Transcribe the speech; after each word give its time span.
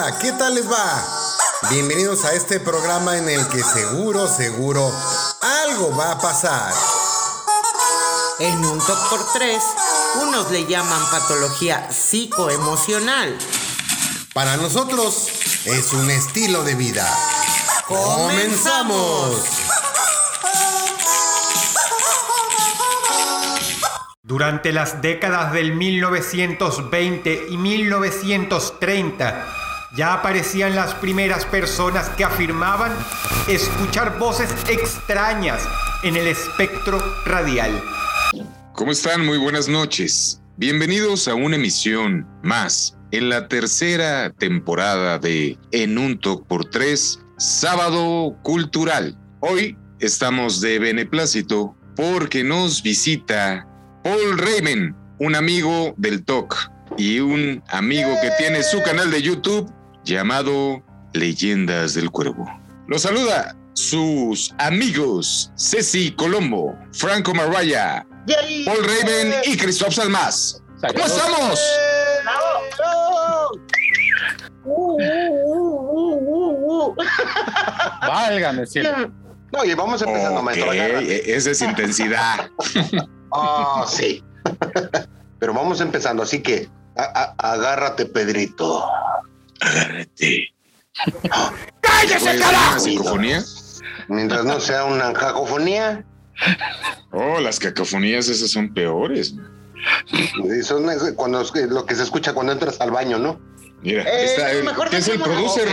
Hola, 0.00 0.18
¿qué 0.18 0.32
tal 0.32 0.54
les 0.54 0.66
va? 0.66 1.04
Bienvenidos 1.70 2.24
a 2.24 2.32
este 2.32 2.58
programa 2.58 3.18
en 3.18 3.28
el 3.28 3.46
que 3.48 3.62
seguro, 3.62 4.26
seguro, 4.28 4.90
algo 5.42 5.94
va 5.94 6.12
a 6.12 6.18
pasar. 6.18 6.72
En 8.38 8.64
un 8.64 8.78
top 8.78 9.10
por 9.10 9.30
tres, 9.34 9.62
unos 10.22 10.50
le 10.50 10.64
llaman 10.64 11.02
patología 11.10 11.92
psicoemocional. 11.92 13.36
Para 14.32 14.56
nosotros 14.56 15.28
es 15.66 15.92
un 15.92 16.10
estilo 16.10 16.64
de 16.64 16.76
vida. 16.76 17.06
¡Comenzamos! 17.86 19.42
Durante 24.22 24.72
las 24.72 25.02
décadas 25.02 25.52
del 25.52 25.74
1920 25.74 27.48
y 27.50 27.56
1930, 27.58 29.59
ya 29.92 30.14
aparecían 30.14 30.76
las 30.76 30.94
primeras 30.94 31.44
personas 31.44 32.08
que 32.10 32.24
afirmaban 32.24 32.92
escuchar 33.48 34.18
voces 34.18 34.50
extrañas 34.68 35.62
en 36.02 36.16
el 36.16 36.28
espectro 36.28 36.98
radial. 37.24 37.82
¿Cómo 38.74 38.92
están? 38.92 39.26
Muy 39.26 39.38
buenas 39.38 39.68
noches. 39.68 40.40
Bienvenidos 40.56 41.26
a 41.26 41.34
una 41.34 41.56
emisión 41.56 42.26
más 42.42 42.96
en 43.10 43.28
la 43.28 43.48
tercera 43.48 44.30
temporada 44.30 45.18
de 45.18 45.58
En 45.72 45.98
un 45.98 46.20
Talk 46.20 46.46
por 46.46 46.64
Tres, 46.66 47.18
Sábado 47.38 48.36
Cultural. 48.42 49.18
Hoy 49.40 49.76
estamos 49.98 50.60
de 50.60 50.78
beneplácito 50.78 51.74
porque 51.96 52.44
nos 52.44 52.82
visita 52.82 53.66
Paul 54.04 54.38
Raymond, 54.38 54.94
un 55.18 55.34
amigo 55.34 55.94
del 55.96 56.24
TOC 56.24 56.70
y 56.96 57.20
un 57.20 57.62
amigo 57.68 58.10
que 58.22 58.30
tiene 58.38 58.62
su 58.62 58.80
canal 58.82 59.10
de 59.10 59.22
YouTube 59.22 59.70
llamado 60.10 60.82
Leyendas 61.12 61.94
del 61.94 62.10
Cuervo. 62.10 62.44
Los 62.88 63.02
saluda 63.02 63.56
sus 63.74 64.52
amigos 64.58 65.52
Ceci 65.56 66.10
Colombo, 66.12 66.76
Franco 66.92 67.32
Marraya, 67.34 68.04
Paul 68.66 68.78
Raven 68.84 69.34
y 69.44 69.56
Christoph 69.56 69.94
Salmas. 69.94 70.62
¿Cómo 70.82 71.04
estamos? 71.06 71.60
Válgame, 78.06 78.66
cielo. 78.66 79.10
No, 79.52 79.64
y 79.64 79.74
vamos 79.74 80.00
empezando, 80.02 80.42
maestro. 80.42 80.66
Ok, 80.68 80.74
agárrate. 80.74 81.34
esa 81.36 81.50
es 81.50 81.62
intensidad. 81.62 82.50
Ah, 83.32 83.84
sí. 83.88 84.24
Pero 85.38 85.54
vamos 85.54 85.80
empezando, 85.80 86.24
así 86.24 86.42
que 86.42 86.68
a- 86.96 87.34
a- 87.38 87.52
agárrate, 87.52 88.04
Pedrito. 88.06 88.84
Agárrate. 89.60 90.48
¡Cállese, 91.80 92.18
¿Puede 92.18 92.38
ser 92.38 92.48
una 92.48 92.78
psicofonía? 92.80 93.42
Mientras 94.08 94.44
no 94.44 94.60
sea 94.60 94.84
una 94.84 95.12
cacofonía, 95.12 96.04
Oh, 97.12 97.38
las 97.40 97.58
cacofonías 97.58 98.28
esas 98.28 98.50
son 98.50 98.72
peores. 98.72 99.34
son 100.62 100.86
cuando 101.14 101.40
es- 101.42 101.52
lo 101.68 101.84
que 101.86 101.94
se 101.94 102.02
escucha 102.02 102.32
cuando 102.32 102.52
entras 102.52 102.80
al 102.80 102.90
baño, 102.90 103.18
¿no? 103.18 103.40
Mira, 103.82 104.02
Eh, 104.04 104.24
está 104.24 104.50
el, 104.52 104.64
mejor 104.64 104.88
que 104.90 104.98
es 104.98 105.08
el 105.08 105.20
producer, 105.20 105.66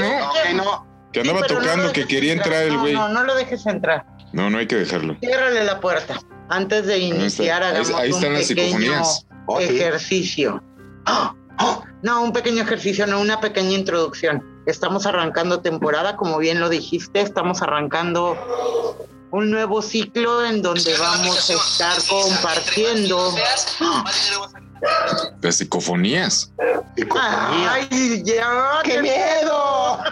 ¿no? 0.54 0.74
Que 1.12 1.22
andaba 1.22 1.40
Sí, 1.40 1.46
pero 1.48 1.60
no 1.62 1.62
tocando, 1.62 1.94
que 1.94 2.06
quería 2.06 2.34
entrar 2.34 2.64
el 2.64 2.78
güey. 2.78 2.94
No, 2.94 3.08
no, 3.08 3.14
no 3.16 3.24
lo 3.24 3.36
dejes 3.36 3.66
entrar. 3.66 4.06
No, 4.34 4.50
no 4.50 4.58
hay 4.60 4.68
que 4.68 4.76
dejarlo. 4.76 5.16
Ciérrale 5.20 5.64
la 5.64 5.80
puerta. 5.80 6.20
Antes 6.50 6.86
de 6.86 6.98
está. 6.98 7.16
iniciar, 7.16 7.64
Ahí- 7.64 7.70
hagamos 7.72 7.92
ahí 8.00 8.10
están 8.10 8.28
un 8.32 8.34
las 8.38 8.48
pequeño 8.48 8.68
psicofonías. 8.78 9.28
Oh, 9.48 9.60
ejercicio. 9.60 10.64
¡Ah! 11.06 11.34
No, 12.04 12.22
un 12.24 12.32
pequeño 12.32 12.64
ejercicio, 12.64 13.08
no 13.08 13.20
una 13.20 13.40
pequeña 13.40 13.72
introducción. 13.72 14.44
Estamos 14.66 15.06
arrancando 15.06 15.62
temporada, 15.62 16.16
como 16.16 16.38
bien 16.38 16.60
lo 16.60 16.70
dijiste, 16.70 17.22
estamos 17.22 17.62
arrancando 17.62 18.38
un 19.32 19.50
nuevo 19.50 19.82
ciclo 19.82 20.46
en 20.46 20.62
donde 20.62 20.96
vamos 20.98 21.50
a 21.50 21.54
estar 21.54 21.98
compartiendo. 22.10 23.34
Las 25.42 25.56
psicofonías. 25.56 26.52
Psicofonía. 26.96 27.72
¡Ay, 27.74 28.24
ya! 28.24 28.80
¡Qué 28.84 29.02
miedo! 29.02 30.00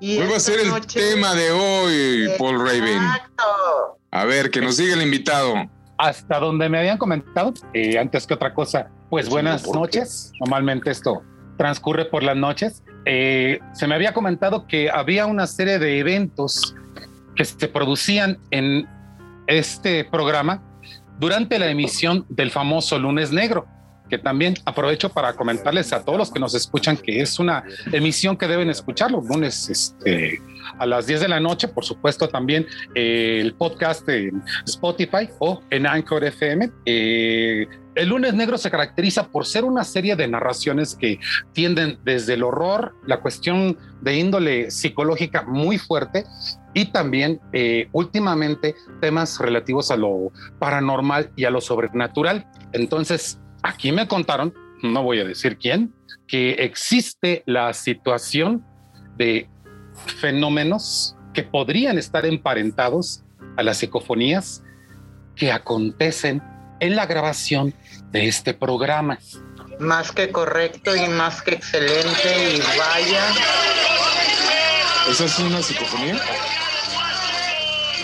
Y 0.00 0.16
¿Cuál 0.18 0.32
va 0.32 0.36
a 0.36 0.40
ser 0.40 0.60
el 0.60 0.68
noche- 0.68 1.00
tema 1.00 1.34
de 1.34 1.50
hoy, 1.50 2.28
Paul 2.38 2.58
Raven? 2.58 3.02
Exacto. 3.02 3.98
A 4.10 4.24
ver, 4.24 4.50
que 4.50 4.60
nos 4.60 4.76
diga 4.76 4.94
el 4.94 5.02
invitado. 5.02 5.54
Hasta 6.04 6.38
donde 6.38 6.68
me 6.68 6.78
habían 6.78 6.98
comentado, 6.98 7.54
eh, 7.72 7.98
antes 7.98 8.26
que 8.26 8.34
otra 8.34 8.52
cosa, 8.52 8.90
pues 9.08 9.26
buenas 9.26 9.66
noches. 9.66 10.32
Normalmente 10.38 10.90
esto 10.90 11.22
transcurre 11.56 12.04
por 12.04 12.22
las 12.22 12.36
noches. 12.36 12.84
Eh, 13.06 13.58
se 13.72 13.86
me 13.86 13.94
había 13.94 14.12
comentado 14.12 14.66
que 14.66 14.90
había 14.90 15.24
una 15.24 15.46
serie 15.46 15.78
de 15.78 15.98
eventos 15.98 16.74
que 17.34 17.46
se 17.46 17.68
producían 17.68 18.38
en 18.50 18.86
este 19.46 20.04
programa 20.04 20.62
durante 21.18 21.58
la 21.58 21.70
emisión 21.70 22.26
del 22.28 22.50
famoso 22.50 22.98
lunes 22.98 23.32
negro, 23.32 23.66
que 24.14 24.18
también 24.18 24.54
aprovecho 24.64 25.08
para 25.08 25.32
comentarles 25.32 25.92
a 25.92 26.04
todos 26.04 26.16
los 26.16 26.30
que 26.30 26.38
nos 26.38 26.54
escuchan 26.54 26.96
que 26.96 27.20
es 27.20 27.40
una 27.40 27.64
emisión 27.90 28.36
que 28.36 28.46
deben 28.46 28.70
escuchar 28.70 29.10
los 29.10 29.26
lunes 29.26 29.68
este, 29.68 30.40
a 30.78 30.86
las 30.86 31.08
10 31.08 31.22
de 31.22 31.28
la 31.28 31.40
noche, 31.40 31.66
por 31.66 31.84
supuesto 31.84 32.28
también 32.28 32.64
eh, 32.94 33.40
el 33.40 33.54
podcast 33.54 34.08
en 34.08 34.40
Spotify 34.66 35.28
o 35.40 35.62
en 35.70 35.88
Anchor 35.88 36.22
FM. 36.22 36.70
Eh, 36.86 37.66
el 37.96 38.08
lunes 38.08 38.34
negro 38.34 38.56
se 38.56 38.70
caracteriza 38.70 39.26
por 39.26 39.46
ser 39.46 39.64
una 39.64 39.82
serie 39.82 40.14
de 40.14 40.28
narraciones 40.28 40.94
que 40.94 41.18
tienden 41.52 41.98
desde 42.04 42.34
el 42.34 42.44
horror, 42.44 42.94
la 43.06 43.20
cuestión 43.20 43.76
de 44.00 44.16
índole 44.16 44.70
psicológica 44.70 45.42
muy 45.42 45.78
fuerte 45.78 46.24
y 46.72 46.86
también 46.86 47.40
eh, 47.52 47.88
últimamente 47.92 48.76
temas 49.00 49.40
relativos 49.40 49.90
a 49.90 49.96
lo 49.96 50.30
paranormal 50.60 51.32
y 51.34 51.46
a 51.46 51.50
lo 51.50 51.60
sobrenatural. 51.60 52.46
Entonces, 52.72 53.40
aquí 53.64 53.90
me 53.90 54.06
contaron, 54.06 54.54
no 54.82 55.02
voy 55.02 55.20
a 55.20 55.24
decir 55.24 55.56
quién, 55.56 55.92
que 56.28 56.52
existe 56.52 57.42
la 57.46 57.72
situación 57.72 58.64
de 59.16 59.48
fenómenos 60.20 61.16
que 61.32 61.42
podrían 61.42 61.98
estar 61.98 62.26
emparentados 62.26 63.24
a 63.56 63.62
las 63.62 63.78
psicofonías 63.78 64.62
que 65.34 65.50
acontecen 65.50 66.42
en 66.80 66.94
la 66.94 67.06
grabación 67.06 67.74
de 68.12 68.28
este 68.28 68.54
programa. 68.54 69.18
Más 69.80 70.12
que 70.12 70.30
correcto 70.30 70.94
y 70.94 71.08
más 71.08 71.42
que 71.42 71.54
excelente 71.54 72.56
y 72.56 72.60
vaya. 72.78 73.24
¿Esa 75.08 75.24
es 75.24 75.38
una 75.38 75.62
psicofonía? 75.62 76.20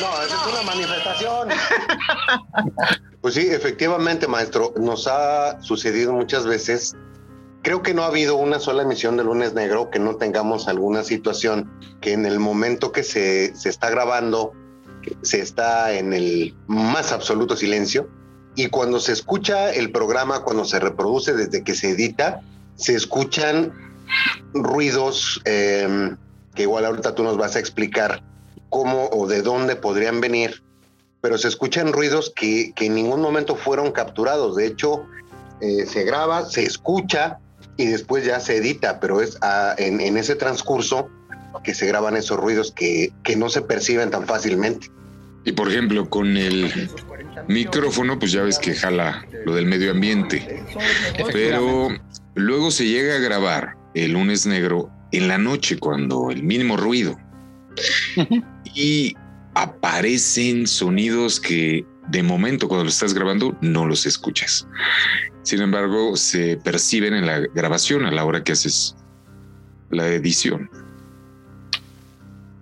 No, 0.00 0.22
es 0.22 0.32
una 0.52 0.62
manifestación. 0.62 1.48
pues 3.20 3.34
sí, 3.34 3.48
efectivamente, 3.50 4.26
maestro, 4.26 4.72
nos 4.76 5.06
ha 5.06 5.60
sucedido 5.62 6.12
muchas 6.12 6.46
veces. 6.46 6.96
Creo 7.62 7.82
que 7.82 7.92
no 7.92 8.04
ha 8.04 8.06
habido 8.06 8.36
una 8.36 8.58
sola 8.58 8.82
emisión 8.82 9.16
de 9.16 9.24
Lunes 9.24 9.52
Negro 9.52 9.90
que 9.90 9.98
no 9.98 10.16
tengamos 10.16 10.68
alguna 10.68 11.04
situación 11.04 11.70
que 12.00 12.12
en 12.12 12.24
el 12.24 12.38
momento 12.38 12.90
que 12.92 13.02
se, 13.02 13.54
se 13.54 13.68
está 13.68 13.90
grabando 13.90 14.52
se 15.22 15.40
está 15.40 15.92
en 15.94 16.12
el 16.12 16.54
más 16.66 17.12
absoluto 17.12 17.56
silencio 17.56 18.08
y 18.54 18.66
cuando 18.66 19.00
se 19.00 19.12
escucha 19.12 19.72
el 19.72 19.90
programa, 19.92 20.42
cuando 20.42 20.64
se 20.64 20.78
reproduce 20.80 21.32
desde 21.32 21.62
que 21.62 21.74
se 21.74 21.90
edita, 21.90 22.42
se 22.76 22.94
escuchan 22.94 23.72
ruidos 24.52 25.40
eh, 25.44 26.14
que 26.54 26.62
igual 26.62 26.84
ahorita 26.84 27.14
tú 27.14 27.22
nos 27.22 27.36
vas 27.36 27.56
a 27.56 27.60
explicar 27.60 28.22
cómo 28.70 29.08
o 29.12 29.26
de 29.26 29.42
dónde 29.42 29.76
podrían 29.76 30.20
venir, 30.20 30.62
pero 31.20 31.36
se 31.36 31.48
escuchan 31.48 31.92
ruidos 31.92 32.32
que, 32.34 32.72
que 32.74 32.86
en 32.86 32.94
ningún 32.94 33.20
momento 33.20 33.56
fueron 33.56 33.92
capturados. 33.92 34.56
De 34.56 34.66
hecho, 34.66 35.04
eh, 35.60 35.84
se 35.86 36.04
graba, 36.04 36.46
se 36.46 36.64
escucha 36.64 37.38
y 37.76 37.86
después 37.86 38.24
ya 38.24 38.40
se 38.40 38.56
edita, 38.56 39.00
pero 39.00 39.20
es 39.20 39.36
ah, 39.42 39.74
en, 39.76 40.00
en 40.00 40.16
ese 40.16 40.34
transcurso 40.34 41.08
que 41.62 41.74
se 41.74 41.86
graban 41.86 42.16
esos 42.16 42.38
ruidos 42.38 42.72
que, 42.72 43.12
que 43.22 43.36
no 43.36 43.48
se 43.48 43.60
perciben 43.60 44.10
tan 44.10 44.26
fácilmente. 44.26 44.88
Y 45.44 45.52
por 45.52 45.68
ejemplo, 45.68 46.08
con 46.08 46.36
el 46.36 46.90
micrófono, 47.48 48.18
pues 48.18 48.32
ya 48.32 48.42
ves 48.42 48.58
que 48.58 48.74
jala 48.74 49.26
lo 49.44 49.54
del 49.54 49.66
medio 49.66 49.90
ambiente. 49.90 50.62
Pero 51.32 51.88
luego 52.34 52.70
se 52.70 52.86
llega 52.86 53.16
a 53.16 53.18
grabar 53.18 53.76
el 53.94 54.12
lunes 54.12 54.46
negro 54.46 54.90
en 55.12 55.28
la 55.28 55.38
noche 55.38 55.78
cuando 55.78 56.30
el 56.30 56.42
mínimo 56.42 56.76
ruido. 56.76 57.18
Y 58.74 59.14
aparecen 59.54 60.66
sonidos 60.66 61.40
que 61.40 61.84
de 62.08 62.22
momento 62.22 62.68
cuando 62.68 62.84
lo 62.84 62.90
estás 62.90 63.14
grabando 63.14 63.56
no 63.60 63.86
los 63.86 64.06
escuchas. 64.06 64.66
Sin 65.42 65.60
embargo, 65.60 66.16
se 66.16 66.56
perciben 66.56 67.14
en 67.14 67.26
la 67.26 67.40
grabación 67.40 68.04
a 68.04 68.10
la 68.10 68.24
hora 68.24 68.44
que 68.44 68.52
haces 68.52 68.96
la 69.90 70.08
edición. 70.08 70.70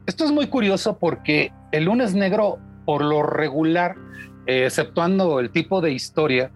Esto 0.06 0.24
es 0.24 0.32
muy 0.32 0.46
curioso 0.46 0.98
porque 0.98 1.52
el 1.72 1.84
lunes 1.84 2.14
negro, 2.14 2.58
por 2.86 3.04
lo 3.04 3.22
regular, 3.22 3.96
eh, 4.46 4.64
exceptuando 4.64 5.40
el 5.40 5.50
tipo 5.50 5.80
de 5.82 5.92
historia, 5.92 6.50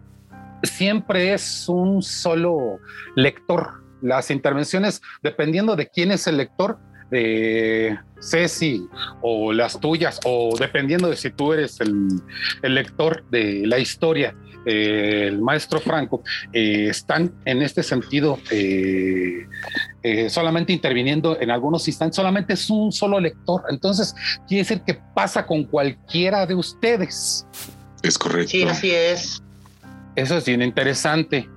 siempre 0.63 1.35
es 1.35 1.69
un 1.69 2.03
solo 2.03 2.79
lector. 3.17 3.83
Las 4.01 4.31
intervenciones, 4.31 5.03
dependiendo 5.23 5.77
de 5.77 5.89
quién 5.89 6.11
es 6.11 6.27
el 6.27 6.39
lector, 6.39 6.79
de 7.13 7.99
Ceci 8.21 8.89
o 9.21 9.53
las 9.53 9.79
tuyas, 9.79 10.19
o 10.25 10.57
dependiendo 10.59 11.09
de 11.09 11.17
si 11.17 11.31
tú 11.31 11.53
eres 11.53 11.79
el, 11.81 12.23
lector 12.63 13.23
de 13.31 13.67
la 13.67 13.79
historia, 13.79 14.35
eh, 14.65 15.27
el 15.29 15.41
maestro 15.41 15.79
Franco, 15.79 16.23
eh, 16.53 16.87
están 16.89 17.33
en 17.45 17.61
este 17.63 17.83
sentido 17.83 18.39
eh, 18.51 19.47
solamente 20.31 20.73
interviniendo 20.73 21.39
en 21.39 21.51
algunos 21.51 21.87
instantes, 21.87 22.17
solamente 22.17 22.55
es 22.55 22.71
un 22.71 22.91
solo 22.91 23.21
lector. 23.21 23.63
Entonces, 23.69 24.15
quiere 24.49 24.63
decir 24.63 24.81
que 24.81 24.99
pasa 25.15 25.45
con 25.45 25.65
cualquiera 25.65 26.47
de 26.47 26.55
ustedes. 26.55 27.47
Es 28.03 28.17
correcto. 28.17 28.51
Sí, 28.51 28.63
así 28.63 28.91
es. 28.91 29.43
Eso 30.17 30.39
es 30.39 30.45
bien 30.47 30.63
interesante. 30.63 31.49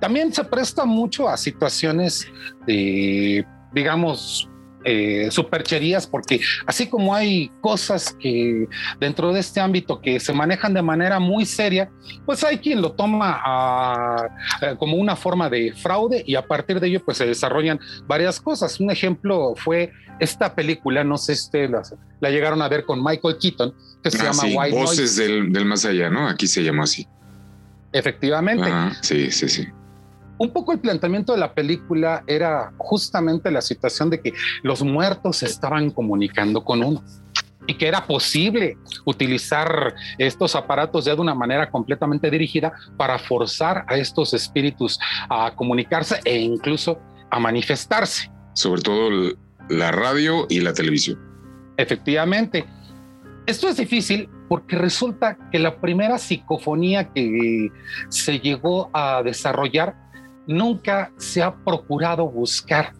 también 0.00 0.32
se 0.32 0.42
presta 0.44 0.84
mucho 0.84 1.28
a 1.28 1.36
situaciones 1.36 2.26
de 2.66 3.44
digamos, 3.72 4.50
eh, 4.82 5.28
supercherías, 5.30 6.06
porque 6.06 6.40
así 6.64 6.86
como 6.86 7.14
hay 7.14 7.50
cosas 7.60 8.16
que 8.18 8.66
dentro 8.98 9.30
de 9.30 9.40
este 9.40 9.60
ámbito 9.60 10.00
que 10.00 10.18
se 10.18 10.32
manejan 10.32 10.72
de 10.72 10.80
manera 10.80 11.20
muy 11.20 11.44
seria, 11.44 11.90
pues 12.24 12.42
hay 12.44 12.56
quien 12.56 12.80
lo 12.80 12.92
toma 12.92 13.42
como 14.78 14.96
una 14.96 15.16
forma 15.16 15.50
de 15.50 15.74
fraude 15.74 16.24
y 16.26 16.34
a 16.34 16.46
partir 16.46 16.80
de 16.80 16.88
ello 16.88 17.04
pues 17.04 17.18
se 17.18 17.26
desarrollan 17.26 17.78
varias 18.06 18.40
cosas. 18.40 18.80
Un 18.80 18.90
ejemplo 18.90 19.52
fue 19.54 19.92
esta 20.18 20.54
película, 20.54 21.04
no 21.04 21.18
sé 21.18 21.34
si 21.36 21.44
ustedes 21.44 21.70
la, 22.20 22.30
llegaron 22.30 22.62
a 22.62 22.68
ver 22.68 22.86
con 22.86 23.04
Michael 23.04 23.36
Keaton, 23.38 23.74
que 24.02 24.10
se 24.10 24.18
ah, 24.22 24.32
llama 24.32 24.44
White 24.44 24.76
Voces 24.76 25.16
del, 25.16 25.52
del, 25.52 25.66
más 25.66 25.84
allá, 25.84 26.08
¿no? 26.08 26.26
Aquí 26.26 26.46
se 26.46 26.62
llamó 26.62 26.84
así. 26.84 27.06
Efectivamente. 27.92 28.70
sí, 29.02 29.30
sí, 29.30 29.46
sí 29.50 29.68
un 30.40 30.50
poco 30.54 30.72
el 30.72 30.80
planteamiento 30.80 31.34
de 31.34 31.38
la 31.38 31.52
película 31.52 32.24
era 32.26 32.72
justamente 32.78 33.50
la 33.50 33.60
situación 33.60 34.08
de 34.08 34.22
que 34.22 34.32
los 34.62 34.82
muertos 34.82 35.36
se 35.36 35.46
estaban 35.46 35.90
comunicando 35.90 36.64
con 36.64 36.82
uno 36.82 37.04
y 37.66 37.74
que 37.74 37.86
era 37.86 38.06
posible 38.06 38.78
utilizar 39.04 39.94
estos 40.16 40.56
aparatos 40.56 41.04
ya 41.04 41.14
de 41.14 41.20
una 41.20 41.34
manera 41.34 41.70
completamente 41.70 42.30
dirigida 42.30 42.72
para 42.96 43.18
forzar 43.18 43.84
a 43.86 43.98
estos 43.98 44.32
espíritus 44.32 44.98
a 45.28 45.54
comunicarse 45.54 46.20
e 46.24 46.38
incluso 46.38 46.98
a 47.30 47.38
manifestarse. 47.38 48.32
Sobre 48.54 48.80
todo 48.80 49.10
la 49.68 49.92
radio 49.92 50.46
y 50.48 50.60
la 50.60 50.72
televisión. 50.72 51.18
Efectivamente. 51.76 52.64
Esto 53.44 53.68
es 53.68 53.76
difícil 53.76 54.30
porque 54.48 54.76
resulta 54.76 55.36
que 55.52 55.58
la 55.58 55.80
primera 55.80 56.18
psicofonía 56.18 57.12
que 57.12 57.70
se 58.08 58.38
llegó 58.38 58.88
a 58.94 59.22
desarrollar 59.22 60.09
nunca 60.50 61.12
se 61.16 61.42
ha 61.42 61.54
procurado 61.54 62.28
buscar 62.28 62.92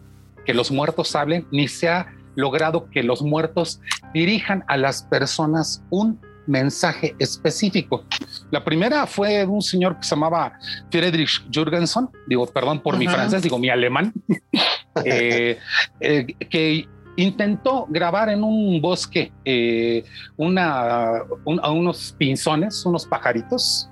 que 0.45 0.53
los 0.53 0.71
muertos 0.71 1.15
hablen, 1.15 1.45
ni 1.51 1.67
se 1.67 1.89
ha 1.89 2.07
logrado 2.35 2.89
que 2.89 3.03
los 3.03 3.21
muertos 3.21 3.81
dirijan 4.13 4.63
a 4.67 4.77
las 4.77 5.03
personas 5.03 5.83
un 5.89 6.19
mensaje 6.47 7.13
específico. 7.19 8.05
La 8.49 8.63
primera 8.63 9.05
fue 9.05 9.45
un 9.45 9.61
señor 9.61 9.97
que 9.97 10.03
se 10.03 10.15
llamaba 10.15 10.53
Friedrich 10.89 11.43
Jürgensen, 11.51 12.09
digo, 12.25 12.47
perdón 12.47 12.79
por 12.79 12.97
mi 12.97 13.07
francés, 13.07 13.43
digo 13.43 13.59
mi 13.59 13.69
alemán, 13.69 14.13
eh, 15.05 15.59
eh, 15.99 16.25
que 16.49 16.87
intentó 17.17 17.85
grabar 17.89 18.29
en 18.29 18.43
un 18.43 18.81
bosque 18.81 19.31
eh, 19.43 20.05
una, 20.37 21.17
a 21.61 21.71
unos 21.71 22.15
pinzones, 22.17 22.85
unos 22.85 23.05
pajaritos, 23.05 23.90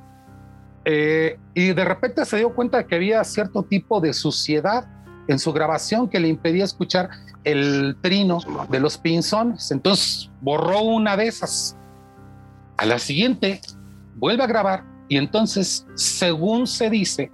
eh, 0.85 1.37
y 1.53 1.73
de 1.73 1.85
repente 1.85 2.25
se 2.25 2.37
dio 2.37 2.53
cuenta 2.53 2.85
que 2.85 2.95
había 2.95 3.23
cierto 3.23 3.63
tipo 3.63 3.99
de 3.99 4.13
suciedad 4.13 4.87
en 5.27 5.37
su 5.39 5.53
grabación 5.53 6.09
que 6.09 6.19
le 6.19 6.27
impedía 6.27 6.63
escuchar 6.63 7.09
el 7.43 7.95
trino 8.01 8.39
de 8.69 8.79
los 8.79 8.97
pinzones. 8.97 9.71
Entonces 9.71 10.29
borró 10.41 10.81
una 10.81 11.15
de 11.15 11.27
esas. 11.27 11.77
A 12.77 12.85
la 12.85 12.97
siguiente 12.97 13.61
vuelve 14.15 14.43
a 14.43 14.47
grabar 14.47 14.83
y 15.07 15.17
entonces, 15.17 15.85
según 15.95 16.67
se 16.67 16.89
dice, 16.89 17.31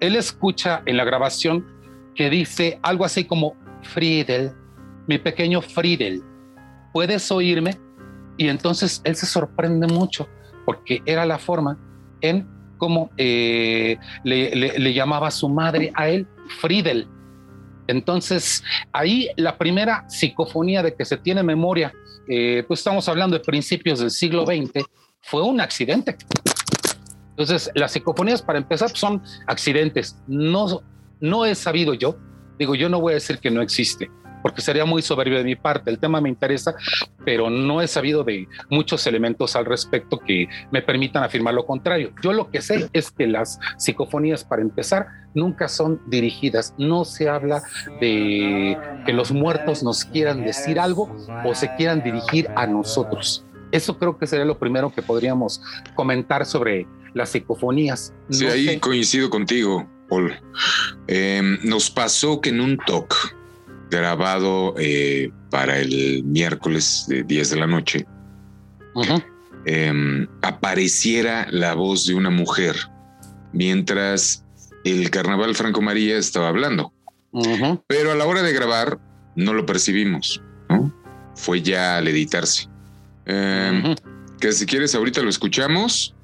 él 0.00 0.14
escucha 0.16 0.82
en 0.86 0.96
la 0.96 1.04
grabación 1.04 1.66
que 2.14 2.30
dice 2.30 2.78
algo 2.82 3.04
así 3.04 3.24
como 3.24 3.54
Friedel, 3.82 4.52
mi 5.06 5.18
pequeño 5.18 5.62
Friedel, 5.62 6.22
¿puedes 6.92 7.30
oírme? 7.30 7.78
Y 8.36 8.48
entonces 8.48 9.00
él 9.04 9.16
se 9.16 9.26
sorprende 9.26 9.86
mucho 9.86 10.28
porque 10.64 11.02
era 11.06 11.24
la 11.24 11.38
forma 11.38 11.78
en 12.20 12.46
como 12.78 13.10
eh, 13.16 13.98
le, 14.24 14.94
llamaba 14.94 15.30
su 15.30 15.48
madre 15.48 15.92
a 15.94 16.08
él, 16.08 16.26
Friedel. 16.60 17.06
Entonces, 17.86 18.62
ahí 18.92 19.28
la 19.36 19.58
primera 19.58 20.08
psicofonía 20.08 20.82
de 20.82 20.94
que 20.94 21.04
se 21.04 21.16
tiene 21.16 21.42
memoria, 21.42 21.92
eh, 22.28 22.64
pues 22.66 22.80
estamos 22.80 23.08
hablando 23.08 23.36
de 23.38 23.44
principios 23.44 24.00
del 24.00 24.10
siglo 24.10 24.46
XX, 24.46 24.84
fue 25.20 25.42
un 25.42 25.60
accidente. 25.60 26.16
Entonces, 27.30 27.70
las 27.74 27.92
psicofonías, 27.92 28.42
para 28.42 28.58
empezar, 28.58 28.90
son 28.94 29.22
accidentes. 29.46 30.16
No, 30.26 30.82
no 31.20 31.44
he 31.46 31.54
sabido 31.54 31.94
yo, 31.94 32.16
digo, 32.58 32.74
yo 32.74 32.88
no 32.88 33.00
voy 33.00 33.12
a 33.12 33.14
decir 33.14 33.38
que 33.38 33.50
no 33.50 33.62
existe, 33.62 34.10
porque 34.42 34.62
sería 34.62 34.84
muy 34.84 35.02
soberbio 35.02 35.38
de 35.38 35.44
mi 35.44 35.56
parte. 35.56 35.90
El 35.90 35.98
tema 35.98 36.20
me 36.20 36.28
interesa, 36.28 36.74
pero 37.24 37.50
no 37.50 37.80
he 37.80 37.88
sabido 37.88 38.24
de 38.24 38.48
muchos 38.70 39.06
elementos 39.06 39.56
al 39.56 39.64
respecto 39.64 40.18
que 40.18 40.48
me 40.70 40.82
permitan 40.82 41.22
afirmar 41.22 41.54
lo 41.54 41.66
contrario. 41.66 42.12
Yo 42.22 42.32
lo 42.32 42.50
que 42.50 42.60
sé 42.60 42.88
es 42.92 43.10
que 43.10 43.26
las 43.26 43.58
psicofonías, 43.76 44.44
para 44.44 44.62
empezar, 44.62 45.06
nunca 45.34 45.68
son 45.68 46.00
dirigidas. 46.06 46.74
No 46.78 47.04
se 47.04 47.28
habla 47.28 47.62
de 48.00 48.76
que 49.06 49.12
los 49.12 49.32
muertos 49.32 49.82
nos 49.82 50.04
quieran 50.04 50.44
decir 50.44 50.78
algo 50.78 51.14
o 51.44 51.54
se 51.54 51.74
quieran 51.76 52.02
dirigir 52.02 52.48
a 52.56 52.66
nosotros. 52.66 53.44
Eso 53.70 53.98
creo 53.98 54.18
que 54.18 54.26
sería 54.26 54.44
lo 54.44 54.58
primero 54.58 54.92
que 54.92 55.02
podríamos 55.02 55.60
comentar 55.94 56.46
sobre 56.46 56.86
las 57.14 57.30
psicofonías. 57.30 58.14
Sí, 58.30 58.46
ahí 58.46 58.78
coincido 58.78 59.28
contigo, 59.28 59.88
Paul. 60.08 60.34
Em, 61.06 61.58
nos 61.64 61.90
pasó 61.90 62.40
que 62.40 62.50
en 62.50 62.60
un 62.60 62.78
talk 62.78 63.14
grabado 63.90 64.74
eh, 64.78 65.30
para 65.50 65.78
el 65.78 66.22
miércoles 66.24 67.04
de 67.08 67.24
10 67.24 67.50
de 67.50 67.56
la 67.56 67.66
noche, 67.66 68.06
em, 69.64 70.26
apareciera 70.42 71.46
la 71.50 71.74
voz 71.74 72.06
de 72.06 72.14
una 72.14 72.30
mujer 72.30 72.76
mientras 73.52 74.44
el 74.84 75.10
carnaval 75.10 75.54
Franco 75.54 75.80
María 75.80 76.16
estaba 76.18 76.48
hablando. 76.48 76.92
Pero 77.86 78.12
a 78.12 78.14
la 78.14 78.26
hora 78.26 78.42
de 78.42 78.52
grabar 78.52 78.98
no 79.36 79.52
lo 79.52 79.66
percibimos. 79.66 80.42
Fue 81.34 81.62
ya 81.62 81.98
al 81.98 82.08
editarse. 82.08 82.68
Em, 83.26 83.94
que 84.40 84.52
si 84.52 84.66
quieres 84.66 84.94
ahorita 84.94 85.20
lo 85.22 85.28
escuchamos 85.28 86.14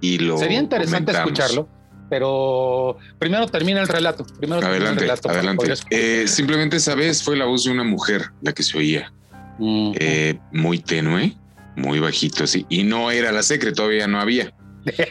y 0.00 0.18
lo... 0.18 0.38
Sería 0.38 0.58
interesante 0.58 1.12
escucharlo 1.12 1.68
pero 2.08 2.98
primero 3.18 3.46
termina 3.46 3.80
el 3.80 3.88
relato. 3.88 4.24
Primero 4.38 4.66
adelante, 4.66 5.10
adelante. 5.28 5.74
Eh, 5.90 6.26
simplemente 6.28 6.76
esa 6.76 6.94
vez 6.94 7.22
fue 7.22 7.36
la 7.36 7.44
voz 7.44 7.64
de 7.64 7.70
una 7.70 7.84
mujer 7.84 8.30
la 8.42 8.52
que 8.52 8.62
se 8.62 8.78
oía. 8.78 9.12
Eh, 9.60 10.38
muy 10.52 10.78
tenue, 10.78 11.36
muy 11.76 12.00
bajito, 12.00 12.44
así. 12.44 12.66
Y 12.68 12.84
no 12.84 13.10
era 13.10 13.32
la 13.32 13.42
secre, 13.42 13.72
todavía 13.72 14.06
no 14.06 14.20
había. 14.20 14.52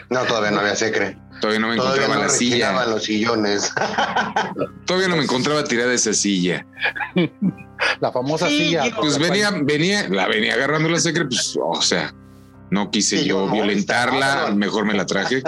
No, 0.09 0.21
todavía 0.25 0.51
no 0.51 0.59
había 0.59 0.75
secre. 0.75 1.17
Todavía 1.41 1.59
no 1.59 1.67
me 1.67 1.75
encontraba 1.75 2.15
la 2.17 2.29
silla. 2.29 2.85
los 2.85 3.03
sillones. 3.03 3.73
Todavía 4.85 5.09
no 5.09 5.17
me 5.17 5.23
encontraba 5.23 5.63
tirada 5.63 5.93
esa 5.93 6.13
silla. 6.13 6.65
La 7.99 8.13
famosa 8.13 8.47
silla. 8.47 8.83
Pues 8.97 9.17
venía, 9.17 9.51
venía, 9.51 10.07
la 10.07 10.27
venía 10.27 10.53
agarrando 10.53 10.87
la 10.87 10.99
secre, 10.99 11.25
pues, 11.25 11.59
o 11.61 11.81
sea, 11.81 12.13
no 12.69 12.89
quise 12.89 13.25
yo 13.25 13.49
violentarla, 13.51 14.53
mejor 14.55 14.85
me 14.85 14.93
la 14.93 15.05
traje. 15.05 15.43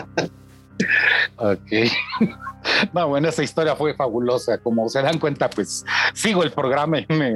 Ok. 1.38 1.72
No, 2.94 3.08
bueno, 3.08 3.30
esa 3.30 3.44
historia 3.44 3.76
fue 3.76 3.94
fabulosa. 3.94 4.58
Como 4.58 4.90
se 4.90 5.00
dan 5.00 5.20
cuenta, 5.20 5.50
pues 5.50 5.86
sigo 6.16 6.42
el 6.42 6.52
programa 6.52 7.00
y 7.00 7.06
me, 7.10 7.36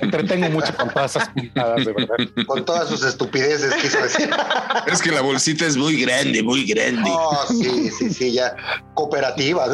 entretengo 0.00 0.48
mucho 0.50 0.72
con 0.76 0.88
todas 0.90 1.16
esas 1.16 1.28
puntadas, 1.30 1.84
de 1.84 1.92
verdad. 1.92 2.16
Con 2.46 2.64
todas 2.64 2.88
sus 2.88 3.02
estupideces, 3.04 3.74
quiso 3.74 4.00
decir. 4.00 4.30
Es 4.86 5.02
que 5.02 5.10
la 5.10 5.20
bolsita 5.20 5.66
es 5.66 5.76
muy 5.76 6.00
grande, 6.00 6.44
muy 6.44 6.64
grande. 6.64 7.10
Oh, 7.12 7.44
sí, 7.48 7.90
sí, 7.90 8.12
sí, 8.12 8.32
ya. 8.34 8.54
Cooperativa. 8.94 9.66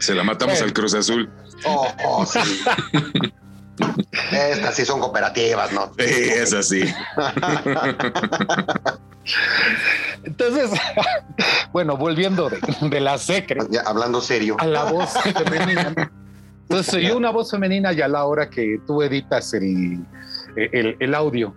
Se 0.00 0.12
la 0.12 0.24
matamos 0.24 0.60
al 0.60 0.72
Cruz 0.72 0.94
Azul. 0.94 1.30
Oh, 1.64 1.86
oh 2.04 2.26
sí. 2.26 2.40
Estas 4.32 4.74
sí 4.74 4.84
son 4.84 5.00
cooperativas, 5.00 5.72
¿no? 5.72 5.92
Sí, 5.98 6.04
es 6.04 6.52
así. 6.52 6.82
Entonces, 10.24 10.70
bueno, 11.72 11.96
volviendo 11.96 12.50
de, 12.90 13.00
la 13.00 13.18
secre. 13.18 13.60
hablando 13.84 14.20
serio. 14.20 14.56
A 14.58 14.66
la 14.66 14.84
voz 14.84 15.12
femenina. 15.22 16.10
Entonces, 16.62 16.94
oye 16.94 17.14
una 17.14 17.30
voz 17.30 17.50
femenina 17.50 17.92
ya 17.92 18.06
a 18.06 18.08
la 18.08 18.24
hora 18.24 18.50
que 18.50 18.80
tú 18.86 19.02
editas 19.02 19.54
el, 19.54 20.04
el, 20.56 21.14
audio. 21.14 21.54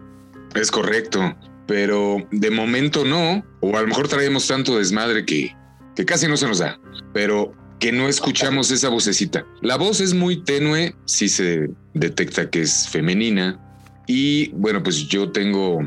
Es 0.56 0.70
correcto. 0.70 1.36
pero 1.66 2.18
de 2.32 2.52
momento 2.52 3.06
no, 3.06 3.44
o 3.60 3.78
a 3.78 3.82
lo 3.82 3.88
mejor 3.88 4.08
traemos 4.08 4.48
tanto 4.48 4.78
desmadre 4.78 5.26
que, 5.26 5.56
que 5.96 6.06
casi 6.06 6.28
no 6.28 6.38
se 6.38 6.48
nos 6.48 6.60
da, 6.60 6.80
pero 7.14 7.54
que 7.80 7.92
no 7.92 8.08
escuchamos 8.08 8.72
esa 8.72 8.90
vocecita. 8.90 9.46
La 9.62 9.78
voz 9.78 10.02
es 10.02 10.14
muy 10.14 10.44
tenue, 10.44 10.96
si 11.06 11.30
se 11.30 11.70
detecta 11.94 12.50
que 12.50 12.62
es 12.62 12.88
femenina, 12.90 13.60
y 14.06 14.50
bueno, 14.50 14.84
pues 14.84 15.08
yo 15.08 15.32
tengo 15.32 15.80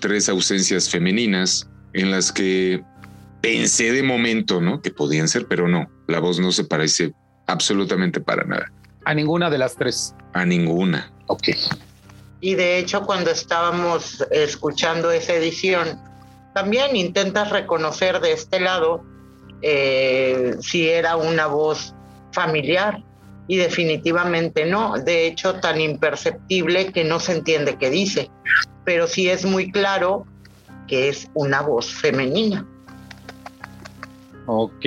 tres 0.00 0.28
ausencias 0.28 0.90
femeninas 0.90 1.68
en 1.92 2.10
las 2.10 2.32
que 2.32 2.82
pensé 3.40 3.92
de 3.92 4.02
momento, 4.02 4.60
¿no? 4.60 4.82
Que 4.82 4.90
podían 4.90 5.28
ser, 5.28 5.46
pero 5.46 5.68
no, 5.68 5.90
la 6.06 6.20
voz 6.20 6.38
no 6.38 6.52
se 6.52 6.64
parece 6.64 7.12
absolutamente 7.46 8.20
para 8.20 8.44
nada. 8.44 8.70
A 9.04 9.14
ninguna 9.14 9.48
de 9.48 9.58
las 9.58 9.76
tres. 9.76 10.14
A 10.34 10.44
ninguna. 10.44 11.10
Ok. 11.28 11.48
Y 12.40 12.54
de 12.54 12.78
hecho, 12.78 13.02
cuando 13.02 13.30
estábamos 13.30 14.24
escuchando 14.30 15.10
esa 15.10 15.34
edición, 15.34 15.98
también 16.54 16.94
intentas 16.94 17.50
reconocer 17.50 18.20
de 18.20 18.32
este 18.32 18.60
lado 18.60 19.04
eh, 19.62 20.56
si 20.60 20.88
era 20.88 21.16
una 21.16 21.46
voz 21.46 21.94
familiar. 22.32 23.02
Y 23.50 23.56
definitivamente 23.56 24.66
no. 24.66 24.98
De 24.98 25.26
hecho, 25.26 25.54
tan 25.54 25.80
imperceptible 25.80 26.92
que 26.92 27.04
no 27.04 27.18
se 27.18 27.32
entiende 27.32 27.76
qué 27.78 27.88
dice. 27.88 28.30
Pero 28.84 29.06
sí 29.06 29.30
es 29.30 29.44
muy 29.46 29.72
claro 29.72 30.26
que 30.86 31.08
es 31.08 31.30
una 31.34 31.62
voz 31.62 31.90
femenina. 31.90 32.66
Ok. 34.50 34.84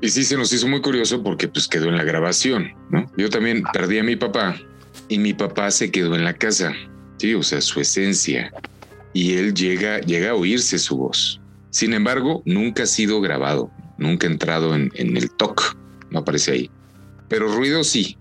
Y 0.00 0.08
sí 0.08 0.24
se 0.24 0.36
nos 0.36 0.52
hizo 0.52 0.68
muy 0.68 0.80
curioso 0.80 1.22
porque 1.22 1.48
pues 1.48 1.66
quedó 1.66 1.88
en 1.88 1.96
la 1.96 2.04
grabación, 2.04 2.72
¿no? 2.90 3.10
Yo 3.16 3.28
también 3.28 3.64
perdí 3.72 3.98
a 3.98 4.04
mi 4.04 4.14
papá 4.14 4.56
y 5.08 5.18
mi 5.18 5.34
papá 5.34 5.70
se 5.72 5.90
quedó 5.90 6.14
en 6.14 6.24
la 6.24 6.34
casa, 6.34 6.72
sí, 7.18 7.34
o 7.34 7.42
sea, 7.42 7.60
su 7.60 7.80
esencia. 7.80 8.52
Y 9.12 9.34
él 9.36 9.52
llega, 9.52 10.00
llega 10.00 10.30
a 10.30 10.34
oírse 10.34 10.78
su 10.78 10.96
voz. 10.96 11.40
Sin 11.70 11.92
embargo, 11.92 12.42
nunca 12.44 12.84
ha 12.84 12.86
sido 12.86 13.20
grabado, 13.20 13.68
nunca 13.98 14.26
ha 14.26 14.30
entrado 14.30 14.74
en, 14.74 14.90
en 14.94 15.16
el 15.16 15.30
TOC, 15.30 15.76
no 16.10 16.20
aparece 16.20 16.52
ahí. 16.52 16.70
Pero 17.28 17.48
ruido 17.48 17.84
sí, 17.84 18.16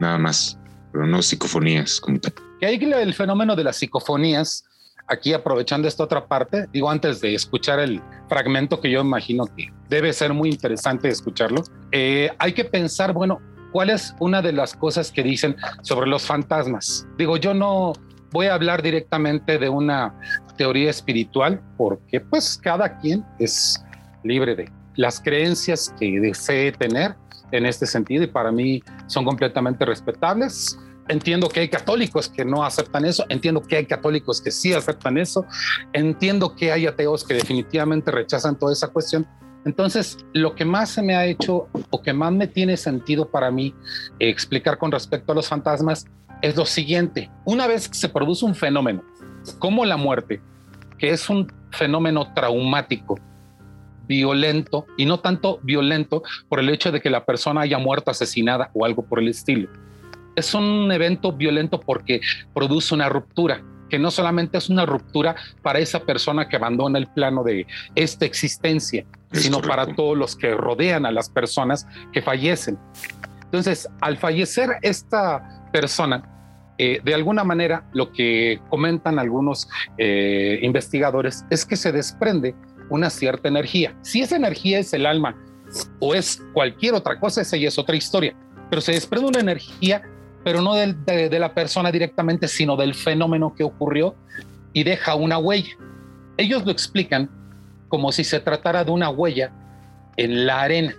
nada 0.00 0.18
más, 0.18 0.58
pero 0.92 1.06
no 1.06 1.22
psicofonías 1.22 2.00
como 2.00 2.18
tal. 2.20 2.34
Y 2.60 2.64
ahí 2.64 2.78
el 2.82 3.14
fenómeno 3.14 3.54
de 3.54 3.64
las 3.64 3.76
psicofonías, 3.76 4.64
aquí 5.08 5.32
aprovechando 5.32 5.88
esta 5.88 6.04
otra 6.04 6.26
parte, 6.26 6.66
digo 6.72 6.90
antes 6.90 7.20
de 7.20 7.34
escuchar 7.34 7.80
el 7.80 8.00
fragmento 8.28 8.80
que 8.80 8.90
yo 8.90 9.02
imagino 9.02 9.44
que 9.46 9.70
debe 9.88 10.12
ser 10.12 10.32
muy 10.32 10.50
interesante 10.50 11.08
escucharlo, 11.08 11.62
eh, 11.92 12.30
hay 12.38 12.52
que 12.52 12.64
pensar, 12.64 13.12
bueno, 13.12 13.40
¿cuál 13.72 13.90
es 13.90 14.14
una 14.20 14.40
de 14.40 14.52
las 14.52 14.74
cosas 14.74 15.12
que 15.12 15.22
dicen 15.22 15.56
sobre 15.82 16.08
los 16.08 16.24
fantasmas? 16.24 17.06
Digo, 17.18 17.36
yo 17.36 17.52
no 17.52 17.92
voy 18.32 18.46
a 18.46 18.54
hablar 18.54 18.82
directamente 18.82 19.58
de 19.58 19.68
una 19.68 20.14
teoría 20.56 20.90
espiritual 20.90 21.60
porque 21.76 22.20
pues 22.20 22.58
cada 22.62 22.98
quien 22.98 23.24
es 23.38 23.84
libre 24.24 24.54
de 24.56 24.70
las 24.96 25.20
creencias 25.20 25.94
que 25.98 26.20
desee 26.20 26.72
tener 26.72 27.14
en 27.52 27.66
este 27.66 27.86
sentido 27.86 28.24
y 28.24 28.26
para 28.26 28.50
mí 28.50 28.82
son 29.06 29.24
completamente 29.24 29.84
respetables. 29.84 30.78
Entiendo 31.08 31.48
que 31.48 31.60
hay 31.60 31.68
católicos 31.68 32.28
que 32.28 32.44
no 32.44 32.64
aceptan 32.64 33.04
eso, 33.04 33.24
entiendo 33.28 33.62
que 33.62 33.76
hay 33.76 33.86
católicos 33.86 34.40
que 34.40 34.50
sí 34.50 34.74
aceptan 34.74 35.18
eso, 35.18 35.46
entiendo 35.92 36.56
que 36.56 36.72
hay 36.72 36.86
ateos 36.86 37.24
que 37.24 37.34
definitivamente 37.34 38.10
rechazan 38.10 38.58
toda 38.58 38.72
esa 38.72 38.88
cuestión. 38.88 39.24
Entonces, 39.64 40.18
lo 40.32 40.54
que 40.54 40.64
más 40.64 40.90
se 40.90 41.02
me 41.02 41.14
ha 41.14 41.26
hecho 41.26 41.68
o 41.90 42.02
que 42.02 42.12
más 42.12 42.32
me 42.32 42.48
tiene 42.48 42.76
sentido 42.76 43.30
para 43.30 43.50
mí 43.50 43.74
explicar 44.18 44.78
con 44.78 44.90
respecto 44.90 45.32
a 45.32 45.34
los 45.34 45.48
fantasmas 45.48 46.06
es 46.42 46.56
lo 46.56 46.66
siguiente. 46.66 47.30
Una 47.44 47.66
vez 47.66 47.88
que 47.88 47.96
se 47.96 48.08
produce 48.08 48.44
un 48.44 48.54
fenómeno 48.54 49.02
como 49.58 49.84
la 49.84 49.96
muerte, 49.96 50.40
que 50.98 51.10
es 51.10 51.28
un 51.30 51.52
fenómeno 51.70 52.32
traumático, 52.34 53.18
violento, 54.06 54.86
y 54.96 55.06
no 55.06 55.20
tanto 55.20 55.60
violento 55.62 56.22
por 56.48 56.60
el 56.60 56.68
hecho 56.68 56.92
de 56.92 57.00
que 57.00 57.10
la 57.10 57.24
persona 57.24 57.62
haya 57.62 57.78
muerto 57.78 58.10
asesinada 58.10 58.70
o 58.74 58.84
algo 58.84 59.02
por 59.02 59.18
el 59.18 59.28
estilo. 59.28 59.68
Es 60.34 60.54
un 60.54 60.90
evento 60.92 61.32
violento 61.32 61.80
porque 61.80 62.20
produce 62.54 62.94
una 62.94 63.08
ruptura, 63.08 63.62
que 63.88 63.98
no 63.98 64.10
solamente 64.10 64.58
es 64.58 64.68
una 64.68 64.84
ruptura 64.84 65.36
para 65.62 65.78
esa 65.78 66.00
persona 66.00 66.48
que 66.48 66.56
abandona 66.56 66.98
el 66.98 67.06
plano 67.06 67.42
de 67.42 67.66
esta 67.94 68.24
existencia, 68.24 69.04
Es 69.30 69.42
sino 69.42 69.56
correcto. 69.56 69.76
para 69.76 69.94
todos 69.94 70.16
los 70.16 70.36
que 70.36 70.54
rodean 70.54 71.06
a 71.06 71.10
las 71.10 71.30
personas 71.30 71.86
que 72.12 72.20
fallecen. 72.20 72.78
Entonces, 73.44 73.88
al 74.00 74.16
fallecer 74.16 74.76
esta 74.82 75.68
persona, 75.72 76.28
eh, 76.78 77.00
de 77.02 77.14
alguna 77.14 77.42
manera 77.42 77.84
lo 77.92 78.12
que 78.12 78.60
comentan 78.68 79.18
algunos 79.18 79.68
eh, 79.96 80.58
investigadores 80.62 81.44
es 81.48 81.64
que 81.64 81.76
se 81.76 81.90
desprende 81.90 82.54
una 82.88 83.10
cierta 83.10 83.48
energía. 83.48 83.96
Si 84.02 84.20
esa 84.20 84.36
energía 84.36 84.78
es 84.78 84.92
el 84.92 85.06
alma 85.06 85.36
o 86.00 86.14
es 86.14 86.42
cualquier 86.52 86.94
otra 86.94 87.18
cosa, 87.18 87.42
esa 87.42 87.56
ya 87.56 87.68
es 87.68 87.78
otra 87.78 87.96
historia. 87.96 88.34
Pero 88.70 88.80
se 88.80 88.92
desprende 88.92 89.28
una 89.28 89.40
energía, 89.40 90.02
pero 90.44 90.62
no 90.62 90.74
de 90.74 91.38
la 91.38 91.54
persona 91.54 91.90
directamente, 91.90 92.48
sino 92.48 92.76
del 92.76 92.94
fenómeno 92.94 93.54
que 93.54 93.64
ocurrió 93.64 94.14
y 94.72 94.84
deja 94.84 95.14
una 95.14 95.38
huella. 95.38 95.76
Ellos 96.36 96.64
lo 96.64 96.72
explican 96.72 97.30
como 97.88 98.12
si 98.12 98.24
se 98.24 98.40
tratara 98.40 98.84
de 98.84 98.90
una 98.90 99.10
huella 99.10 99.52
en 100.16 100.46
la 100.46 100.62
arena. 100.62 100.94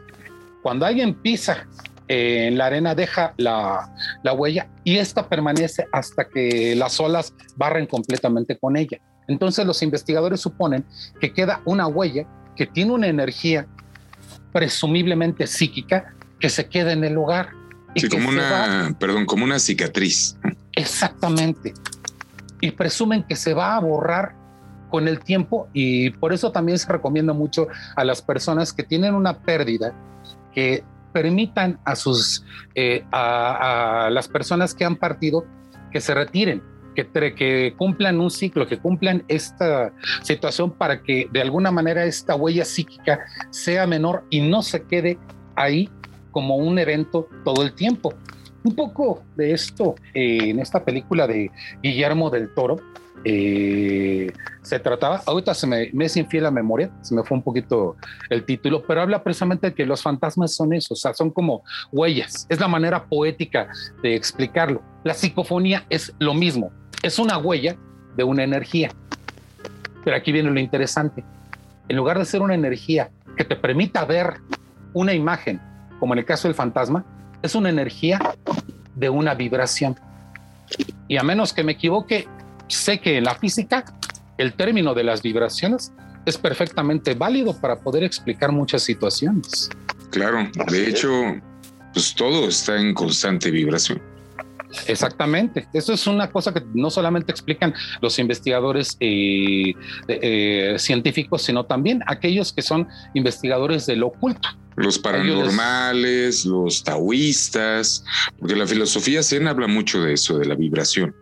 Cuando 0.63 0.85
alguien 0.85 1.13
pisa 1.13 1.67
eh, 2.07 2.47
en 2.47 2.57
la 2.57 2.67
arena, 2.67 2.95
deja 2.95 3.33
la, 3.37 3.93
la 4.23 4.33
huella 4.33 4.69
y 4.83 4.97
esta 4.97 5.27
permanece 5.27 5.85
hasta 5.91 6.27
que 6.27 6.75
las 6.75 6.99
olas 6.99 7.33
barren 7.55 7.85
completamente 7.85 8.57
con 8.57 8.77
ella. 8.77 8.99
Entonces 9.27 9.65
los 9.65 9.81
investigadores 9.83 10.41
suponen 10.41 10.85
que 11.19 11.33
queda 11.33 11.61
una 11.65 11.87
huella 11.87 12.25
que 12.55 12.65
tiene 12.65 12.91
una 12.91 13.07
energía 13.07 13.67
presumiblemente 14.51 15.45
psíquica 15.47 16.13
que 16.39 16.49
se 16.49 16.67
queda 16.67 16.91
en 16.93 17.03
el 17.03 17.13
lugar. 17.13 17.49
y 17.93 18.01
Sí, 18.01 18.09
que 18.09 18.17
como 18.17 18.29
va 18.29 18.31
una, 18.31 18.95
perdón, 18.99 19.25
como 19.25 19.43
una 19.43 19.59
cicatriz. 19.59 20.37
Exactamente. 20.73 21.73
Y 22.61 22.71
presumen 22.71 23.23
que 23.23 23.35
se 23.35 23.53
va 23.53 23.75
a 23.75 23.79
borrar 23.79 24.35
con 24.89 25.07
el 25.07 25.19
tiempo 25.19 25.67
y 25.73 26.11
por 26.11 26.33
eso 26.33 26.51
también 26.51 26.79
se 26.79 26.91
recomienda 26.91 27.33
mucho 27.33 27.67
a 27.95 28.03
las 28.03 28.21
personas 28.21 28.71
que 28.71 28.83
tienen 28.83 29.13
una 29.13 29.37
pérdida 29.37 29.93
que 30.53 30.83
permitan 31.11 31.79
a 31.83 31.95
sus 31.95 32.43
eh, 32.73 33.03
a, 33.11 34.05
a 34.05 34.09
las 34.09 34.27
personas 34.27 34.73
que 34.73 34.85
han 34.85 34.95
partido 34.95 35.45
que 35.91 35.99
se 35.99 36.13
retiren 36.13 36.61
que, 37.05 37.35
que 37.35 37.73
cumplan 37.77 38.19
un 38.19 38.31
ciclo 38.31 38.65
que 38.65 38.77
cumplan 38.77 39.23
esta 39.27 39.93
situación 40.23 40.71
para 40.71 41.03
que 41.03 41.27
de 41.31 41.41
alguna 41.41 41.69
manera 41.69 42.05
esta 42.05 42.35
huella 42.35 42.65
psíquica 42.65 43.19
sea 43.51 43.85
menor 43.85 44.23
y 44.29 44.41
no 44.41 44.63
se 44.63 44.83
quede 44.83 45.19
ahí 45.55 45.89
como 46.31 46.57
un 46.57 46.79
evento 46.79 47.27
todo 47.43 47.63
el 47.63 47.73
tiempo 47.73 48.13
un 48.63 48.75
poco 48.75 49.23
de 49.35 49.53
esto 49.53 49.95
eh, 50.13 50.49
en 50.49 50.59
esta 50.59 50.83
película 50.83 51.27
de 51.27 51.51
Guillermo 51.81 52.29
del 52.29 52.53
Toro. 52.53 52.77
eh, 53.23 54.31
se 54.61 54.79
trataba, 54.79 55.21
ahorita 55.25 55.53
se 55.53 55.65
me, 55.65 55.89
me 55.93 56.05
es 56.05 56.17
infiel 56.17 56.43
la 56.43 56.51
memoria, 56.51 56.91
se 57.01 57.15
me 57.15 57.23
fue 57.23 57.37
un 57.37 57.43
poquito 57.43 57.95
el 58.29 58.43
título, 58.43 58.83
pero 58.85 59.01
habla 59.01 59.23
precisamente 59.23 59.67
de 59.67 59.73
que 59.73 59.85
los 59.85 60.01
fantasmas 60.01 60.53
son 60.53 60.73
eso, 60.73 60.93
o 60.93 60.97
sea, 60.97 61.13
son 61.13 61.31
como 61.31 61.63
huellas, 61.91 62.45
es 62.49 62.59
la 62.59 62.67
manera 62.67 63.05
poética 63.05 63.69
de 64.03 64.15
explicarlo. 64.15 64.81
La 65.03 65.13
psicofonía 65.13 65.85
es 65.89 66.13
lo 66.19 66.33
mismo, 66.33 66.71
es 67.01 67.19
una 67.19 67.37
huella 67.37 67.75
de 68.15 68.23
una 68.23 68.43
energía. 68.43 68.91
Pero 70.03 70.15
aquí 70.15 70.31
viene 70.31 70.49
lo 70.49 70.59
interesante. 70.59 71.23
En 71.87 71.95
lugar 71.97 72.17
de 72.17 72.25
ser 72.25 72.41
una 72.41 72.55
energía 72.55 73.09
que 73.35 73.45
te 73.45 73.55
permita 73.55 74.05
ver 74.05 74.35
una 74.93 75.13
imagen, 75.13 75.61
como 75.99 76.13
en 76.13 76.19
el 76.19 76.25
caso 76.25 76.47
del 76.47 76.55
fantasma, 76.55 77.05
es 77.41 77.55
una 77.55 77.69
energía 77.69 78.19
de 78.95 79.09
una 79.09 79.35
vibración. 79.35 79.95
Y 81.07 81.17
a 81.17 81.23
menos 81.23 81.53
que 81.53 81.63
me 81.63 81.73
equivoque, 81.73 82.27
sé 82.67 82.99
que 82.99 83.17
en 83.17 83.23
la 83.23 83.35
física 83.35 83.85
el 84.37 84.53
término 84.53 84.93
de 84.93 85.03
las 85.03 85.21
vibraciones 85.21 85.91
es 86.25 86.37
perfectamente 86.37 87.13
válido 87.13 87.55
para 87.59 87.77
poder 87.77 88.03
explicar 88.03 88.51
muchas 88.51 88.83
situaciones. 88.83 89.69
Claro, 90.09 90.49
de 90.69 90.89
hecho, 90.89 91.09
pues 91.93 92.13
todo 92.13 92.49
está 92.49 92.79
en 92.79 92.93
constante 92.93 93.49
vibración. 93.49 94.01
Exactamente. 94.87 95.67
Eso 95.73 95.93
es 95.93 96.07
una 96.07 96.29
cosa 96.29 96.53
que 96.53 96.61
no 96.73 96.89
solamente 96.89 97.31
explican 97.31 97.73
los 98.01 98.19
investigadores 98.19 98.97
eh, 98.99 99.73
eh, 100.07 100.75
científicos, 100.77 101.43
sino 101.43 101.65
también 101.65 102.01
aquellos 102.07 102.51
que 102.51 102.61
son 102.61 102.87
investigadores 103.13 103.85
del 103.85 104.03
oculto. 104.03 104.49
Los 104.75 104.99
paranormales, 104.99 106.45
los 106.45 106.83
taoístas, 106.83 108.03
porque 108.39 108.55
la 108.55 108.67
filosofía 108.67 109.23
zen 109.23 109.47
habla 109.47 109.67
mucho 109.67 110.01
de 110.03 110.13
eso, 110.13 110.37
de 110.37 110.45
la 110.45 110.55
vibración. 110.55 111.15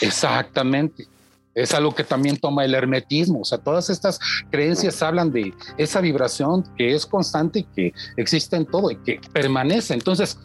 Exactamente. 0.00 1.08
Es 1.52 1.74
algo 1.74 1.92
que 1.92 2.04
también 2.04 2.36
toma 2.36 2.64
el 2.64 2.74
hermetismo. 2.74 3.40
O 3.40 3.44
sea, 3.44 3.58
todas 3.58 3.90
estas 3.90 4.20
creencias 4.50 5.02
hablan 5.02 5.32
de 5.32 5.52
esa 5.76 6.00
vibración 6.00 6.64
que 6.76 6.94
es 6.94 7.04
constante 7.04 7.60
y 7.60 7.64
que 7.64 7.92
existe 8.16 8.56
en 8.56 8.66
todo 8.66 8.92
y 8.92 8.96
que 8.96 9.20
permanece. 9.32 9.94
Entonces, 9.94 10.38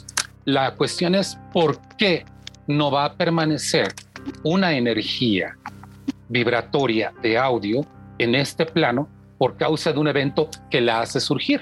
la 0.45 0.73
cuestión 0.75 1.13
es 1.13 1.37
por 1.53 1.79
qué 1.97 2.25
no 2.67 2.91
va 2.91 3.05
a 3.05 3.13
permanecer 3.13 3.93
una 4.43 4.75
energía 4.75 5.57
vibratoria 6.29 7.13
de 7.21 7.37
audio 7.37 7.85
en 8.17 8.35
este 8.35 8.65
plano 8.65 9.07
por 9.37 9.57
causa 9.57 9.91
de 9.93 9.99
un 9.99 10.07
evento 10.07 10.49
que 10.71 10.81
la 10.81 11.01
hace 11.01 11.19
surgir. 11.19 11.61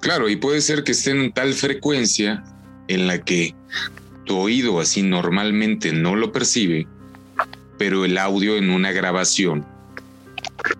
Claro, 0.00 0.28
y 0.28 0.36
puede 0.36 0.60
ser 0.60 0.84
que 0.84 0.92
esté 0.92 1.10
en 1.10 1.32
tal 1.32 1.52
frecuencia 1.54 2.44
en 2.86 3.06
la 3.06 3.18
que 3.18 3.54
tu 4.24 4.38
oído 4.38 4.80
así 4.80 5.02
normalmente 5.02 5.92
no 5.92 6.14
lo 6.14 6.32
percibe, 6.32 6.86
pero 7.78 8.04
el 8.04 8.16
audio 8.18 8.56
en 8.56 8.70
una 8.70 8.92
grabación, 8.92 9.66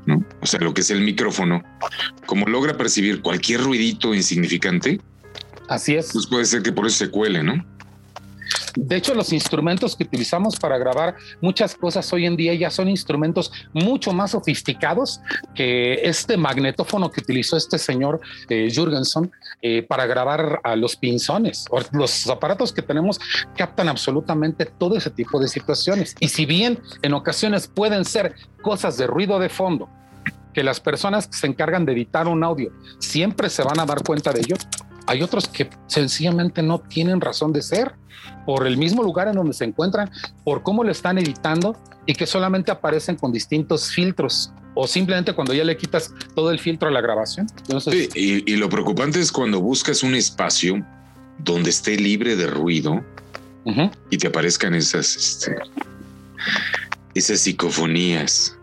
¿no? 0.06 0.24
o 0.40 0.46
sea, 0.46 0.60
lo 0.60 0.72
que 0.74 0.82
es 0.82 0.90
el 0.90 1.00
micrófono, 1.00 1.62
como 2.26 2.46
logra 2.46 2.76
percibir 2.76 3.22
cualquier 3.22 3.62
ruidito 3.62 4.14
insignificante, 4.14 5.00
Así 5.68 5.96
es. 5.96 6.10
pues 6.12 6.26
puede 6.26 6.44
ser 6.44 6.62
que 6.62 6.72
por 6.72 6.86
eso 6.86 7.04
se 7.04 7.10
cuele, 7.10 7.42
¿no? 7.42 7.64
De 8.80 8.96
hecho, 8.96 9.12
los 9.12 9.32
instrumentos 9.32 9.96
que 9.96 10.04
utilizamos 10.04 10.56
para 10.56 10.78
grabar 10.78 11.16
muchas 11.40 11.74
cosas 11.74 12.12
hoy 12.12 12.26
en 12.26 12.36
día 12.36 12.54
ya 12.54 12.70
son 12.70 12.88
instrumentos 12.88 13.50
mucho 13.72 14.12
más 14.12 14.30
sofisticados 14.30 15.20
que 15.54 15.94
este 16.04 16.36
magnetófono 16.36 17.10
que 17.10 17.20
utilizó 17.20 17.56
este 17.56 17.76
señor 17.76 18.20
eh, 18.48 18.68
eh, 19.62 19.82
para 19.82 20.06
grabar 20.06 20.60
a 20.62 20.76
los 20.76 20.94
pinzones. 20.94 21.64
Los 21.90 22.28
aparatos 22.28 22.72
que 22.72 22.82
tenemos 22.82 23.18
captan 23.56 23.88
absolutamente 23.88 24.64
todo 24.64 24.96
ese 24.96 25.10
tipo 25.10 25.40
de 25.40 25.48
situaciones. 25.48 26.14
Y 26.20 26.28
si 26.28 26.46
bien 26.46 26.78
en 27.02 27.14
ocasiones 27.14 27.66
pueden 27.66 28.04
ser 28.04 28.36
cosas 28.62 28.96
de 28.96 29.08
ruido 29.08 29.40
de 29.40 29.48
fondo, 29.48 29.88
que 30.54 30.62
las 30.62 30.78
personas 30.78 31.26
que 31.26 31.36
se 31.36 31.46
encargan 31.48 31.84
de 31.84 31.92
editar 31.92 32.28
un 32.28 32.44
audio 32.44 32.72
siempre 33.00 33.50
se 33.50 33.62
van 33.62 33.80
a 33.80 33.86
dar 33.86 34.04
cuenta 34.04 34.32
de 34.32 34.40
ello, 34.40 34.56
hay 35.08 35.22
otros 35.22 35.48
que 35.48 35.68
sencillamente 35.86 36.62
no 36.62 36.78
tienen 36.80 37.20
razón 37.20 37.52
de 37.52 37.62
ser 37.62 37.94
por 38.44 38.66
el 38.66 38.76
mismo 38.76 39.02
lugar 39.02 39.28
en 39.28 39.34
donde 39.34 39.54
se 39.54 39.64
encuentran, 39.64 40.10
por 40.44 40.62
cómo 40.62 40.84
lo 40.84 40.92
están 40.92 41.18
editando 41.18 41.76
y 42.06 42.14
que 42.14 42.26
solamente 42.26 42.70
aparecen 42.70 43.16
con 43.16 43.32
distintos 43.32 43.90
filtros 43.90 44.52
o 44.74 44.86
simplemente 44.86 45.32
cuando 45.32 45.54
ya 45.54 45.64
le 45.64 45.76
quitas 45.76 46.12
todo 46.34 46.50
el 46.50 46.58
filtro 46.58 46.88
a 46.88 46.92
la 46.92 47.00
grabación. 47.00 47.46
Entonces, 47.58 48.10
Sí, 48.12 48.42
y, 48.46 48.52
y 48.52 48.56
lo 48.56 48.68
preocupante 48.68 49.18
es 49.18 49.32
cuando 49.32 49.60
buscas 49.60 50.02
un 50.02 50.14
espacio 50.14 50.84
donde 51.38 51.70
esté 51.70 51.96
libre 51.96 52.36
de 52.36 52.46
ruido 52.46 53.02
y 54.10 54.16
te 54.16 54.28
aparezcan 54.28 54.74
esas, 54.74 55.14
este, 55.14 55.56
esas 57.14 57.40
psicofonías. 57.40 58.56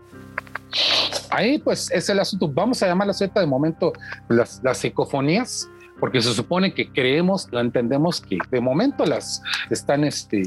ahí 1.30 1.58
pues 1.58 1.90
es 1.92 2.08
el 2.08 2.18
asunto. 2.18 2.48
Vamos 2.48 2.82
a 2.82 2.88
llamarlas 2.88 3.20
ahorita 3.20 3.40
de 3.40 3.46
momento 3.46 3.92
las, 4.28 4.60
las 4.64 4.78
psicofonías, 4.78 5.68
porque 5.98 6.20
se 6.20 6.34
supone 6.34 6.74
que 6.74 6.90
creemos, 6.90 7.48
lo 7.50 7.60
entendemos 7.60 8.20
que 8.20 8.38
de 8.50 8.60
momento 8.60 9.04
las 9.06 9.42
están 9.70 10.04
este, 10.04 10.42
eh, 10.42 10.46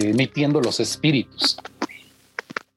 emitiendo 0.00 0.60
los 0.60 0.80
espíritus. 0.80 1.56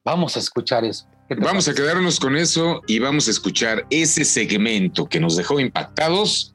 Vamos 0.04 0.36
a 0.36 0.40
escuchar 0.40 0.84
eso. 0.84 1.06
¿Qué 1.28 1.36
te 1.36 1.42
Vamos 1.42 1.68
a 1.68 1.74
quedarnos 1.74 2.18
con 2.18 2.36
eso 2.36 2.82
y 2.86 2.98
vamos 2.98 3.28
a 3.28 3.30
escuchar 3.30 3.86
ese 3.90 4.24
segmento 4.24 5.06
que 5.06 5.20
nos 5.20 5.36
dejó 5.36 5.60
impactados. 5.60 6.54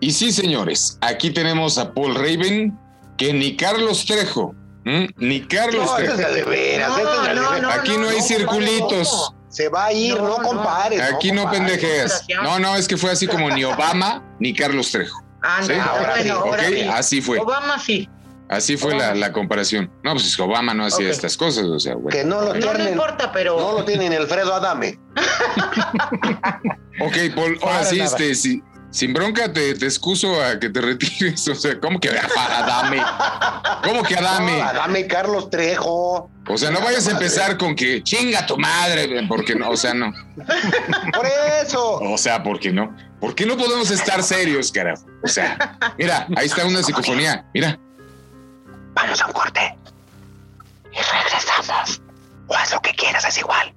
Y 0.00 0.12
sí, 0.12 0.32
señores, 0.32 0.98
aquí 1.00 1.30
tenemos 1.30 1.78
a 1.78 1.94
Paul 1.94 2.14
Raven, 2.14 2.78
que 3.16 3.32
ni 3.32 3.56
Carlos 3.56 4.04
Trejo, 4.04 4.54
¿m? 4.84 5.08
ni 5.16 5.40
Carlos 5.40 5.86
No, 5.86 5.96
Trejo. 5.96 6.12
es 6.12 6.34
de 6.34 6.44
veras, 6.44 6.92
ese 6.98 7.02
es 7.02 7.28
de 7.28 7.34
No, 7.36 7.58
no. 7.62 7.70
Aquí 7.70 7.96
no 7.96 8.08
hay 8.08 8.20
circulitos. 8.20 9.32
Se 9.56 9.70
va 9.70 9.86
a 9.86 9.92
ir, 9.92 10.14
No, 10.16 10.22
no, 10.28 10.38
no. 10.38 10.42
compares. 10.48 11.00
Aquí 11.00 11.32
no 11.32 11.44
compares. 11.44 11.66
pendejeas. 11.70 12.26
No, 12.42 12.58
no, 12.58 12.76
es 12.76 12.86
que 12.86 12.96
fue 12.98 13.10
así 13.10 13.26
como 13.26 13.48
ni 13.50 13.64
Obama 13.64 14.22
ni 14.38 14.52
Carlos 14.54 14.90
Trejo. 14.92 15.22
Ah, 15.42 15.58
no, 15.60 15.66
¿sí? 15.66 15.72
ahora 15.72 16.10
bueno, 16.16 16.22
sí, 16.22 16.28
ahora 16.30 16.64
sí. 16.68 16.80
así 16.82 17.22
fue. 17.22 17.38
Obama 17.38 17.78
sí. 17.78 18.08
Así 18.48 18.76
fue 18.76 18.94
la, 18.94 19.14
la 19.14 19.32
comparación. 19.32 19.90
No, 20.04 20.12
pues 20.12 20.26
es 20.26 20.36
que 20.36 20.42
Obama 20.42 20.74
no 20.74 20.84
hacía 20.84 21.08
estas 21.10 21.36
cosas, 21.38 21.64
o 21.64 21.80
sea, 21.80 21.94
bueno. 21.94 22.10
Que 22.10 22.22
no 22.24 22.40
lo 22.42 22.54
No, 22.54 22.60
no 22.60 22.72
tienen. 22.72 22.92
importa, 22.92 23.32
pero. 23.32 23.58
No 23.58 23.72
lo 23.78 23.84
tienen 23.84 24.12
Alfredo 24.12 24.54
Adame. 24.54 24.98
Ok, 27.00 27.14
Paul, 27.34 27.58
ahora 27.62 27.84
sí, 27.84 28.00
este, 28.00 28.34
sí, 28.34 28.62
sin 28.90 29.12
bronca 29.12 29.52
te, 29.52 29.74
te 29.74 29.84
excuso 29.84 30.42
a 30.42 30.58
que 30.58 30.70
te 30.70 30.80
retires. 30.80 31.46
O 31.50 31.54
sea, 31.54 31.78
¿cómo 31.80 31.98
que 32.00 32.08
Adame? 32.10 33.02
¿Cómo 33.84 34.02
que 34.02 34.16
Adame? 34.16 34.58
No, 34.58 34.64
Adame 34.64 35.06
Carlos 35.06 35.50
Trejo. 35.50 36.30
O 36.48 36.56
sea, 36.56 36.70
no 36.70 36.80
vayas 36.80 37.08
a 37.08 37.12
empezar 37.12 37.56
con 37.56 37.74
que 37.74 38.02
chinga 38.02 38.46
tu 38.46 38.56
madre, 38.56 39.26
porque 39.26 39.54
no, 39.54 39.70
o 39.70 39.76
sea, 39.76 39.94
no. 39.94 40.12
Por 41.12 41.26
eso. 41.62 41.94
O 41.94 42.16
sea, 42.16 42.42
porque 42.42 42.72
no. 42.72 42.94
¿Por 43.20 43.34
qué 43.34 43.46
no 43.46 43.56
podemos 43.56 43.90
estar 43.90 44.22
serios, 44.22 44.70
carajo? 44.70 45.04
O 45.24 45.28
sea, 45.28 45.78
mira, 45.98 46.26
ahí 46.36 46.46
está 46.46 46.66
una 46.66 46.82
psicofonía. 46.82 47.46
Mira, 47.54 47.78
Vamos 48.96 49.20
a 49.20 49.26
un 49.26 49.32
corte. 49.32 49.76
Y 50.90 50.96
regresamos. 50.96 52.00
O 52.48 52.54
haz 52.54 52.72
lo 52.72 52.80
que 52.80 52.92
quieras, 52.92 53.24
es 53.26 53.38
igual. 53.38 53.74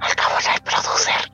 Al 0.00 0.14
cabo 0.14 0.38
ya 0.40 0.52
hay 0.52 0.60
producer. 0.60 1.32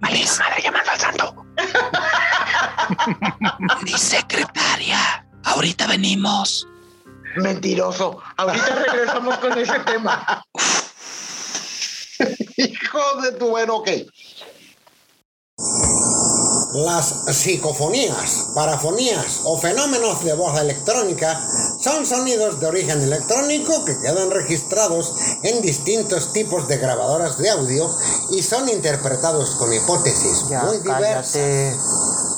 Malísima 0.00 0.48
madre 0.48 0.62
llamando 0.62 0.90
al 0.90 0.98
santo. 0.98 1.46
Mi 3.82 3.92
secretaria, 3.92 5.26
ahorita 5.44 5.86
venimos. 5.88 6.66
Mentiroso. 7.42 8.20
Ahorita 8.36 8.74
regresamos 8.92 9.38
con 9.38 9.58
ese 9.58 9.78
tema. 9.80 10.42
Hijo 12.56 13.22
de 13.22 13.32
tu 13.32 13.48
bueno, 13.48 13.76
ok. 13.76 13.88
Las 16.72 17.14
psicofonías, 17.32 18.48
parafonías 18.54 19.40
o 19.44 19.58
fenómenos 19.58 20.22
de 20.22 20.34
voz 20.34 20.60
electrónica 20.60 21.48
son 21.80 22.04
sonidos 22.04 22.60
de 22.60 22.66
origen 22.66 23.00
electrónico 23.00 23.86
que 23.86 23.98
quedan 23.98 24.30
registrados 24.30 25.14
en 25.44 25.62
distintos 25.62 26.32
tipos 26.34 26.68
de 26.68 26.76
grabadoras 26.76 27.38
de 27.38 27.48
audio 27.48 27.90
y 28.32 28.42
son 28.42 28.68
interpretados 28.68 29.54
con 29.54 29.72
hipótesis 29.72 30.44
muy 30.62 30.78
diversas. 30.78 31.78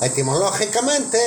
Etimológicamente, 0.01 1.19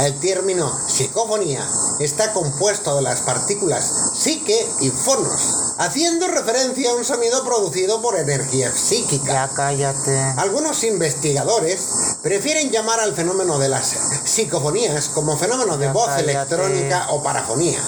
el 0.00 0.18
término 0.18 0.70
psicofonía 0.88 1.64
está 2.00 2.32
compuesto 2.32 2.96
de 2.96 3.02
las 3.02 3.20
partículas 3.22 4.10
psique 4.14 4.68
y 4.80 4.90
fonos, 4.90 5.57
haciendo 5.78 6.26
referencia 6.26 6.90
a 6.90 6.94
un 6.94 7.04
sonido 7.04 7.44
producido 7.44 8.02
por 8.02 8.18
energía 8.18 8.72
psíquica. 8.72 9.48
cállate. 9.54 10.18
Algunos 10.36 10.82
investigadores 10.84 12.18
prefieren 12.22 12.70
llamar 12.70 13.00
al 13.00 13.14
fenómeno 13.14 13.58
de 13.58 13.68
las 13.68 13.94
psicofonías 14.24 15.08
como 15.08 15.36
fenómeno 15.38 15.76
de 15.78 15.86
Ya 15.86 15.92
voz 15.92 16.06
cállate. 16.08 16.32
electrónica 16.32 17.06
o 17.10 17.22
parafonía, 17.22 17.80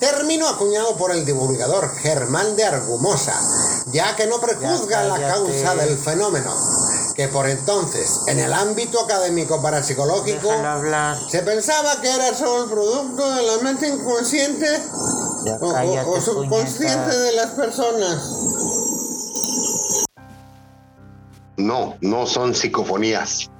término 0.00 0.48
acuñado 0.48 0.96
por 0.96 1.12
el 1.12 1.24
divulgador 1.24 1.94
Germán 1.98 2.56
de 2.56 2.64
Argumosa, 2.64 3.38
ya 3.92 4.16
que 4.16 4.26
no 4.26 4.40
prejuzga 4.40 5.04
la 5.04 5.18
causa 5.28 5.74
del 5.74 5.98
fenómeno, 5.98 6.54
que 7.16 7.28
por 7.28 7.48
entonces, 7.48 8.20
en 8.26 8.38
el 8.38 8.52
ámbito 8.52 9.00
académico 9.00 9.62
parapsicológico, 9.62 10.50
se 11.30 11.42
pensaba 11.42 12.00
que 12.02 12.10
era 12.14 12.34
solo 12.34 12.64
el 12.64 12.70
producto 12.70 13.34
de 13.34 13.42
la 13.42 13.58
mente 13.62 13.88
inconsciente 13.88 14.66
Ya 15.46 15.56
o- 15.60 16.10
o- 16.12 16.20
subconsciente 16.20 16.94
puñeta. 17.04 17.16
de 17.16 17.32
las 17.32 17.50
personas. 17.52 18.32
No, 21.56 21.96
no 22.02 22.26
son 22.26 22.54
psicofonías. 22.54 23.50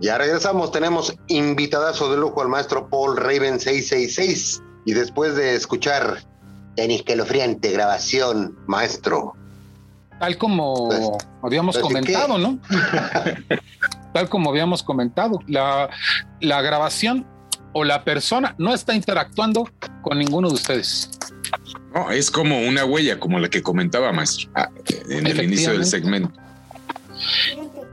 Ya 0.00 0.18
regresamos, 0.18 0.72
tenemos 0.72 1.14
invitadazo 1.28 2.10
de 2.10 2.16
lujo 2.16 2.42
al 2.42 2.48
maestro 2.48 2.88
Paul 2.88 3.16
Raven 3.16 3.60
666. 3.60 4.62
Y 4.84 4.94
después 4.94 5.36
de 5.36 5.54
escuchar 5.54 6.24
en 6.76 6.90
escalofriante 6.90 7.70
grabación, 7.70 8.58
maestro. 8.66 9.34
Tal 10.20 10.36
como 10.36 10.88
Pues, 10.88 11.00
habíamos 11.42 11.76
pues, 11.76 11.84
¿y 11.84 11.88
comentado, 11.88 12.38
¿no? 12.38 12.58
Tal 14.12 14.28
como 14.28 14.50
habíamos 14.50 14.82
comentado, 14.82 15.40
la, 15.46 15.88
la 16.40 16.60
grabación 16.60 17.26
o 17.72 17.84
la 17.84 18.04
persona 18.04 18.54
no 18.58 18.74
está 18.74 18.94
interactuando 18.94 19.68
con 20.02 20.18
ninguno 20.18 20.48
de 20.48 20.54
ustedes. 20.54 21.10
no, 21.94 22.10
es 22.10 22.30
como 22.30 22.60
una 22.60 22.84
huella, 22.84 23.18
como 23.18 23.38
la 23.38 23.48
que 23.48 23.62
comentaba 23.62 24.12
maestro 24.12 24.50
ah, 24.54 24.68
en 25.08 25.26
el 25.26 25.42
inicio 25.42 25.72
del 25.72 25.86
segmento. 25.86 26.32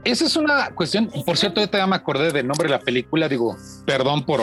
Esa 0.04 0.24
es 0.24 0.36
una 0.36 0.70
cuestión, 0.70 1.10
por 1.26 1.36
cierto, 1.36 1.60
yo 1.60 1.70
ya 1.70 1.86
me 1.86 1.96
acordé 1.96 2.32
del 2.32 2.46
nombre 2.46 2.68
de 2.68 2.74
la 2.74 2.80
película, 2.80 3.28
digo, 3.28 3.56
perdón 3.84 4.24
por 4.24 4.42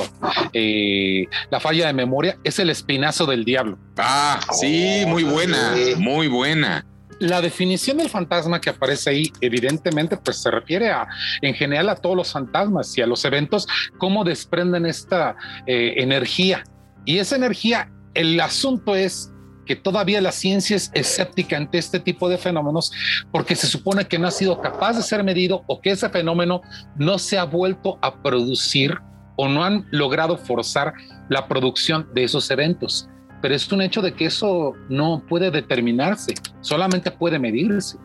eh, 0.54 1.26
la 1.50 1.60
falla 1.60 1.88
de 1.88 1.94
memoria, 1.94 2.38
es 2.44 2.60
El 2.60 2.70
Espinazo 2.70 3.26
del 3.26 3.46
Diablo. 3.46 3.78
Ah, 3.98 4.40
sí, 4.52 5.04
muy 5.08 5.24
buena, 5.24 5.74
sí. 5.76 5.96
muy 5.98 6.28
buena. 6.28 6.86
La 7.26 7.42
definición 7.42 7.98
del 7.98 8.08
fantasma 8.08 8.62
que 8.62 8.70
aparece 8.70 9.10
ahí, 9.10 9.34
evidentemente, 9.42 10.16
pues 10.16 10.38
se 10.38 10.52
refiere 10.52 10.92
a, 10.92 11.08
en 11.42 11.56
general, 11.56 11.90
a 11.90 11.96
todos 11.96 12.16
los 12.16 12.32
fantasmas 12.32 12.96
y 13.00 13.02
a 13.02 13.08
los 13.08 13.26
eventos, 13.26 13.68
cómo 13.98 14.24
desprenden 14.24 14.86
esta 14.86 15.36
eh, 15.66 15.96
energía. 15.98 16.64
Y 17.04 17.18
esa 17.18 17.36
energía, 17.36 17.92
el 18.14 18.40
asunto 18.40 18.96
es 18.96 19.32
que 19.66 19.76
todavía 19.76 20.22
la 20.22 20.32
ciencia 20.32 20.76
es 20.76 20.92
escéptica 20.94 21.58
ante 21.58 21.80
este 21.80 22.00
tipo 22.00 22.30
de 22.30 22.38
fenómenos 22.38 22.92
porque 23.32 23.56
se 23.56 23.66
supone 23.66 24.06
que 24.06 24.20
no 24.20 24.28
ha 24.28 24.32
sido 24.32 24.62
capaz 24.62 24.94
de 24.94 25.02
ser 25.02 25.24
medido 25.24 25.64
o 25.66 25.82
que 25.82 25.90
ese 25.90 26.08
fenómeno 26.10 26.62
no 26.96 27.18
se 27.18 27.40
ha 27.40 27.46
vuelto 27.46 27.98
a 28.04 28.22
producir 28.22 29.00
o 29.36 29.50
no 29.50 29.64
han 29.64 29.88
logrado 29.90 30.38
forzar 30.38 30.94
la 31.30 31.48
producción 31.48 32.08
de 32.14 32.26
esos 32.26 32.52
eventos. 32.52 33.10
Pero 33.46 33.54
es 33.54 33.72
un 33.72 33.80
hecho 33.84 34.02
de 34.02 34.12
que 34.16 34.26
eso 34.26 34.74
no 34.90 35.24
puede 35.30 35.52
determinarse, 35.52 36.34
solamente 36.62 37.12
puede 37.12 37.38
medirse. 37.38 37.96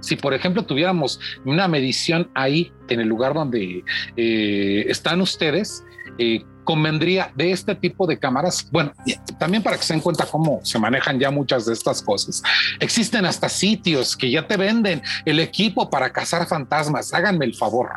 Si, 0.00 0.16
por 0.16 0.32
ejemplo, 0.32 0.62
tuviéramos 0.62 1.20
una 1.44 1.68
medición 1.68 2.30
ahí 2.34 2.72
en 2.88 3.00
el 3.00 3.06
lugar 3.06 3.34
donde 3.34 3.84
eh, 4.16 4.86
están 4.88 5.20
ustedes, 5.20 5.84
eh, 6.16 6.46
convendría 6.64 7.30
de 7.34 7.52
este 7.52 7.74
tipo 7.74 8.06
de 8.06 8.18
cámaras. 8.18 8.66
Bueno, 8.72 8.94
también 9.38 9.62
para 9.62 9.76
que 9.76 9.82
se 9.82 9.92
den 9.92 10.00
cuenta 10.00 10.24
cómo 10.24 10.60
se 10.62 10.78
manejan 10.78 11.20
ya 11.20 11.30
muchas 11.30 11.66
de 11.66 11.74
estas 11.74 12.00
cosas. 12.00 12.42
Existen 12.80 13.26
hasta 13.26 13.50
sitios 13.50 14.16
que 14.16 14.30
ya 14.30 14.46
te 14.46 14.56
venden 14.56 15.02
el 15.26 15.40
equipo 15.40 15.90
para 15.90 16.10
cazar 16.10 16.46
fantasmas. 16.46 17.12
Háganme 17.12 17.44
el 17.44 17.54
favor. 17.54 17.90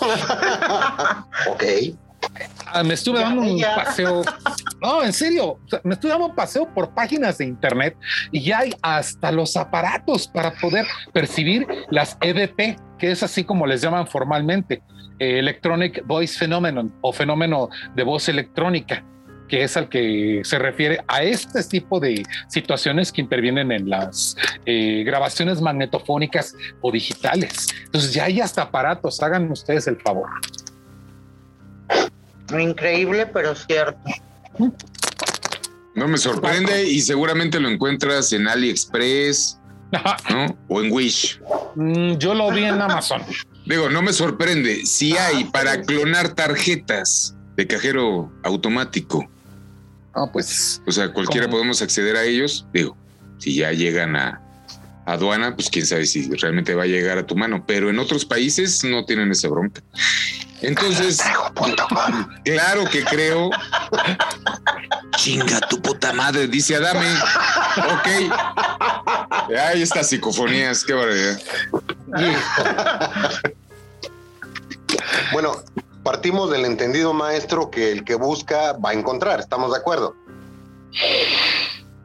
ok. 1.52 1.62
Ah, 2.72 2.82
me 2.82 2.94
estuve 2.94 3.20
dando 3.20 3.42
un 3.42 3.60
paseo. 3.60 4.22
No, 4.80 5.02
en 5.02 5.12
serio, 5.12 5.58
me 5.84 5.92
estuve 5.92 6.10
dando 6.10 6.28
un 6.28 6.34
paseo 6.34 6.66
por 6.72 6.94
páginas 6.94 7.36
de 7.36 7.44
internet 7.44 7.98
y 8.32 8.42
ya 8.42 8.60
hay 8.60 8.74
hasta 8.80 9.30
los 9.30 9.54
aparatos 9.58 10.26
para 10.26 10.52
poder 10.52 10.86
percibir 11.12 11.66
las 11.90 12.16
EVP, 12.22 12.78
que 12.98 13.10
es 13.10 13.22
así 13.22 13.44
como 13.44 13.66
les 13.66 13.82
llaman 13.82 14.06
formalmente, 14.06 14.82
eh, 15.18 15.38
Electronic 15.38 16.06
Voice 16.06 16.38
Phenomenon 16.38 16.94
o 17.02 17.12
fenómeno 17.12 17.68
de 17.94 18.04
voz 18.04 18.30
electrónica 18.30 19.04
que 19.50 19.64
es 19.64 19.76
al 19.76 19.88
que 19.88 20.40
se 20.44 20.58
refiere 20.58 21.00
a 21.08 21.24
este 21.24 21.62
tipo 21.64 21.98
de 21.98 22.22
situaciones 22.48 23.10
que 23.12 23.20
intervienen 23.20 23.72
en 23.72 23.90
las 23.90 24.36
eh, 24.64 25.02
grabaciones 25.04 25.60
magnetofónicas 25.60 26.54
o 26.80 26.92
digitales. 26.92 27.66
Entonces 27.84 28.14
ya 28.14 28.24
hay 28.24 28.40
hasta 28.40 28.62
aparatos, 28.62 29.20
hagan 29.22 29.50
ustedes 29.50 29.88
el 29.88 29.96
favor. 29.96 30.30
Increíble, 32.58 33.26
pero 33.26 33.54
cierto. 33.54 33.98
No 35.94 36.08
me 36.08 36.18
sorprende 36.18 36.88
y 36.88 37.00
seguramente 37.00 37.60
lo 37.60 37.68
encuentras 37.68 38.32
en 38.32 38.48
AliExpress, 38.48 39.58
¿no? 40.30 40.56
O 40.68 40.82
en 40.82 40.92
Wish. 40.92 41.40
Mm, 41.74 42.14
yo 42.14 42.34
lo 42.34 42.50
vi 42.50 42.64
en 42.64 42.80
Amazon. 42.80 43.22
Digo, 43.66 43.88
no 43.88 44.02
me 44.02 44.12
sorprende. 44.12 44.86
Si 44.86 45.16
ah, 45.16 45.26
hay 45.26 45.44
para 45.44 45.82
clonar 45.82 46.34
tarjetas 46.34 47.36
de 47.56 47.66
cajero 47.66 48.32
automático. 48.42 49.28
Ah, 50.14 50.26
pues. 50.32 50.82
O 50.86 50.92
sea, 50.92 51.12
cualquiera 51.12 51.48
podemos 51.48 51.82
acceder 51.82 52.16
a 52.16 52.24
ellos. 52.24 52.66
Digo, 52.72 52.96
si 53.38 53.54
ya 53.54 53.72
llegan 53.72 54.16
a, 54.16 54.40
aduana, 55.06 55.54
pues 55.54 55.70
quién 55.70 55.86
sabe 55.86 56.06
si 56.06 56.30
realmente 56.36 56.74
va 56.74 56.84
a 56.84 56.86
llegar 56.86 57.18
a 57.18 57.26
tu 57.26 57.36
mano. 57.36 57.64
Pero 57.66 57.90
en 57.90 57.98
otros 57.98 58.24
países 58.24 58.82
no 58.84 59.04
tienen 59.04 59.30
esa 59.30 59.48
bronca. 59.48 59.82
Entonces, 60.62 61.22
claro 62.44 62.84
que 62.90 63.04
creo. 63.04 63.50
Chinga 65.16 65.60
tu 65.68 65.80
puta 65.80 66.12
madre, 66.12 66.46
dice 66.46 66.76
Adame. 66.76 67.12
Ok. 67.76 68.08
Ahí 69.58 69.82
está 69.82 70.04
psicofonías, 70.04 70.84
qué 70.84 70.92
barbaridad. 70.92 71.40
Bueno, 75.32 75.62
partimos 76.02 76.50
del 76.50 76.64
entendido 76.64 77.12
maestro 77.12 77.70
que 77.70 77.92
el 77.92 78.04
que 78.04 78.14
busca 78.14 78.72
va 78.72 78.90
a 78.90 78.92
encontrar, 78.94 79.40
¿estamos 79.40 79.72
de 79.72 79.78
acuerdo? 79.78 80.14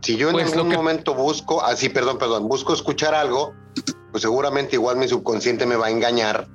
Si 0.02 0.18
yo 0.18 0.30
en 0.30 0.34
pues 0.34 0.54
algún 0.54 0.70
momento 0.70 1.15
busco, 1.15 1.63
así, 1.63 1.88
ah, 1.88 1.91
perdón, 1.94 2.18
perdón, 2.18 2.48
busco 2.48 2.74
escuchar 2.74 3.15
algo, 3.15 3.54
pues 4.12 4.22
seguramente 4.22 4.76
igual 4.76 4.98
mi 4.98 5.08
subconsciente 5.08 5.65
me 5.65 5.76
va 5.76 5.88
a 5.88 5.89
engañar 5.89 6.48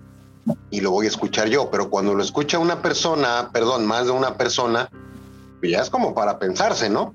y 0.71 0.81
lo 0.81 0.91
voy 0.91 1.07
a 1.07 1.09
escuchar 1.09 1.49
yo, 1.49 1.71
pero 1.71 1.91
cuando 1.91 2.15
lo 2.15 2.23
escucha 2.23 2.59
una 2.59 2.83
persona, 2.83 3.51
perdón, 3.53 3.87
más 3.87 4.07
de 4.07 4.13
una 4.13 4.37
persona, 4.37 4.89
ya 5.63 5.81
es 5.81 5.91
como 5.91 6.15
para 6.15 6.39
pensarse, 6.39 6.89
¿no? 6.89 7.15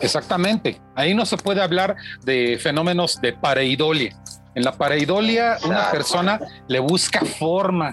Exactamente. 0.00 0.80
Ahí 0.94 1.14
no 1.14 1.26
se 1.26 1.36
puede 1.36 1.62
hablar 1.62 1.96
de 2.24 2.58
fenómenos 2.60 3.20
de 3.20 3.32
pareidolia. 3.32 4.16
En 4.54 4.62
la 4.64 4.72
pareidolia, 4.72 5.58
una 5.64 5.90
persona 5.90 6.40
le 6.68 6.78
busca 6.78 7.20
forma 7.24 7.90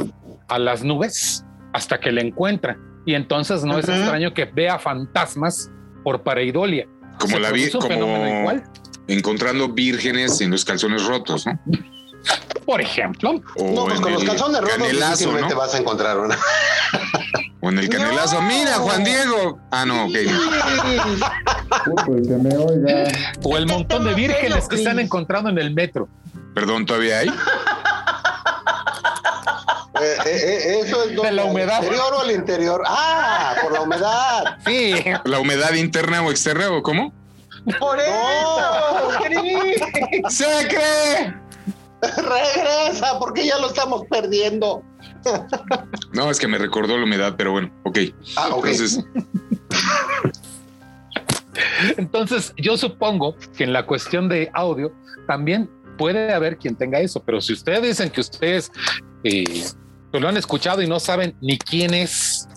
a 0.47 0.59
las 0.59 0.83
nubes 0.83 1.43
hasta 1.73 1.99
que 1.99 2.11
le 2.11 2.21
encuentra. 2.21 2.77
Y 3.05 3.15
entonces 3.15 3.63
no 3.63 3.79
es 3.79 3.89
extraño 3.89 4.33
que 4.33 4.45
vea 4.45 4.77
fantasmas 4.77 5.71
por 6.03 6.21
pareidolia. 6.21 6.87
Como 7.19 7.39
la 7.39 7.51
vi, 7.51 7.69
como 7.71 8.51
encontrando 9.07 9.69
vírgenes 9.69 10.39
en 10.41 10.51
los 10.51 10.63
calzones 10.63 11.05
rotos, 11.05 11.45
¿no? 11.45 11.59
Por 12.65 12.81
ejemplo. 12.81 13.33
no, 13.33 13.85
pues 13.85 13.99
con 13.99 14.13
los 14.13 14.23
calzones 14.23 14.61
rotos 14.61 14.77
canelazo, 14.77 15.31
¿no? 15.31 15.47
te 15.47 15.53
vas 15.53 15.73
a 15.73 15.77
encontrar 15.79 16.19
una. 16.19 16.37
O 17.61 17.69
en 17.69 17.79
el 17.79 17.89
canelazo. 17.89 18.41
Mira, 18.41 18.75
Juan 18.75 19.03
Diego. 19.03 19.59
Ah, 19.71 19.85
no, 19.85 20.05
ok. 20.05 20.15
O 23.43 23.57
el 23.57 23.67
montón 23.67 24.03
de 24.03 24.13
vírgenes 24.13 24.67
que 24.67 24.77
se 24.77 24.89
han 24.89 24.99
encontrado 24.99 25.49
en 25.49 25.57
el 25.57 25.73
metro. 25.73 26.07
Perdón, 26.53 26.85
¿todavía 26.85 27.19
hay? 27.19 27.29
Eh, 30.01 30.17
eh, 30.25 30.25
eh, 30.25 30.79
eso 30.83 31.03
es 31.03 31.21
de 31.21 31.31
la 31.31 31.43
humedad. 31.45 31.77
¿Exterior 31.77 32.13
o 32.15 32.21
al 32.21 32.31
interior? 32.31 32.81
Ah, 32.87 33.53
por 33.61 33.71
la 33.71 33.81
humedad. 33.81 34.57
Sí. 34.65 34.95
¿La 35.25 35.39
humedad 35.39 35.73
interna 35.73 36.23
o 36.23 36.31
externa 36.31 36.71
o 36.71 36.81
cómo? 36.81 37.13
Por 37.79 37.99
eso. 37.99 39.19
¡Se 40.29 40.67
cree! 40.67 41.40
Regresa, 42.17 43.19
porque 43.19 43.45
ya 43.45 43.57
lo 43.59 43.67
estamos 43.67 44.03
perdiendo. 44.09 44.83
No, 46.13 46.31
es 46.31 46.39
que 46.39 46.47
me 46.47 46.57
recordó 46.57 46.97
la 46.97 47.03
humedad, 47.03 47.35
pero 47.37 47.51
bueno, 47.51 47.71
ok. 47.83 47.99
Ah, 48.35 48.49
ok. 48.51 48.67
Entonces. 48.67 49.05
Entonces, 51.97 52.53
yo 52.57 52.77
supongo 52.77 53.35
que 53.55 53.63
en 53.63 53.73
la 53.73 53.85
cuestión 53.85 54.29
de 54.29 54.49
audio 54.53 54.91
también 55.27 55.69
puede 55.97 56.33
haber 56.33 56.57
quien 56.57 56.75
tenga 56.75 56.99
eso, 56.99 57.21
pero 57.23 57.41
si 57.41 57.53
ustedes 57.53 57.81
dicen 57.83 58.09
que 58.09 58.21
ustedes 58.21 58.71
eh, 59.23 59.65
lo 60.11 60.27
han 60.27 60.37
escuchado 60.37 60.81
y 60.81 60.87
no 60.87 60.99
saben 60.99 61.35
ni 61.41 61.57
quién 61.57 61.93
es, 61.93 62.47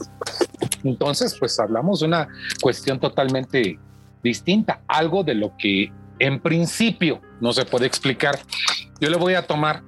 entonces 0.83 1.37
pues 1.39 1.59
hablamos 1.59 2.01
de 2.01 2.07
una 2.07 2.29
cuestión 2.63 2.99
totalmente 2.99 3.79
distinta, 4.23 4.81
algo 4.89 5.23
de 5.23 5.35
lo 5.35 5.53
que 5.59 5.93
en 6.19 6.41
principio 6.41 7.21
no 7.41 7.53
se 7.53 7.65
puede 7.65 7.87
explicar. 7.87 8.39
Yo 9.01 9.11
le 9.11 9.17
voy 9.17 9.35
a 9.35 9.47
tomar 9.47 9.83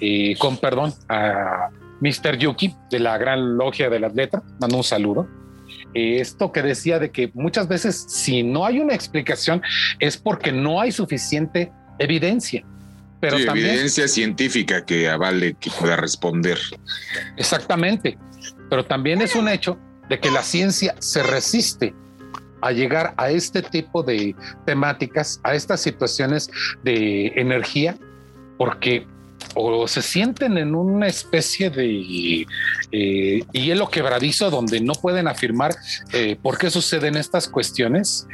eh, 0.00 0.36
con 0.38 0.56
perdón 0.56 0.94
a 1.08 1.70
Mr. 2.00 2.36
Yuki 2.38 2.74
de 2.90 2.98
la 2.98 3.18
Gran 3.18 3.56
Logia 3.56 3.88
de 3.88 4.00
las 4.00 4.14
Letras, 4.14 4.42
mando 4.60 4.76
un 4.76 4.84
saludo. 4.84 5.28
Eh, 5.94 6.20
esto 6.20 6.52
que 6.52 6.62
decía 6.62 6.98
de 6.98 7.10
que 7.10 7.30
muchas 7.34 7.68
veces 7.68 8.04
si 8.08 8.42
no 8.42 8.64
hay 8.64 8.80
una 8.80 8.94
explicación 8.94 9.62
es 9.98 10.16
porque 10.16 10.52
no 10.52 10.80
hay 10.80 10.92
suficiente 10.92 11.72
evidencia 11.98 12.64
pero 13.22 13.38
evidencia 13.38 14.08
científica 14.08 14.84
que 14.84 15.08
avale 15.08 15.54
que 15.54 15.70
pueda 15.70 15.94
responder. 15.94 16.58
Exactamente, 17.36 18.18
pero 18.68 18.84
también 18.84 19.22
es 19.22 19.36
un 19.36 19.46
hecho 19.46 19.78
de 20.08 20.18
que 20.18 20.28
la 20.28 20.42
ciencia 20.42 20.96
se 20.98 21.22
resiste 21.22 21.94
a 22.62 22.72
llegar 22.72 23.14
a 23.16 23.30
este 23.30 23.60
tipo 23.62 24.02
de 24.02 24.34
temáticas, 24.64 25.40
a 25.44 25.54
estas 25.54 25.80
situaciones 25.80 26.50
de 26.82 27.26
energía, 27.36 27.96
porque 28.56 29.06
o 29.54 29.86
se 29.88 30.02
sienten 30.02 30.58
en 30.58 30.74
una 30.74 31.06
especie 31.06 31.70
de 31.70 32.46
eh, 32.90 33.44
hielo 33.52 33.90
quebradizo 33.90 34.50
donde 34.50 34.80
no 34.80 34.94
pueden 34.94 35.28
afirmar 35.28 35.74
eh, 36.12 36.36
por 36.40 36.58
qué 36.58 36.70
suceden 36.70 37.16
estas 37.16 37.48
cuestiones 37.48 38.26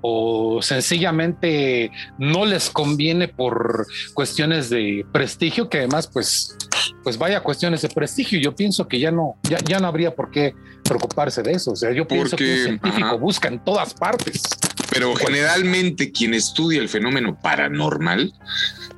o 0.00 0.60
sencillamente 0.62 1.90
no 2.18 2.44
les 2.44 2.70
conviene 2.70 3.28
por 3.28 3.86
cuestiones 4.14 4.70
de 4.70 5.06
prestigio 5.12 5.68
que 5.68 5.78
además 5.78 6.06
pues 6.06 6.56
pues 7.02 7.18
vaya 7.18 7.40
cuestiones 7.40 7.82
de 7.82 7.88
prestigio. 7.88 8.38
Yo 8.40 8.54
pienso 8.54 8.88
que 8.88 8.98
ya 8.98 9.10
no 9.10 9.36
ya, 9.44 9.58
ya 9.58 9.78
no 9.78 9.86
habría 9.86 10.14
por 10.14 10.30
qué 10.30 10.54
preocuparse 10.82 11.42
de 11.42 11.52
eso. 11.52 11.72
O 11.72 11.76
sea 11.76 11.92
yo 11.92 12.06
pienso 12.06 12.36
que 12.36 12.52
un 12.52 12.64
científico 12.64 13.18
busca 13.18 13.48
en 13.48 13.62
todas 13.62 13.94
partes. 13.94 14.42
Pero 14.90 15.14
generalmente 15.14 16.12
quien 16.12 16.34
estudia 16.34 16.80
el 16.80 16.88
fenómeno 16.88 17.38
paranormal 17.40 18.32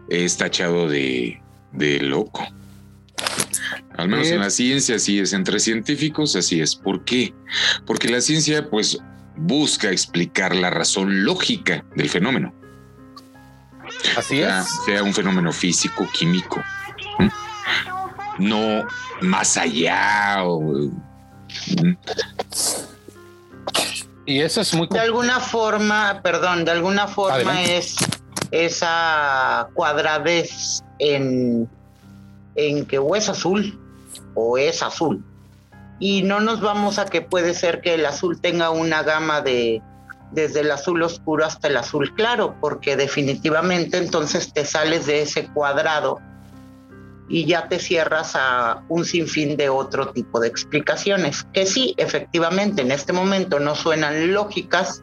es 0.08 0.36
tachado 0.36 0.88
de 0.88 1.40
de 1.76 2.00
loco. 2.00 2.46
Al 3.96 4.08
menos 4.08 4.28
en 4.28 4.40
la 4.40 4.50
ciencia 4.50 4.96
así 4.96 5.18
es, 5.18 5.32
entre 5.32 5.58
científicos 5.58 6.36
así 6.36 6.60
es. 6.60 6.76
¿Por 6.76 7.04
qué? 7.04 7.34
Porque 7.86 8.08
la 8.08 8.20
ciencia 8.20 8.68
pues 8.68 8.98
busca 9.36 9.90
explicar 9.90 10.54
la 10.54 10.70
razón 10.70 11.24
lógica 11.24 11.84
del 11.94 12.10
fenómeno. 12.10 12.54
Así 14.16 14.40
es. 14.40 14.66
Sea 14.84 15.02
un 15.02 15.14
fenómeno 15.14 15.52
físico, 15.52 16.06
químico. 16.12 16.62
No 18.38 18.86
más 19.22 19.56
allá 19.56 20.42
Y 24.26 24.40
eso 24.40 24.60
es 24.60 24.74
muy... 24.74 24.88
De 24.88 25.00
alguna 25.00 25.40
forma, 25.40 26.20
perdón, 26.22 26.66
de 26.66 26.72
alguna 26.72 27.08
forma 27.08 27.62
es 27.62 27.96
esa 28.50 29.68
cuadradez 29.74 30.82
en, 30.98 31.68
en 32.54 32.86
que 32.86 32.98
o 32.98 33.16
es 33.16 33.28
azul 33.28 33.78
o 34.34 34.58
es 34.58 34.82
azul. 34.82 35.24
Y 35.98 36.22
no 36.22 36.40
nos 36.40 36.60
vamos 36.60 36.98
a 36.98 37.06
que 37.06 37.22
puede 37.22 37.54
ser 37.54 37.80
que 37.80 37.94
el 37.94 38.04
azul 38.04 38.40
tenga 38.40 38.70
una 38.70 39.02
gama 39.02 39.40
de 39.40 39.82
desde 40.32 40.60
el 40.60 40.70
azul 40.70 41.02
oscuro 41.02 41.44
hasta 41.44 41.68
el 41.68 41.76
azul 41.76 42.12
claro, 42.14 42.56
porque 42.60 42.96
definitivamente 42.96 43.98
entonces 43.98 44.52
te 44.52 44.64
sales 44.64 45.06
de 45.06 45.22
ese 45.22 45.46
cuadrado 45.46 46.20
y 47.28 47.44
ya 47.44 47.68
te 47.68 47.78
cierras 47.78 48.36
a 48.36 48.82
un 48.88 49.04
sinfín 49.04 49.56
de 49.56 49.68
otro 49.68 50.10
tipo 50.10 50.38
de 50.38 50.48
explicaciones, 50.48 51.44
que 51.52 51.66
sí, 51.66 51.94
efectivamente, 51.96 52.82
en 52.82 52.92
este 52.92 53.12
momento 53.12 53.58
no 53.58 53.74
suenan 53.74 54.32
lógicas, 54.32 55.02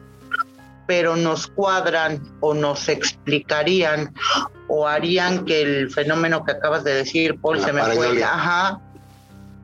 pero 0.86 1.16
nos 1.16 1.46
cuadran 1.46 2.20
o 2.40 2.54
nos 2.54 2.88
explicarían 2.88 4.12
o 4.68 4.86
harían 4.86 5.44
que 5.44 5.62
el 5.62 5.90
fenómeno 5.90 6.44
que 6.44 6.52
acabas 6.52 6.84
de 6.84 6.94
decir, 6.94 7.38
Paul, 7.40 7.60
se 7.60 7.72
me 7.72 7.82
fue, 7.82 8.22
ajá, 8.22 8.80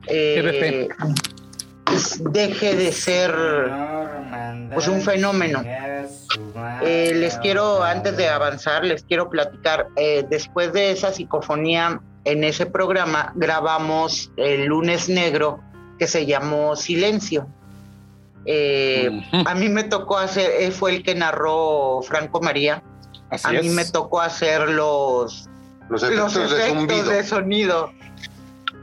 eh, 0.06 0.88
pues, 1.84 2.20
deje 2.32 2.76
de 2.76 2.92
ser 2.92 3.34
pues 4.72 4.88
un 4.88 5.00
fenómeno. 5.02 5.62
Eh, 6.82 7.12
les 7.14 7.36
quiero, 7.38 7.82
antes 7.82 8.16
de 8.16 8.28
avanzar, 8.28 8.84
les 8.84 9.02
quiero 9.02 9.28
platicar, 9.28 9.88
eh, 9.96 10.24
después 10.28 10.72
de 10.72 10.92
esa 10.92 11.12
psicofonía, 11.12 12.00
en 12.24 12.44
ese 12.44 12.66
programa 12.66 13.32
grabamos 13.34 14.30
el 14.36 14.66
lunes 14.66 15.08
negro 15.08 15.60
que 15.98 16.06
se 16.06 16.26
llamó 16.26 16.76
Silencio. 16.76 17.48
Eh, 18.44 19.10
a 19.46 19.54
mí 19.54 19.68
me 19.68 19.84
tocó 19.84 20.18
hacer, 20.18 20.72
fue 20.72 20.96
el 20.96 21.02
que 21.02 21.14
narró 21.14 22.00
Franco 22.02 22.40
María. 22.40 22.82
a 23.30 23.52
mí 23.52 23.68
me 23.68 23.84
tocó 23.84 24.20
hacer 24.20 24.68
los, 24.68 25.48
los 25.88 26.02
efectos, 26.02 27.08
de, 27.08 27.24
sonido. 27.24 27.92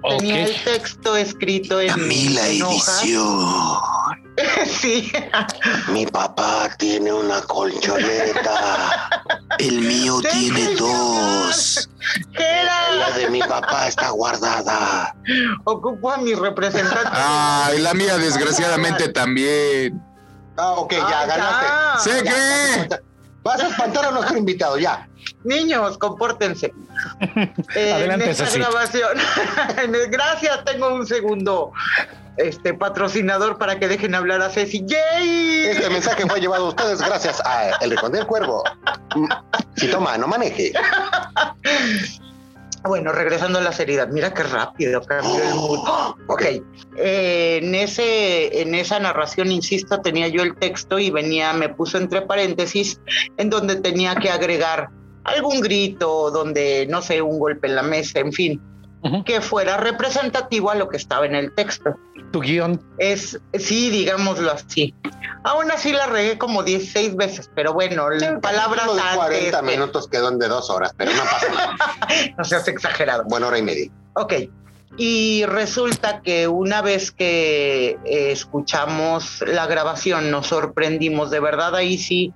Tenía 0.09 0.45
el 0.45 0.63
texto 0.63 1.17
escrito 1.17 1.81
en, 1.81 1.89
Camila 1.89 2.47
en 2.47 2.61
edición. 2.61 3.77
sí. 4.65 5.11
Mi 5.89 6.05
papá 6.05 6.69
tiene 6.77 7.11
una 7.11 7.41
colchoneta. 7.41 9.09
El 9.57 9.79
mío 9.81 10.19
tiene 10.31 10.75
dos. 10.75 11.89
La 12.37 13.17
de 13.17 13.29
mi 13.29 13.39
papá 13.39 13.87
está 13.87 14.09
guardada. 14.09 15.15
Ocupo 15.65 16.11
a 16.11 16.17
mi 16.17 16.33
representante. 16.33 17.09
Ay, 17.11 17.79
la 17.79 17.93
mía 17.93 18.17
desgraciadamente 18.17 19.09
también. 19.09 20.01
Ah, 20.57 20.71
ok, 20.71 20.93
ya, 20.93 21.25
ganaste. 21.25 22.09
¿Se 22.09 22.21
cree? 22.21 22.89
Vas 23.43 23.61
a 23.61 23.67
espantar 23.67 24.05
a 24.05 24.11
nuestro 24.11 24.37
invitado, 24.37 24.77
ya. 24.77 25.07
Niños, 25.43 25.97
compórtense. 25.97 26.73
Adelante, 27.69 28.25
en 28.25 28.31
esta 28.31 28.49
grabación. 28.49 29.17
Gracias, 30.09 30.65
tengo 30.65 30.93
un 30.93 31.05
segundo 31.05 31.71
este 32.37 32.73
patrocinador 32.73 33.57
para 33.57 33.79
que 33.79 33.87
dejen 33.87 34.15
hablar 34.15 34.41
a 34.41 34.49
Ceci. 34.49 34.85
¡Yay! 34.85 35.65
Este 35.65 35.89
mensaje 35.89 36.25
fue 36.27 36.39
llevado 36.39 36.65
a 36.65 36.69
ustedes 36.69 37.01
gracias 37.01 37.41
a 37.45 37.71
El 37.81 37.91
Rincón 37.91 38.11
del 38.11 38.25
Cuervo. 38.25 38.63
Si 39.75 39.87
toma, 39.89 40.17
no 40.17 40.27
maneje. 40.27 40.73
Bueno, 42.83 43.11
regresando 43.11 43.59
a 43.59 43.61
la 43.61 43.73
seriedad, 43.73 44.07
mira 44.07 44.33
qué 44.33 44.43
rápido 44.43 45.01
cambió 45.01 45.43
el 45.43 45.55
mood. 45.55 45.79
Ok, 46.27 46.43
eh, 46.97 47.59
en, 47.61 47.75
ese, 47.75 48.61
en 48.61 48.75
esa 48.75 48.99
narración, 48.99 49.51
insisto, 49.51 49.99
tenía 50.01 50.27
yo 50.27 50.41
el 50.43 50.55
texto 50.55 50.99
y 50.99 51.09
venía, 51.09 51.53
me 51.53 51.69
puso 51.69 51.97
entre 51.97 52.21
paréntesis, 52.21 52.99
en 53.37 53.49
donde 53.49 53.77
tenía 53.77 54.15
que 54.15 54.29
agregar 54.29 54.89
algún 55.23 55.59
grito, 55.59 56.31
donde, 56.31 56.87
no 56.89 57.01
sé, 57.01 57.21
un 57.21 57.39
golpe 57.39 57.67
en 57.67 57.75
la 57.75 57.83
mesa, 57.83 58.19
en 58.19 58.31
fin, 58.31 58.61
que 59.25 59.41
fuera 59.41 59.77
representativo 59.77 60.71
a 60.71 60.75
lo 60.75 60.87
que 60.87 60.97
estaba 60.97 61.25
en 61.25 61.35
el 61.35 61.53
texto. 61.53 61.95
Tu 62.31 62.39
guion. 62.41 62.81
Es, 62.97 63.39
sí, 63.53 63.89
digámoslo 63.89 64.51
así. 64.51 64.93
Aún 65.43 65.71
así 65.71 65.93
la 65.93 66.07
regué 66.07 66.37
como 66.37 66.61
16 66.63 67.15
veces, 67.15 67.49
pero 67.55 67.73
bueno, 67.73 68.05
palabras 68.41 68.83
Uno 68.85 68.95
de 68.95 69.01
antes, 69.01 69.15
40 69.17 69.59
que- 69.61 69.65
minutos 69.65 70.07
quedó 70.09 70.29
en 70.29 70.39
de 70.39 70.47
dos 70.49 70.69
horas, 70.69 70.93
pero 70.97 71.11
no 71.13 71.21
pasa 71.23 71.47
nada. 71.53 71.75
no 72.37 72.43
seas 72.43 72.67
exagerado. 72.67 73.23
Buena 73.25 73.47
hora 73.47 73.57
y 73.59 73.61
media. 73.61 73.91
Ok. 74.15 74.33
Y 74.97 75.45
resulta 75.45 76.21
que 76.21 76.47
una 76.47 76.81
vez 76.81 77.11
que 77.11 77.97
eh, 78.03 78.31
escuchamos 78.31 79.43
la 79.45 79.67
grabación, 79.67 80.31
nos 80.31 80.47
sorprendimos, 80.47 81.29
de 81.29 81.39
verdad 81.39 81.75
ahí 81.75 81.97
sí, 81.97 82.33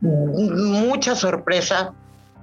mucha 0.00 1.14
sorpresa, 1.14 1.94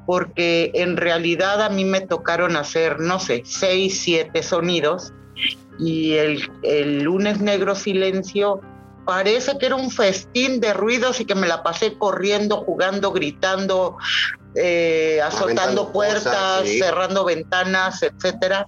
porque 0.06 0.72
en 0.76 0.98
realidad 0.98 1.62
a 1.62 1.70
mí 1.70 1.86
me 1.86 2.02
tocaron 2.02 2.56
hacer, 2.56 3.00
no 3.00 3.20
sé, 3.20 3.44
seis, 3.46 4.00
siete 4.02 4.44
sonidos, 4.44 5.14
y 5.80 6.14
el, 6.14 6.52
el 6.62 7.04
lunes 7.04 7.40
negro 7.40 7.76
silencio 7.76 8.62
parece 9.06 9.58
que 9.58 9.66
era 9.66 9.76
un 9.76 9.92
festín 9.92 10.60
de 10.60 10.74
ruidos 10.74 11.20
y 11.20 11.26
que 11.26 11.36
me 11.36 11.48
la 11.48 11.64
pasé 11.64 11.98
corriendo, 11.98 12.58
jugando, 12.58 13.12
gritando, 13.12 13.98
eh, 14.56 15.20
azotando 15.22 15.92
puertas, 15.92 16.24
cosas, 16.24 16.68
sí. 16.68 16.80
cerrando 16.80 17.26
ventanas, 17.26 18.04
etcétera. 18.04 18.68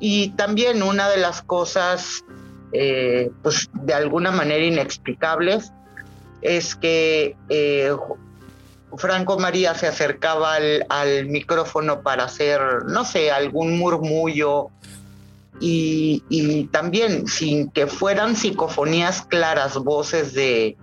Y 0.00 0.30
también 0.30 0.82
una 0.82 1.08
de 1.08 1.18
las 1.18 1.42
cosas, 1.42 2.24
eh, 2.72 3.30
pues 3.42 3.70
de 3.72 3.94
alguna 3.94 4.32
manera 4.32 4.64
inexplicables, 4.64 5.72
es 6.40 6.74
que 6.74 7.36
eh, 7.48 7.94
Franco 8.96 9.38
María 9.38 9.74
se 9.74 9.86
acercaba 9.86 10.54
al, 10.54 10.84
al 10.88 11.26
micrófono 11.26 12.02
para 12.02 12.24
hacer, 12.24 12.60
no 12.86 13.04
sé, 13.04 13.30
algún 13.30 13.78
murmullo 13.78 14.70
y, 15.60 16.22
y 16.28 16.64
también 16.64 17.26
sin 17.26 17.70
que 17.70 17.86
fueran 17.86 18.36
psicofonías 18.36 19.22
claras, 19.22 19.74
voces 19.76 20.32
de, 20.34 20.76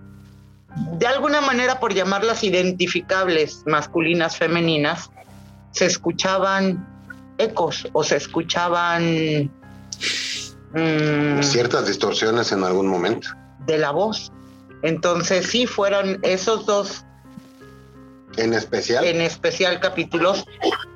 de 0.98 1.06
alguna 1.06 1.40
manera, 1.40 1.80
por 1.80 1.92
llamarlas 1.94 2.44
identificables, 2.44 3.62
masculinas, 3.66 4.36
femeninas, 4.36 5.10
se 5.72 5.86
escuchaban 5.86 6.86
ecos 7.38 7.88
o 7.92 8.04
se 8.04 8.16
escuchaban 8.16 9.50
mm, 10.72 11.42
Ciertas 11.42 11.86
distorsiones 11.86 12.52
en 12.52 12.64
algún 12.64 12.86
momento. 12.86 13.28
de 13.66 13.78
la 13.78 13.90
voz. 13.90 14.32
Entonces 14.82 15.46
sí 15.46 15.66
fueron 15.66 16.18
esos 16.22 16.64
dos 16.64 17.04
En 18.36 18.54
especial, 18.54 19.04
en 19.04 19.20
especial 19.20 19.80
capítulos, 19.80 20.46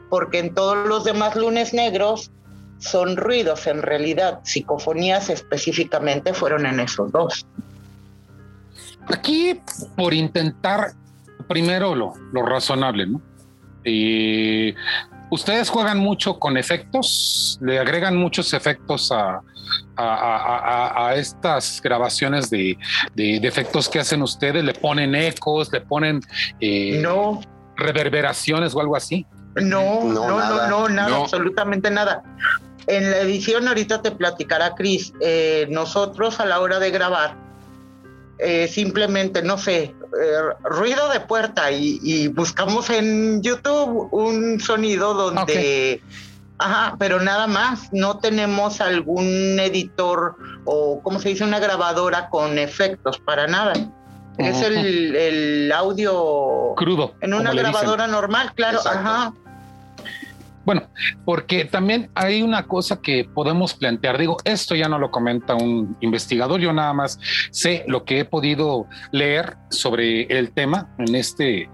porque 0.09 0.39
en 0.39 0.55
todos 0.55 0.89
los 0.89 1.05
demás 1.05 1.37
lunes 1.37 1.75
negros 1.75 2.31
son 2.79 3.17
ruidos, 3.17 3.67
en 3.67 3.83
realidad 3.83 4.41
psicofonías 4.45 5.31
específicamente 5.31 6.35
fueron 6.35 6.67
en 6.67 6.81
esos 6.81 7.11
dos. 7.13 7.47
Aquí, 9.09 9.61
por 9.97 10.15
intentar 10.15 10.93
primero 11.49 11.95
lo, 11.95 12.15
lo 12.33 12.43
razonable, 12.43 13.07
¿no? 13.07 13.21
Y 13.85 14.75
ustedes 15.31 15.69
juegan 15.69 15.99
mucho 15.99 16.39
con 16.39 16.57
efectos, 16.57 17.59
le 17.61 17.79
agregan 17.79 18.17
muchos 18.17 18.55
efectos 18.55 19.13
a, 19.13 19.35
a- 19.37 19.41
a- 19.97 20.59
a- 20.59 21.09
a 21.09 21.15
estas 21.17 21.81
grabaciones 21.83 22.49
de, 22.49 22.79
de- 23.15 23.41
de 23.41 23.49
efectos 23.49 23.89
que 23.89 23.99
hacen 24.01 24.23
ustedes, 24.23 24.65
le 24.65 24.73
ponen 24.73 25.15
ecos, 25.15 25.71
le 25.71 25.83
ponen 25.83 26.21
eh, 26.61 26.99
No, 27.03 27.41
reverberaciones 27.77 28.75
o 28.75 28.81
algo 28.81 28.97
así. 28.97 29.27
No, 29.57 30.05
No, 30.05 30.13
no, 30.13 30.29
no, 30.29 30.39
nada. 30.39 30.69
no, 30.69 30.89
nada, 30.89 31.09
No. 31.09 31.23
absolutamente 31.23 31.91
nada. 31.91 32.23
En 32.87 33.11
la 33.11 33.19
edición 33.21 33.67
ahorita 33.67 34.03
te 34.03 34.11
platicará 34.11 34.75
Cris, 34.75 35.13
eh, 35.21 35.67
nosotros 35.71 36.39
a 36.41 36.45
la 36.45 36.61
hora 36.61 36.79
de 36.79 36.91
grabar, 36.91 37.35
eh, 38.39 38.69
simplemente, 38.69 39.43
no 39.43 39.57
sé, 39.57 39.85
eh, 39.85 39.95
ruido 40.65 41.09
de 41.11 41.21
puerta 41.21 41.71
y, 41.71 41.99
y 42.03 42.29
buscamos 42.29 42.91
en 42.91 43.43
YouTube 43.43 44.09
un 44.13 44.61
sonido 44.61 45.15
donde... 45.15 46.03
Ajá, 46.57 46.95
pero 47.01 47.21
nada 47.21 47.49
más, 47.49 47.93
no 47.93 48.19
tenemos 48.19 48.81
algún 48.81 49.59
editor 49.59 50.37
o, 50.65 51.01
¿cómo 51.03 51.19
se 51.19 51.31
dice? 51.31 51.43
Una 51.43 51.59
grabadora 51.59 52.29
con 52.29 52.59
efectos, 52.59 53.19
para 53.19 53.49
nada. 53.49 53.73
Es 54.39 54.63
el, 54.63 55.17
el 55.17 55.73
audio 55.73 56.75
Crudo. 56.77 57.15
en 57.21 57.35
una 57.35 57.53
grabadora 57.53 58.07
normal, 58.07 58.53
claro, 58.55 58.79
Exacto. 58.79 58.99
ajá. 59.01 59.33
Bueno, 60.65 60.89
porque 61.25 61.65
también 61.65 62.11
hay 62.15 62.43
una 62.43 62.67
cosa 62.67 63.01
que 63.01 63.25
podemos 63.25 63.75
plantear. 63.75 64.19
Digo, 64.19 64.37
esto 64.45 64.75
ya 64.75 64.89
no 64.89 64.99
lo 64.99 65.11
comenta 65.11 65.55
un 65.55 65.97
investigador, 66.01 66.61
yo 66.61 66.73
nada 66.73 66.93
más 66.93 67.19
sé 67.51 67.85
lo 67.87 68.05
que 68.05 68.21
he 68.21 68.25
podido 68.25 68.87
leer 69.13 69.57
sobre 69.71 70.23
el 70.23 70.53
tema 70.53 70.95
en 70.99 71.15
este 71.15 71.69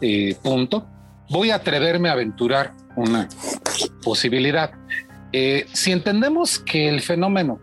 eh, 0.00 0.36
punto. 0.42 0.86
Voy 1.30 1.50
a 1.50 1.56
atreverme 1.56 2.08
a 2.08 2.12
aventurar 2.12 2.74
una 2.96 3.28
posibilidad. 4.02 4.72
Eh, 5.32 5.66
si 5.72 5.92
entendemos 5.92 6.58
que 6.58 6.88
el 6.88 7.00
fenómeno, 7.00 7.60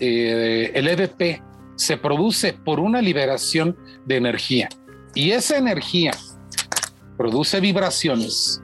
eh, 0.00 0.70
el 0.74 0.88
EVP, 0.88 1.42
se 1.76 1.96
produce 1.96 2.52
por 2.52 2.80
una 2.80 3.02
liberación 3.02 3.76
de 4.06 4.16
energía 4.16 4.68
y 5.14 5.32
esa 5.32 5.58
energía 5.58 6.12
produce 7.16 7.60
vibraciones, 7.60 8.62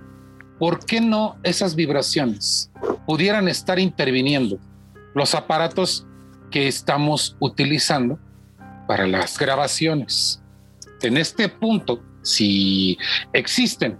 ¿por 0.58 0.84
qué 0.84 1.00
no 1.00 1.36
esas 1.42 1.74
vibraciones 1.74 2.70
pudieran 3.06 3.48
estar 3.48 3.78
interviniendo 3.78 4.58
los 5.14 5.34
aparatos 5.34 6.06
que 6.50 6.68
estamos 6.68 7.36
utilizando 7.40 8.18
para 8.86 9.06
las 9.06 9.38
grabaciones? 9.38 10.42
en 11.02 11.16
este 11.16 11.48
punto, 11.48 12.02
si 12.22 12.98
existen 13.32 13.96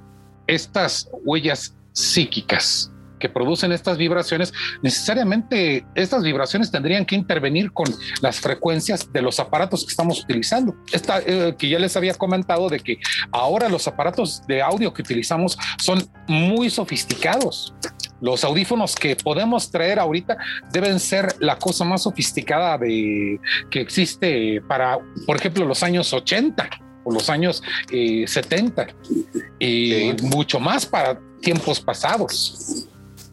estas 0.49 1.09
huellas 1.25 1.77
psíquicas 1.93 2.91
que 3.19 3.29
producen 3.29 3.73
estas 3.73 3.99
vibraciones, 3.99 4.53
necesariamente 4.83 5.87
estas 5.95 6.23
vibraciones 6.23 6.71
tendrían 6.71 7.05
que 7.05 7.15
intervenir 7.15 7.73
con 7.73 7.87
las 8.21 8.41
frecuencias 8.41 9.13
de 9.13 9.23
los 9.23 9.41
aparatos 9.41 9.85
que 9.85 9.91
estamos 9.91 10.23
utilizando. 10.23 10.75
Esta, 10.93 11.21
eh, 11.21 11.55
que 11.59 11.69
ya 11.69 11.79
les 11.79 11.97
había 11.97 12.15
comentado 12.15 12.69
de 12.69 12.81
que 12.81 12.99
ahora 13.33 13.69
los 13.69 13.87
aparatos 13.89 14.43
de 14.47 14.63
audio 14.63 14.93
que 14.93 15.03
utilizamos 15.03 15.59
son 15.79 16.09
muy 16.27 16.71
sofisticados. 16.71 17.75
Los 18.21 18.43
audífonos 18.45 18.95
que 18.97 19.15
podemos 19.17 19.71
traer 19.71 19.99
ahorita 19.99 20.37
deben 20.73 20.99
ser 20.99 21.35
la 21.39 21.57
cosa 21.57 21.85
más 21.85 22.03
sofisticada 22.03 22.77
de, 22.79 23.39
que 23.71 23.81
existe 23.81 24.61
para, 24.67 24.99
por 25.27 25.37
ejemplo, 25.37 25.65
los 25.65 25.83
años 25.83 26.13
80 26.13 26.69
o 27.05 27.13
los 27.13 27.31
años 27.31 27.63
70 27.91 28.87
eh, 29.61 30.17
y 30.19 30.23
mucho 30.23 30.59
más 30.59 30.85
para 30.85 31.19
tiempos 31.41 31.81
pasados. 31.81 32.88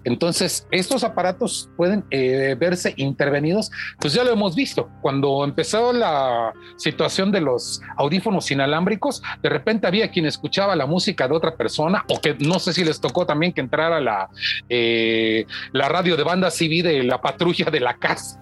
Entonces, 0.05 0.67
estos 0.71 1.03
aparatos 1.03 1.69
pueden 1.75 2.05
eh, 2.11 2.55
verse 2.57 2.93
intervenidos, 2.95 3.71
pues 3.99 4.13
ya 4.13 4.23
lo 4.23 4.31
hemos 4.31 4.55
visto. 4.55 4.89
Cuando 5.01 5.43
empezó 5.43 5.91
la 5.91 6.53
situación 6.77 7.31
de 7.31 7.41
los 7.41 7.81
audífonos 7.97 8.49
inalámbricos, 8.51 9.21
de 9.41 9.49
repente 9.49 9.87
había 9.87 10.11
quien 10.11 10.27
escuchaba 10.27 10.75
la 10.75 10.85
música 10.85 11.27
de 11.27 11.33
otra 11.33 11.55
persona 11.57 12.05
o 12.07 12.21
que 12.21 12.35
no 12.39 12.59
sé 12.59 12.71
si 12.73 12.85
les 12.85 13.01
tocó 13.01 13.25
también 13.25 13.51
que 13.51 13.61
entrara 13.61 13.99
la, 13.99 14.29
eh, 14.69 15.45
la 15.73 15.89
radio 15.89 16.15
de 16.15 16.23
banda 16.23 16.51
civil 16.51 16.83
de 16.83 17.03
la 17.03 17.19
patrulla 17.19 17.71
de 17.71 17.79
la 17.79 17.95
casa. 17.95 18.39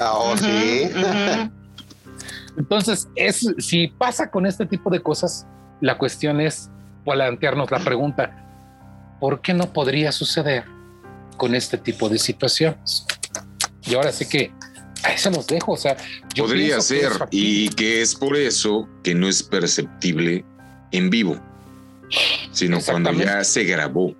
Ah, 0.00 0.14
oh, 0.16 0.36
sí. 0.36 0.90
Entonces, 2.56 3.08
es, 3.14 3.54
si 3.58 3.86
pasa 3.86 4.30
con 4.30 4.46
este 4.46 4.66
tipo 4.66 4.90
de 4.90 5.00
cosas, 5.00 5.46
la 5.80 5.96
cuestión 5.96 6.40
es 6.40 6.70
plantearnos 7.04 7.70
la 7.70 7.78
pregunta, 7.78 9.16
¿por 9.20 9.40
qué 9.40 9.54
no 9.54 9.72
podría 9.72 10.10
suceder? 10.10 10.73
Con 11.36 11.54
este 11.54 11.78
tipo 11.78 12.08
de 12.08 12.18
situaciones. 12.18 13.06
Y 13.86 13.94
ahora 13.94 14.12
sí 14.12 14.26
que 14.26 14.52
ahí 15.02 15.18
se 15.18 15.30
los 15.30 15.46
dejo. 15.46 15.72
O 15.72 15.76
sea, 15.76 15.96
yo 16.34 16.44
podría 16.44 16.80
ser 16.80 17.12
y 17.30 17.68
que 17.70 18.02
es 18.02 18.14
por 18.14 18.36
eso 18.36 18.88
que 19.02 19.14
no 19.14 19.28
es 19.28 19.42
perceptible 19.42 20.44
en 20.92 21.10
vivo, 21.10 21.40
sino 22.52 22.80
cuando 22.80 23.12
ya 23.12 23.44
se 23.44 23.64
grabó. 23.64 24.14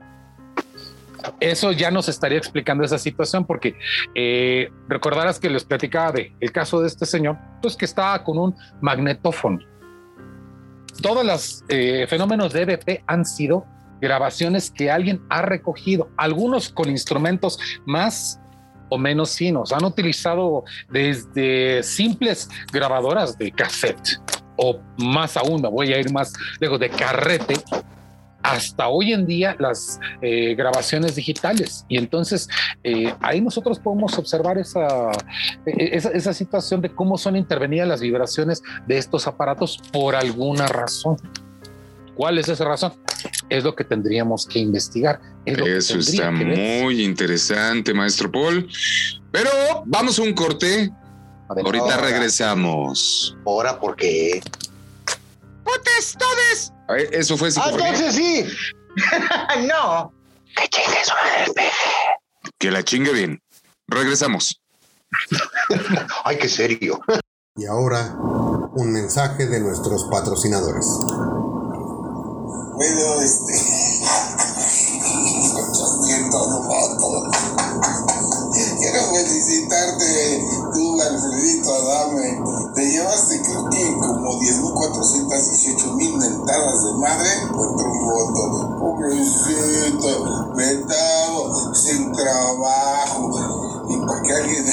Eso 1.40 1.72
ya 1.72 1.90
nos 1.90 2.08
estaría 2.10 2.36
explicando 2.36 2.84
esa 2.84 2.98
situación, 2.98 3.46
porque 3.46 3.76
eh, 4.14 4.70
recordarás 4.88 5.38
que 5.38 5.48
les 5.48 5.64
platicaba 5.64 6.12
de 6.12 6.34
el 6.38 6.52
caso 6.52 6.82
de 6.82 6.88
este 6.88 7.06
señor, 7.06 7.38
pues 7.62 7.76
que 7.76 7.86
estaba 7.86 8.22
con 8.22 8.38
un 8.38 8.54
magnetófono. 8.82 9.58
Todos 11.00 11.24
los 11.24 11.64
eh, 11.68 12.06
fenómenos 12.08 12.52
de 12.52 12.62
EVP 12.62 13.04
han 13.06 13.24
sido 13.24 13.64
grabaciones 14.04 14.70
que 14.70 14.90
alguien 14.90 15.20
ha 15.28 15.42
recogido, 15.42 16.10
algunos 16.16 16.68
con 16.68 16.88
instrumentos 16.88 17.58
más 17.86 18.40
o 18.88 18.98
menos 18.98 19.36
finos. 19.36 19.72
Han 19.72 19.84
utilizado 19.84 20.64
desde 20.90 21.82
simples 21.82 22.48
grabadoras 22.72 23.36
de 23.36 23.50
cassette 23.50 24.20
o 24.56 24.78
más 24.98 25.36
aún, 25.36 25.60
me 25.60 25.68
voy 25.68 25.92
a 25.92 25.98
ir 25.98 26.12
más 26.12 26.32
lejos, 26.60 26.78
de 26.78 26.88
carrete, 26.88 27.56
hasta 28.44 28.88
hoy 28.88 29.14
en 29.14 29.26
día 29.26 29.56
las 29.58 29.98
eh, 30.20 30.54
grabaciones 30.54 31.16
digitales. 31.16 31.86
Y 31.88 31.96
entonces 31.96 32.48
eh, 32.84 33.12
ahí 33.20 33.40
nosotros 33.40 33.78
podemos 33.78 34.18
observar 34.18 34.58
esa, 34.58 35.10
e, 35.64 35.96
esa, 35.96 36.10
esa, 36.10 36.34
situación 36.34 36.82
de 36.82 36.90
cómo 36.90 37.16
son 37.16 37.36
intervenidas 37.36 37.88
las 37.88 38.02
vibraciones 38.02 38.62
de 38.86 38.98
estos 38.98 39.26
aparatos 39.26 39.80
por 39.90 40.14
alguna 40.14 40.66
razón. 40.66 41.16
¿Cuál 42.14 42.38
es 42.38 42.48
esa 42.48 42.66
razón? 42.66 42.92
Es 43.48 43.64
lo 43.64 43.74
que 43.74 43.84
tendríamos 43.84 44.46
que 44.46 44.58
investigar. 44.58 45.20
Eso 45.44 45.98
está 45.98 46.30
muy 46.30 47.04
interesante, 47.04 47.92
maestro 47.92 48.30
Paul. 48.30 48.68
Pero 49.30 49.50
vamos 49.86 50.18
a 50.18 50.22
un 50.22 50.32
corte. 50.32 50.90
Ahorita 51.48 51.98
regresamos. 51.98 53.36
¿Ahora 53.44 53.78
por 53.78 53.96
qué? 53.96 54.42
¡Potestades! 55.62 56.72
Eso 57.10 57.36
fue 57.36 57.50
Ah, 57.56 57.70
entonces 57.70 58.14
sí. 58.14 58.44
no. 59.68 60.12
Que 60.56 60.68
chingue 60.68 61.04
su 61.04 61.12
Que 62.58 62.70
la 62.70 62.82
chingue 62.82 63.12
bien. 63.12 63.42
Regresamos. 63.88 64.60
Ay, 66.24 66.38
qué 66.38 66.48
serio. 66.48 67.00
Y 67.56 67.66
ahora, 67.66 68.14
un 68.74 68.92
mensaje 68.92 69.46
de 69.46 69.60
nuestros 69.60 70.08
patrocinadores. 70.10 70.86
Bueno, 72.74 73.20
este. 73.20 73.52
Quiero 78.80 79.00
felicitarte, 79.14 80.44
tú, 80.72 81.00
Alfredito 81.00 81.72
Adame. 81.72 82.42
Te 82.74 82.90
llevaste, 82.90 83.42
creo 83.42 83.70
que 83.70 83.96
como 83.98 84.40
10.418 84.40 85.94
mil 85.94 86.16
mentadas 86.16 86.84
de 86.84 86.92
madre 86.94 87.30
contra 87.52 87.86
un 87.86 88.04
voto. 88.06 88.76
Pobrecito, 88.80 90.52
vetado, 90.56 91.74
sin 91.74 92.10
trabajo. 92.12 93.30
Y 93.88 93.96
para 93.98 94.22
que 94.22 94.32
alguien 94.32 94.66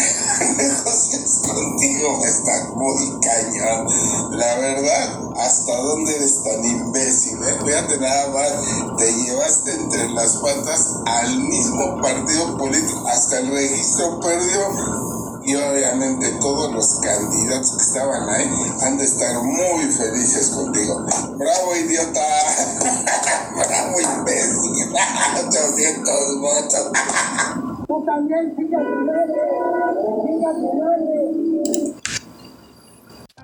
negocies 0.57 1.41
contigo 1.45 2.25
está 2.25 2.69
muy 2.75 3.19
cañón. 3.19 3.87
La 4.31 4.55
verdad, 4.57 5.19
¿hasta 5.37 5.75
dónde 5.77 6.15
eres 6.15 6.43
tan 6.43 6.65
imbécil? 6.65 7.37
Eh? 7.43 7.57
Fíjate 7.65 7.97
nada 7.97 8.27
más, 8.29 8.51
te 8.97 9.13
llevaste 9.13 9.73
entre 9.73 10.09
las 10.09 10.37
patas 10.37 10.87
al 11.05 11.39
mismo 11.39 12.01
partido 12.01 12.57
político, 12.57 13.07
hasta 13.07 13.39
el 13.39 13.51
registro 13.51 14.19
perdió 14.19 15.11
y 15.43 15.55
obviamente 15.55 16.29
todos 16.39 16.71
los 16.71 16.99
candidatos 16.99 17.71
que 17.77 17.83
estaban 17.83 18.29
ahí 18.29 18.49
han 18.81 18.97
de 18.97 19.05
estar 19.05 19.41
muy 19.41 19.85
felices 19.85 20.49
contigo. 20.49 21.03
¡Bravo, 21.37 21.75
idiota! 21.75 22.21
¡Bravo, 23.55 23.99
imbécil! 23.99 24.93
800 25.47 26.41
votos. 26.41 26.91
Tú 27.91 28.05
también, 28.05 28.55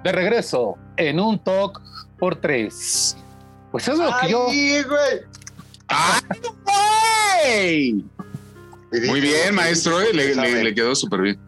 De 0.05 0.11
regreso 0.13 0.77
en 0.95 1.19
un 1.19 1.37
talk 1.43 1.81
por 2.17 2.37
tres. 2.37 3.17
Pues 3.73 3.89
eso 3.89 3.91
es 3.91 3.99
lo 4.09 4.17
que 4.21 4.29
yo. 4.29 4.47
¡Ay, 7.45 8.05
Muy 9.05 9.19
bien, 9.19 9.53
maestro, 9.53 9.99
eh, 9.99 10.13
le, 10.13 10.33
le, 10.33 10.63
le 10.63 10.73
quedó 10.73 10.95
súper 10.95 11.21
bien. 11.21 11.46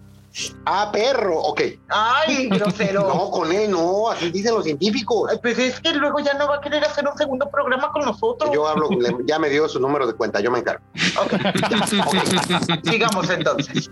Ah, 0.65 0.89
perro, 0.92 1.39
ok. 1.39 1.62
Ay, 1.89 2.48
grosero. 2.52 3.08
No, 3.08 3.32
con 3.32 3.52
él 3.52 3.72
no, 3.72 4.10
así 4.10 4.32
dicen 4.32 4.54
los 4.54 4.63
científicos. 4.63 5.32
Pues 5.42 5.58
es 5.58 5.80
que 5.80 5.94
luego 5.94 6.20
ya 6.20 6.34
no 6.34 6.48
va 6.48 6.58
a 6.58 6.62
querer 6.62 6.84
hacer 6.84 7.08
un 7.08 7.18
segundo 7.18 7.50
programa 7.50 7.92
con 7.92 8.06
nosotros. 8.06 8.52
Yo 8.54 8.68
hablo, 8.68 8.89
ya 9.26 9.39
me 9.39 9.50
dio 9.50 9.68
su 9.68 9.80
número 9.80 10.08
de 10.08 10.13
cuenta, 10.13 10.39
yo 10.39 10.52
me 10.52 10.60
encargo. 10.60 10.84
Ok, 11.22 11.34
ya, 11.70 12.04
ok. 12.06 12.89
Sigamos 12.89 13.30
entonces. 13.30 13.89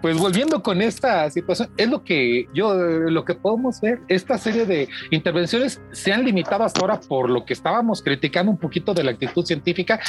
Pues 0.00 0.18
volviendo 0.18 0.62
con 0.62 0.82
esta 0.82 1.30
situación, 1.30 1.70
es 1.76 1.88
lo 1.88 2.04
que 2.04 2.46
yo, 2.52 2.74
lo 2.74 3.24
que 3.24 3.34
podemos 3.34 3.80
ver, 3.80 4.00
esta 4.08 4.36
serie 4.38 4.66
de 4.66 4.88
intervenciones 5.10 5.80
se 5.92 6.12
han 6.12 6.24
limitado 6.24 6.64
hasta 6.64 6.80
ahora 6.80 7.00
por 7.00 7.30
lo 7.30 7.44
que 7.44 7.54
estábamos 7.54 8.02
criticando 8.02 8.50
un 8.50 8.58
poquito 8.58 8.92
de 8.92 9.04
la 9.04 9.12
actitud 9.12 9.44
científica. 9.44 10.00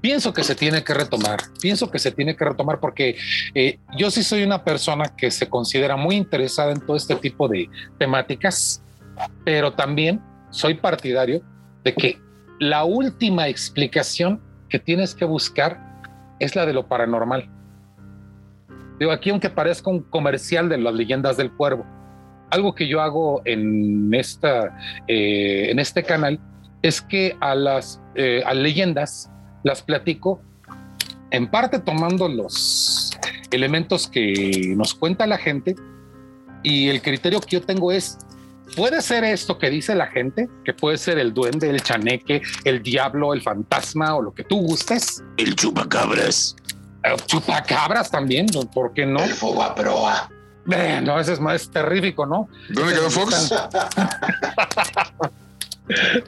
Pienso 0.00 0.32
que 0.32 0.44
se 0.44 0.54
tiene 0.54 0.84
que 0.84 0.94
retomar, 0.94 1.40
pienso 1.60 1.90
que 1.90 1.98
se 1.98 2.12
tiene 2.12 2.36
que 2.36 2.44
retomar 2.44 2.78
porque 2.80 3.16
eh, 3.54 3.78
yo 3.96 4.10
sí 4.10 4.22
soy 4.22 4.42
una 4.42 4.64
persona 4.64 5.04
que 5.16 5.30
se 5.30 5.48
considera 5.48 5.96
muy 5.96 6.16
interesada 6.16 6.72
en 6.72 6.80
todo 6.80 6.96
este 6.96 7.16
tipo 7.16 7.48
de 7.48 7.68
temáticas, 7.98 8.82
pero 9.44 9.72
también 9.72 10.20
soy 10.50 10.74
partidario 10.74 11.42
de 11.84 11.94
que 11.94 12.20
la 12.58 12.84
última 12.84 13.48
explicación 13.48 14.40
que 14.68 14.78
tienes 14.78 15.14
que 15.14 15.24
buscar 15.24 15.80
es 16.38 16.54
la 16.54 16.66
de 16.66 16.72
lo 16.72 16.86
paranormal. 16.86 17.57
Digo, 18.98 19.12
aquí 19.12 19.30
aunque 19.30 19.50
parezca 19.50 19.90
un 19.90 20.02
comercial 20.02 20.68
de 20.68 20.78
las 20.78 20.94
leyendas 20.94 21.36
del 21.36 21.52
cuervo, 21.52 21.86
algo 22.50 22.74
que 22.74 22.88
yo 22.88 23.00
hago 23.00 23.42
en, 23.44 24.12
esta, 24.14 24.76
eh, 25.06 25.70
en 25.70 25.78
este 25.78 26.02
canal 26.02 26.40
es 26.82 27.02
que 27.02 27.36
a 27.40 27.54
las 27.54 28.00
eh, 28.14 28.42
a 28.46 28.54
leyendas 28.54 29.30
las 29.64 29.82
platico 29.82 30.40
en 31.30 31.50
parte 31.50 31.78
tomando 31.78 32.28
los 32.28 33.10
elementos 33.50 34.08
que 34.08 34.74
nos 34.76 34.94
cuenta 34.94 35.26
la 35.26 35.38
gente 35.38 35.74
y 36.62 36.88
el 36.88 37.02
criterio 37.02 37.40
que 37.40 37.56
yo 37.56 37.62
tengo 37.62 37.92
es, 37.92 38.18
puede 38.76 39.00
ser 39.02 39.24
esto 39.24 39.58
que 39.58 39.70
dice 39.70 39.94
la 39.94 40.06
gente, 40.06 40.48
que 40.64 40.72
puede 40.72 40.98
ser 40.98 41.18
el 41.18 41.32
duende, 41.32 41.70
el 41.70 41.82
chaneque, 41.82 42.42
el 42.64 42.82
diablo, 42.82 43.32
el 43.32 43.42
fantasma 43.42 44.16
o 44.16 44.22
lo 44.22 44.34
que 44.34 44.44
tú 44.44 44.60
gustes. 44.60 45.22
El 45.36 45.54
chupacabras. 45.54 46.56
Chupacabras 47.26 48.10
también. 48.10 48.46
¿por 48.72 48.92
qué 48.92 49.06
no? 49.06 49.22
El 49.22 49.32
foba 49.32 49.74
proa. 49.74 50.30
Eh, 50.70 51.00
no, 51.02 51.18
ese 51.18 51.32
es 51.32 51.40
más 51.40 51.70
terrífico, 51.70 52.26
¿no? 52.26 52.48
¿Dónde 52.68 52.94
quedó 52.94 53.10
Fox? 53.10 53.54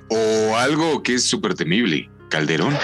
o 0.08 0.56
algo 0.56 1.02
que 1.02 1.14
es 1.14 1.28
súper 1.28 1.54
temible, 1.54 2.08
Calderón. 2.30 2.76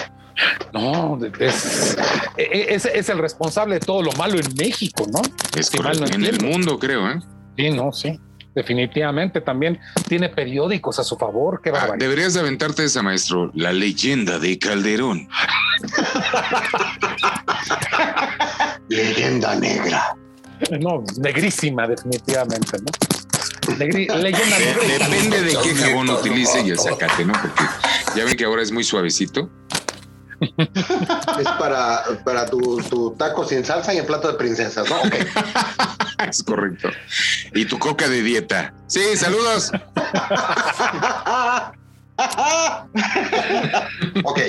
No, 0.74 1.18
es, 1.40 1.96
es, 2.36 2.84
es, 2.84 3.08
el 3.08 3.18
responsable 3.18 3.76
de 3.76 3.80
todo 3.80 4.02
lo 4.02 4.12
malo 4.12 4.38
en 4.38 4.54
México, 4.54 5.06
¿no? 5.10 5.22
Es 5.58 5.68
si 5.68 5.78
correcto, 5.78 6.04
no 6.04 6.14
en 6.14 6.24
el 6.24 6.42
mundo, 6.42 6.78
creo, 6.78 7.10
¿eh? 7.10 7.20
Sí, 7.56 7.70
no, 7.70 7.90
sí. 7.90 8.20
Definitivamente 8.56 9.42
también 9.42 9.78
tiene 10.08 10.30
periódicos 10.30 10.98
a 10.98 11.04
su 11.04 11.18
favor. 11.18 11.60
Qué 11.62 11.70
ah, 11.74 11.92
deberías 11.98 12.38
aventarte 12.38 12.84
esa, 12.84 13.02
maestro. 13.02 13.50
La 13.54 13.70
leyenda 13.70 14.38
de 14.38 14.58
Calderón. 14.58 15.28
leyenda 18.88 19.54
negra. 19.56 20.16
No, 20.80 21.04
negrísima, 21.18 21.86
definitivamente, 21.86 22.78
¿no? 22.78 23.76
leyenda 23.76 24.58
negra. 24.58 25.06
Depende 25.06 25.42
de 25.42 25.54
qué 25.62 25.74
jabón 25.74 26.08
utilice 26.08 26.62
y 26.62 26.70
el 26.70 26.78
sacate, 26.78 27.26
¿no? 27.26 27.34
Porque 27.34 27.62
ya 28.16 28.24
ven 28.24 28.38
que 28.38 28.46
ahora 28.46 28.62
es 28.62 28.72
muy 28.72 28.84
suavecito. 28.84 29.50
Es 30.40 31.48
para, 31.58 32.02
para 32.24 32.46
tu, 32.46 32.82
tu, 32.88 33.12
taco 33.12 33.44
sin 33.44 33.64
salsa 33.64 33.94
y 33.94 33.98
en 33.98 34.06
plato 34.06 34.28
de 34.28 34.34
princesas, 34.34 34.88
¿no? 34.88 34.96
es 36.28 36.42
correcto. 36.42 36.90
Y 37.54 37.64
tu 37.64 37.78
coca 37.78 38.08
de 38.08 38.22
dieta. 38.22 38.74
Sí, 38.86 39.16
saludos. 39.16 39.72
ok. 44.24 44.40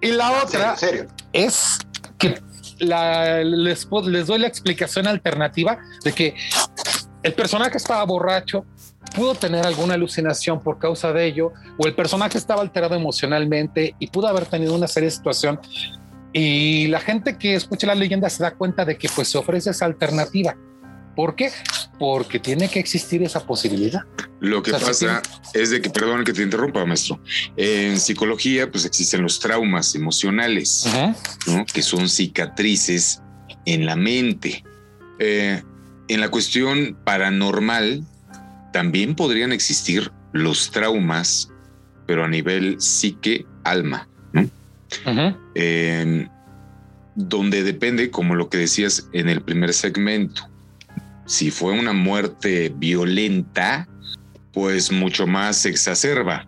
Y 0.00 0.12
la 0.12 0.32
otra 0.42 0.76
serio? 0.76 1.06
es 1.32 1.78
que 2.18 2.40
la, 2.78 3.42
les, 3.42 3.88
les 4.04 4.26
doy 4.26 4.38
la 4.38 4.46
explicación 4.46 5.06
alternativa 5.06 5.78
de 6.04 6.12
que 6.12 6.34
el 7.22 7.34
personaje 7.34 7.76
estaba 7.76 8.04
borracho, 8.04 8.64
pudo 9.14 9.34
tener 9.34 9.66
alguna 9.66 9.94
alucinación 9.94 10.62
por 10.62 10.78
causa 10.78 11.12
de 11.12 11.26
ello, 11.26 11.52
o 11.78 11.86
el 11.86 11.94
personaje 11.94 12.38
estaba 12.38 12.62
alterado 12.62 12.94
emocionalmente 12.94 13.94
y 13.98 14.08
pudo 14.08 14.28
haber 14.28 14.46
tenido 14.46 14.74
una 14.74 14.88
serie 14.88 15.08
de 15.08 15.16
situación. 15.16 15.60
Y 16.32 16.88
la 16.88 17.00
gente 17.00 17.38
que 17.38 17.54
escucha 17.54 17.86
la 17.86 17.94
leyenda 17.94 18.28
se 18.28 18.42
da 18.42 18.50
cuenta 18.52 18.84
de 18.84 18.98
que 18.98 19.08
pues 19.14 19.28
se 19.28 19.38
ofrece 19.38 19.70
esa 19.70 19.86
alternativa. 19.86 20.56
¿Por 21.14 21.34
qué? 21.34 21.50
Porque 21.98 22.38
tiene 22.38 22.68
que 22.68 22.78
existir 22.78 23.22
esa 23.22 23.46
posibilidad. 23.46 24.02
Lo 24.38 24.62
que 24.62 24.72
pasa 24.72 25.22
es 25.54 25.70
de 25.70 25.80
que, 25.80 25.88
perdón 25.88 26.24
que 26.24 26.34
te 26.34 26.42
interrumpa, 26.42 26.84
maestro, 26.84 27.18
en 27.56 27.98
psicología 27.98 28.70
pues 28.70 28.84
existen 28.84 29.22
los 29.22 29.40
traumas 29.40 29.94
emocionales, 29.94 30.86
que 31.72 31.82
son 31.82 32.08
cicatrices 32.10 33.22
en 33.64 33.86
la 33.86 33.96
mente. 33.96 34.62
Eh, 35.18 35.62
en 36.08 36.20
la 36.20 36.28
cuestión 36.28 36.98
paranormal 37.02 38.04
también 38.76 39.14
podrían 39.14 39.52
existir 39.52 40.12
los 40.34 40.70
traumas, 40.70 41.50
pero 42.06 42.26
a 42.26 42.28
nivel 42.28 42.78
psique-alma, 42.78 44.06
donde 47.14 47.62
depende, 47.62 48.10
como 48.10 48.34
lo 48.34 48.50
que 48.50 48.58
decías 48.58 49.08
en 49.14 49.30
el 49.30 49.40
primer 49.40 49.72
segmento, 49.72 50.46
si 51.24 51.50
fue 51.50 51.72
una 51.72 51.94
muerte 51.94 52.70
violenta, 52.76 53.88
pues 54.52 54.92
mucho 54.92 55.26
más 55.26 55.56
se 55.56 55.70
exacerba. 55.70 56.46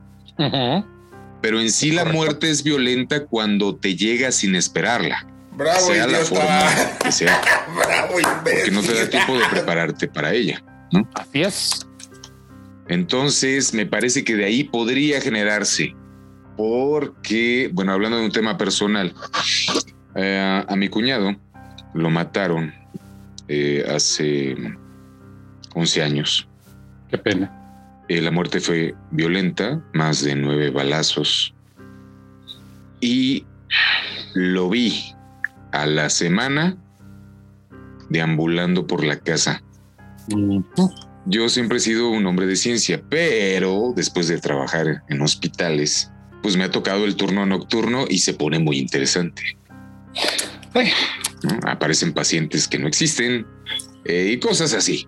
Pero 1.40 1.60
en 1.62 1.70
sí 1.70 1.92
la 1.92 2.04
muerte 2.04 2.50
es 2.50 2.62
violenta 2.62 3.24
cuando 3.24 3.74
te 3.74 3.96
llega 3.96 4.30
sin 4.32 4.54
esperarla. 4.54 5.26
Bravo, 5.52 5.80
sea 5.80 6.06
la 6.06 6.18
forma 6.18 6.98
que 7.02 7.10
sea. 7.10 7.40
Bravo, 7.74 8.16
porque 8.42 8.70
no 8.70 8.82
te 8.82 8.92
da 8.92 9.08
tiempo 9.08 9.38
de 9.38 9.46
prepararte 9.46 10.08
para 10.08 10.34
ella. 10.34 10.62
Así 11.14 11.40
es. 11.40 11.87
Entonces, 12.88 13.74
me 13.74 13.86
parece 13.86 14.24
que 14.24 14.36
de 14.36 14.44
ahí 14.44 14.64
podría 14.64 15.20
generarse, 15.20 15.94
porque, 16.56 17.70
bueno, 17.72 17.92
hablando 17.92 18.18
de 18.18 18.24
un 18.24 18.32
tema 18.32 18.56
personal, 18.56 19.14
eh, 20.14 20.64
a 20.66 20.76
mi 20.76 20.88
cuñado 20.88 21.36
lo 21.94 22.10
mataron 22.10 22.72
eh, 23.48 23.84
hace 23.88 24.56
11 25.74 26.02
años. 26.02 26.48
Qué 27.10 27.18
pena. 27.18 27.54
Eh, 28.08 28.20
la 28.20 28.30
muerte 28.30 28.60
fue 28.60 28.94
violenta, 29.10 29.82
más 29.92 30.22
de 30.22 30.34
nueve 30.34 30.70
balazos. 30.70 31.54
Y 33.00 33.44
lo 34.34 34.70
vi 34.70 35.14
a 35.72 35.86
la 35.86 36.10
semana 36.10 36.76
deambulando 38.08 38.86
por 38.86 39.04
la 39.04 39.18
casa. 39.18 39.62
Yo 41.30 41.50
siempre 41.50 41.76
he 41.76 41.80
sido 41.80 42.08
un 42.08 42.26
hombre 42.26 42.46
de 42.46 42.56
ciencia, 42.56 43.02
pero 43.10 43.92
después 43.94 44.28
de 44.28 44.38
trabajar 44.38 45.02
en 45.08 45.20
hospitales, 45.20 46.10
pues 46.42 46.56
me 46.56 46.64
ha 46.64 46.70
tocado 46.70 47.04
el 47.04 47.16
turno 47.16 47.44
nocturno 47.44 48.06
y 48.08 48.20
se 48.20 48.32
pone 48.32 48.58
muy 48.58 48.78
interesante. 48.78 49.42
Aparecen 51.66 52.14
pacientes 52.14 52.66
que 52.66 52.78
no 52.78 52.88
existen 52.88 53.46
eh, 54.06 54.30
y 54.32 54.40
cosas 54.40 54.72
así. 54.72 55.06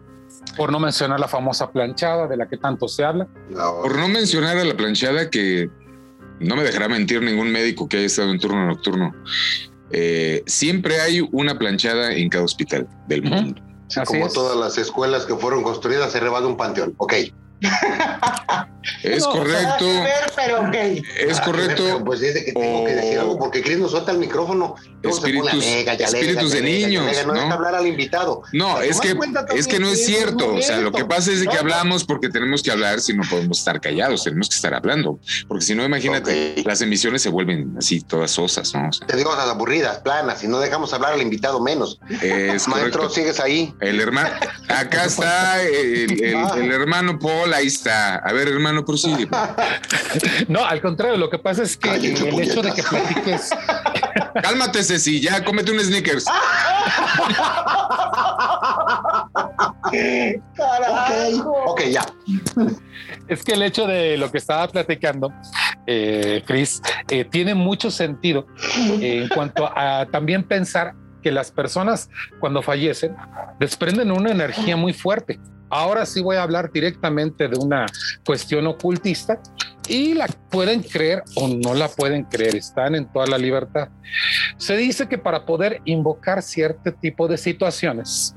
Por 0.59 0.71
no 0.71 0.79
mencionar 0.79 1.19
la 1.19 1.29
famosa 1.29 1.73
planchada 1.73 2.29
de 2.29 2.37
la 2.37 2.47
que 2.47 2.59
tanto 2.59 2.87
se 2.87 3.03
habla. 3.03 3.27
Por 3.55 3.97
no 3.97 4.09
mencionar 4.09 4.59
a 4.59 4.65
la 4.65 4.77
planchada 4.77 5.31
que 5.31 5.71
no 6.39 6.55
me 6.55 6.65
dejará 6.65 6.89
mentir 6.89 7.23
ningún 7.23 7.51
médico 7.51 7.89
que 7.89 7.97
haya 7.97 8.07
estado 8.07 8.31
en 8.31 8.39
turno 8.39 8.67
nocturno. 8.67 9.15
Eh, 9.91 10.43
siempre 10.47 11.01
hay 11.01 11.27
una 11.33 11.59
planchada 11.59 12.13
en 12.13 12.29
cada 12.29 12.45
hospital 12.45 12.87
del 13.09 13.23
mundo 13.23 13.70
como 14.07 14.29
todas 14.29 14.57
las 14.57 14.79
escuelas 14.79 15.27
que 15.27 15.35
fueron 15.35 15.63
construidas 15.63 16.13
se 16.13 16.21
de 16.41 16.47
un 16.47 16.57
panteón. 16.57 16.95
Ok. 16.99 17.15
Es 19.03 19.25
correcto. 19.25 19.87
pero 20.37 20.69
okay. 20.69 21.03
Es 21.19 21.41
correcto. 21.41 22.03
pues 22.05 22.21
dice 22.21 22.45
que 22.45 22.53
tengo 22.53 22.85
que 22.85 22.95
decir 22.95 23.19
algo 23.19 23.39
porque 23.39 23.63
Cris 23.63 23.79
nos 23.79 23.91
suelta 23.91 24.13
el 24.13 24.19
micrófono. 24.19 24.75
Espíritus, 25.03 25.65
espíritus 25.65 26.53
de 26.53 26.63
niños. 26.63 27.05
no, 27.27 27.33
deja 27.33 27.53
hablar 27.53 27.75
al 27.75 27.87
invitado. 27.87 28.43
No, 28.53 28.81
es 28.81 29.01
que, 29.01 29.17
es 29.55 29.67
que 29.67 29.79
no 29.79 29.89
es 29.89 30.05
cierto. 30.05 30.55
O 30.55 30.63
sea, 30.63 30.81
lo 30.81 30.93
que 30.93 31.05
pasa 31.05 31.33
es 31.33 31.47
que 31.47 31.57
hablamos 31.57 32.05
porque 32.05 32.29
tenemos 32.29 32.63
que 32.63 32.71
hablar 32.71 33.01
si 33.01 33.15
no 33.15 33.23
podemos 33.29 33.59
estar 33.59 33.81
callados, 33.81 34.25
tenemos 34.25 34.49
que 34.49 34.57
estar 34.57 34.75
hablando. 34.75 35.19
Porque 35.49 35.65
si 35.65 35.75
no, 35.75 35.85
imagínate, 35.85 36.63
las 36.65 36.81
emisiones 36.81 37.23
se 37.23 37.29
vuelven 37.29 37.75
así 37.79 38.01
todas 38.01 38.39
osas, 38.39 38.75
¿no? 38.75 38.91
Te 39.07 39.17
digo 39.17 39.31
cosas 39.31 39.49
aburridas, 39.49 39.99
planas, 39.99 40.43
y 40.43 40.49
no 40.49 40.59
dejamos 40.59 40.93
hablar 40.93 41.13
al 41.13 41.23
invitado 41.23 41.61
menos. 41.61 42.01
Es 42.23 42.67
Maestro, 42.69 43.09
sigues 43.09 43.41
ahí. 43.41 43.75
El 43.81 44.01
hermano, 44.01 44.31
acá 44.69 45.05
está 45.05 45.63
el, 45.63 46.23
el, 46.23 46.37
ah. 46.37 46.55
el 46.57 46.73
hermano 46.73 47.19
Paul, 47.19 47.50
ahí 47.55 47.67
está. 47.67 48.17
A 48.17 48.33
ver, 48.33 48.49
hermano, 48.49 48.85
prosigue. 48.85 49.29
no, 50.49 50.65
al 50.65 50.81
contrario, 50.81 51.17
lo 51.17 51.31
que 51.31 51.39
pasa 51.39 51.63
es 51.63 51.77
que 51.77 51.95
el 51.95 52.41
hecho 52.41 52.63
de 52.63 52.73
que 52.73 52.83
platiques. 52.83 53.51
Cálmate, 54.43 54.83
Ceci, 54.83 55.21
ya 55.21 55.45
cómete 55.45 55.73
un 55.73 55.81
sneakers. 55.81 56.25
ok, 61.67 61.83
ya. 61.91 62.05
Es 63.29 63.45
que 63.45 63.53
el 63.53 63.63
hecho 63.63 63.87
de 63.87 64.17
lo 64.17 64.31
que 64.31 64.39
estaba 64.39 64.69
platicando, 64.69 65.33
eh, 65.87 66.43
Chris, 66.47 66.81
eh, 67.09 67.25
tiene 67.25 67.55
mucho 67.55 67.91
sentido 67.91 68.47
en 68.77 69.29
cuanto 69.29 69.67
a 69.67 70.07
también 70.11 70.45
pensar 70.45 70.95
que 71.23 71.31
las 71.31 71.51
personas 71.51 72.09
cuando 72.39 72.63
fallecen 72.63 73.17
desprenden 73.59 74.11
una 74.11 74.31
energía 74.31 74.77
muy 74.77 74.93
fuerte. 74.93 75.39
Ahora 75.71 76.05
sí 76.05 76.21
voy 76.21 76.37
a 76.37 76.43
hablar 76.43 76.73
directamente 76.73 77.47
de 77.47 77.57
una 77.57 77.87
cuestión 78.25 78.67
ocultista 78.67 79.41
y 79.89 80.15
la 80.15 80.27
pueden 80.51 80.83
creer 80.83 81.23
o 81.37 81.49
no 81.49 81.75
la 81.75 81.89
pueden 81.89 82.25
creer, 82.25 82.57
están 82.57 82.95
en 82.97 83.11
toda 83.11 83.27
la 83.27 83.39
libertad. 83.39 83.89
Se 84.57 84.77
dice 84.77 85.09
que 85.09 85.17
para 85.17 85.47
poder 85.47 85.81
invocar 85.85 86.43
cierto 86.43 86.93
tipo 86.95 87.29
de 87.29 87.39
situaciones, 87.39 88.35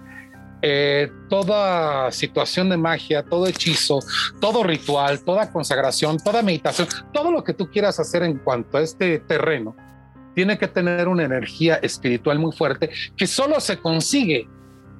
eh, 0.61 1.11
toda 1.29 2.11
situación 2.11 2.69
de 2.69 2.77
magia, 2.77 3.23
todo 3.23 3.47
hechizo, 3.47 3.99
todo 4.39 4.63
ritual, 4.63 5.23
toda 5.23 5.51
consagración, 5.51 6.17
toda 6.17 6.41
meditación, 6.41 6.87
todo 7.11 7.31
lo 7.31 7.43
que 7.43 7.53
tú 7.53 7.69
quieras 7.69 7.99
hacer 7.99 8.23
en 8.23 8.37
cuanto 8.37 8.77
a 8.77 8.81
este 8.81 9.19
terreno, 9.19 9.75
tiene 10.35 10.57
que 10.57 10.67
tener 10.67 11.07
una 11.07 11.23
energía 11.23 11.75
espiritual 11.75 12.39
muy 12.39 12.51
fuerte 12.51 12.89
que 13.17 13.27
solo 13.27 13.59
se 13.59 13.77
consigue 13.77 14.47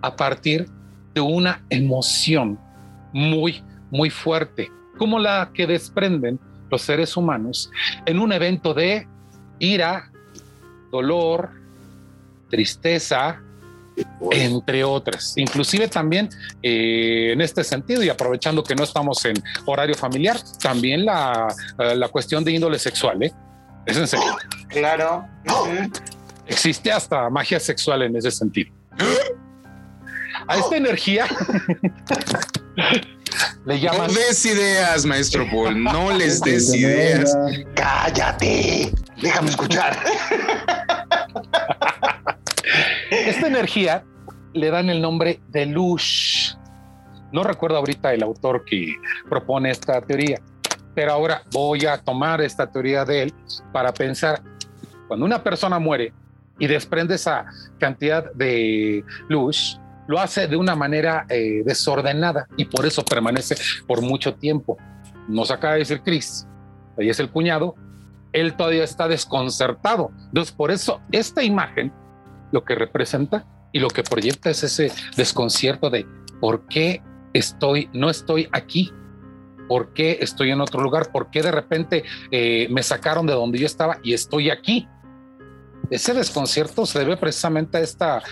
a 0.01 0.15
partir 0.15 0.65
de 0.65 0.82
de 1.13 1.21
una 1.21 1.63
emoción 1.69 2.59
muy, 3.11 3.63
muy 3.91 4.09
fuerte, 4.09 4.71
como 4.97 5.19
la 5.19 5.51
que 5.53 5.67
desprenden 5.67 6.39
los 6.69 6.81
seres 6.81 7.15
humanos 7.15 7.69
en 8.05 8.19
un 8.19 8.31
evento 8.31 8.73
de 8.73 9.07
ira, 9.59 10.11
dolor, 10.91 11.51
tristeza, 12.49 13.39
entre 14.31 14.83
otras. 14.83 15.33
Inclusive 15.37 15.87
también 15.87 16.29
eh, 16.61 17.31
en 17.33 17.41
este 17.41 17.63
sentido, 17.63 18.03
y 18.03 18.09
aprovechando 18.09 18.63
que 18.63 18.75
no 18.75 18.83
estamos 18.83 19.23
en 19.25 19.35
horario 19.65 19.95
familiar, 19.95 20.37
también 20.61 21.05
la, 21.05 21.53
eh, 21.77 21.95
la 21.95 22.07
cuestión 22.07 22.43
de 22.43 22.51
índole 22.51 22.79
sexual, 22.79 23.21
¿eh? 23.23 23.31
Es 23.85 23.97
en 23.97 24.07
serio. 24.07 24.35
Claro. 24.69 25.25
Existe 26.47 26.91
hasta 26.91 27.29
magia 27.29 27.59
sexual 27.59 28.03
en 28.03 28.15
ese 28.15 28.31
sentido. 28.31 28.73
A 30.47 30.57
esta 30.57 30.77
energía 30.77 31.25
le 33.65 33.79
llaman. 33.79 34.07
No 34.07 34.13
des 34.13 34.45
ideas, 34.45 35.05
maestro 35.05 35.45
Paul. 35.49 35.83
No 35.83 36.11
les 36.17 36.41
des 36.41 36.73
ideas. 36.73 37.35
¡Cállate! 37.75 38.91
Déjame 39.21 39.49
escuchar. 39.49 39.97
Esta 43.09 43.47
energía 43.47 44.03
le 44.53 44.69
dan 44.69 44.89
el 44.89 45.01
nombre 45.01 45.39
de 45.49 45.65
luz. 45.65 46.57
No 47.31 47.43
recuerdo 47.43 47.77
ahorita 47.77 48.13
el 48.13 48.21
autor 48.21 48.63
que 48.65 48.95
propone 49.29 49.71
esta 49.71 50.01
teoría, 50.01 50.39
pero 50.93 51.13
ahora 51.13 51.43
voy 51.51 51.85
a 51.85 51.97
tomar 51.97 52.41
esta 52.41 52.71
teoría 52.71 53.05
de 53.05 53.23
él 53.23 53.33
para 53.71 53.93
pensar, 53.93 54.43
cuando 55.07 55.25
una 55.25 55.41
persona 55.41 55.79
muere 55.79 56.13
y 56.59 56.67
desprende 56.67 57.15
esa 57.15 57.45
cantidad 57.79 58.31
de 58.33 59.03
luz, 59.29 59.79
lo 60.07 60.19
hace 60.19 60.47
de 60.47 60.55
una 60.55 60.75
manera 60.75 61.25
eh, 61.29 61.63
desordenada 61.65 62.47
y 62.57 62.65
por 62.65 62.85
eso 62.85 63.03
permanece 63.03 63.55
por 63.87 64.01
mucho 64.01 64.35
tiempo. 64.35 64.77
Nos 65.27 65.51
acaba 65.51 65.73
de 65.73 65.79
decir 65.79 66.01
Chris, 66.03 66.47
ahí 66.97 67.09
es 67.09 67.19
el 67.19 67.29
cuñado, 67.29 67.75
él 68.33 68.55
todavía 68.55 68.83
está 68.83 69.07
desconcertado. 69.07 70.11
Entonces, 70.25 70.53
por 70.53 70.71
eso 70.71 71.01
esta 71.11 71.43
imagen 71.43 71.93
lo 72.51 72.63
que 72.63 72.75
representa 72.75 73.45
y 73.71 73.79
lo 73.79 73.87
que 73.87 74.03
proyecta 74.03 74.49
es 74.49 74.63
ese 74.63 74.91
desconcierto 75.15 75.89
de 75.89 76.05
por 76.39 76.67
qué 76.67 77.01
estoy, 77.33 77.89
no 77.93 78.09
estoy 78.09 78.47
aquí, 78.51 78.91
por 79.67 79.93
qué 79.93 80.19
estoy 80.21 80.51
en 80.51 80.61
otro 80.61 80.81
lugar, 80.81 81.11
por 81.11 81.29
qué 81.31 81.41
de 81.41 81.51
repente 81.51 82.03
eh, 82.31 82.67
me 82.69 82.83
sacaron 82.83 83.25
de 83.25 83.33
donde 83.33 83.59
yo 83.59 83.65
estaba 83.65 83.97
y 84.03 84.13
estoy 84.13 84.49
aquí. 84.49 84.87
Ese 85.93 86.15
desconcierto 86.15 86.87
se 86.87 86.97
debe 86.97 87.17
precisamente 87.17 87.77
a 87.77 87.81
esta 87.81 88.23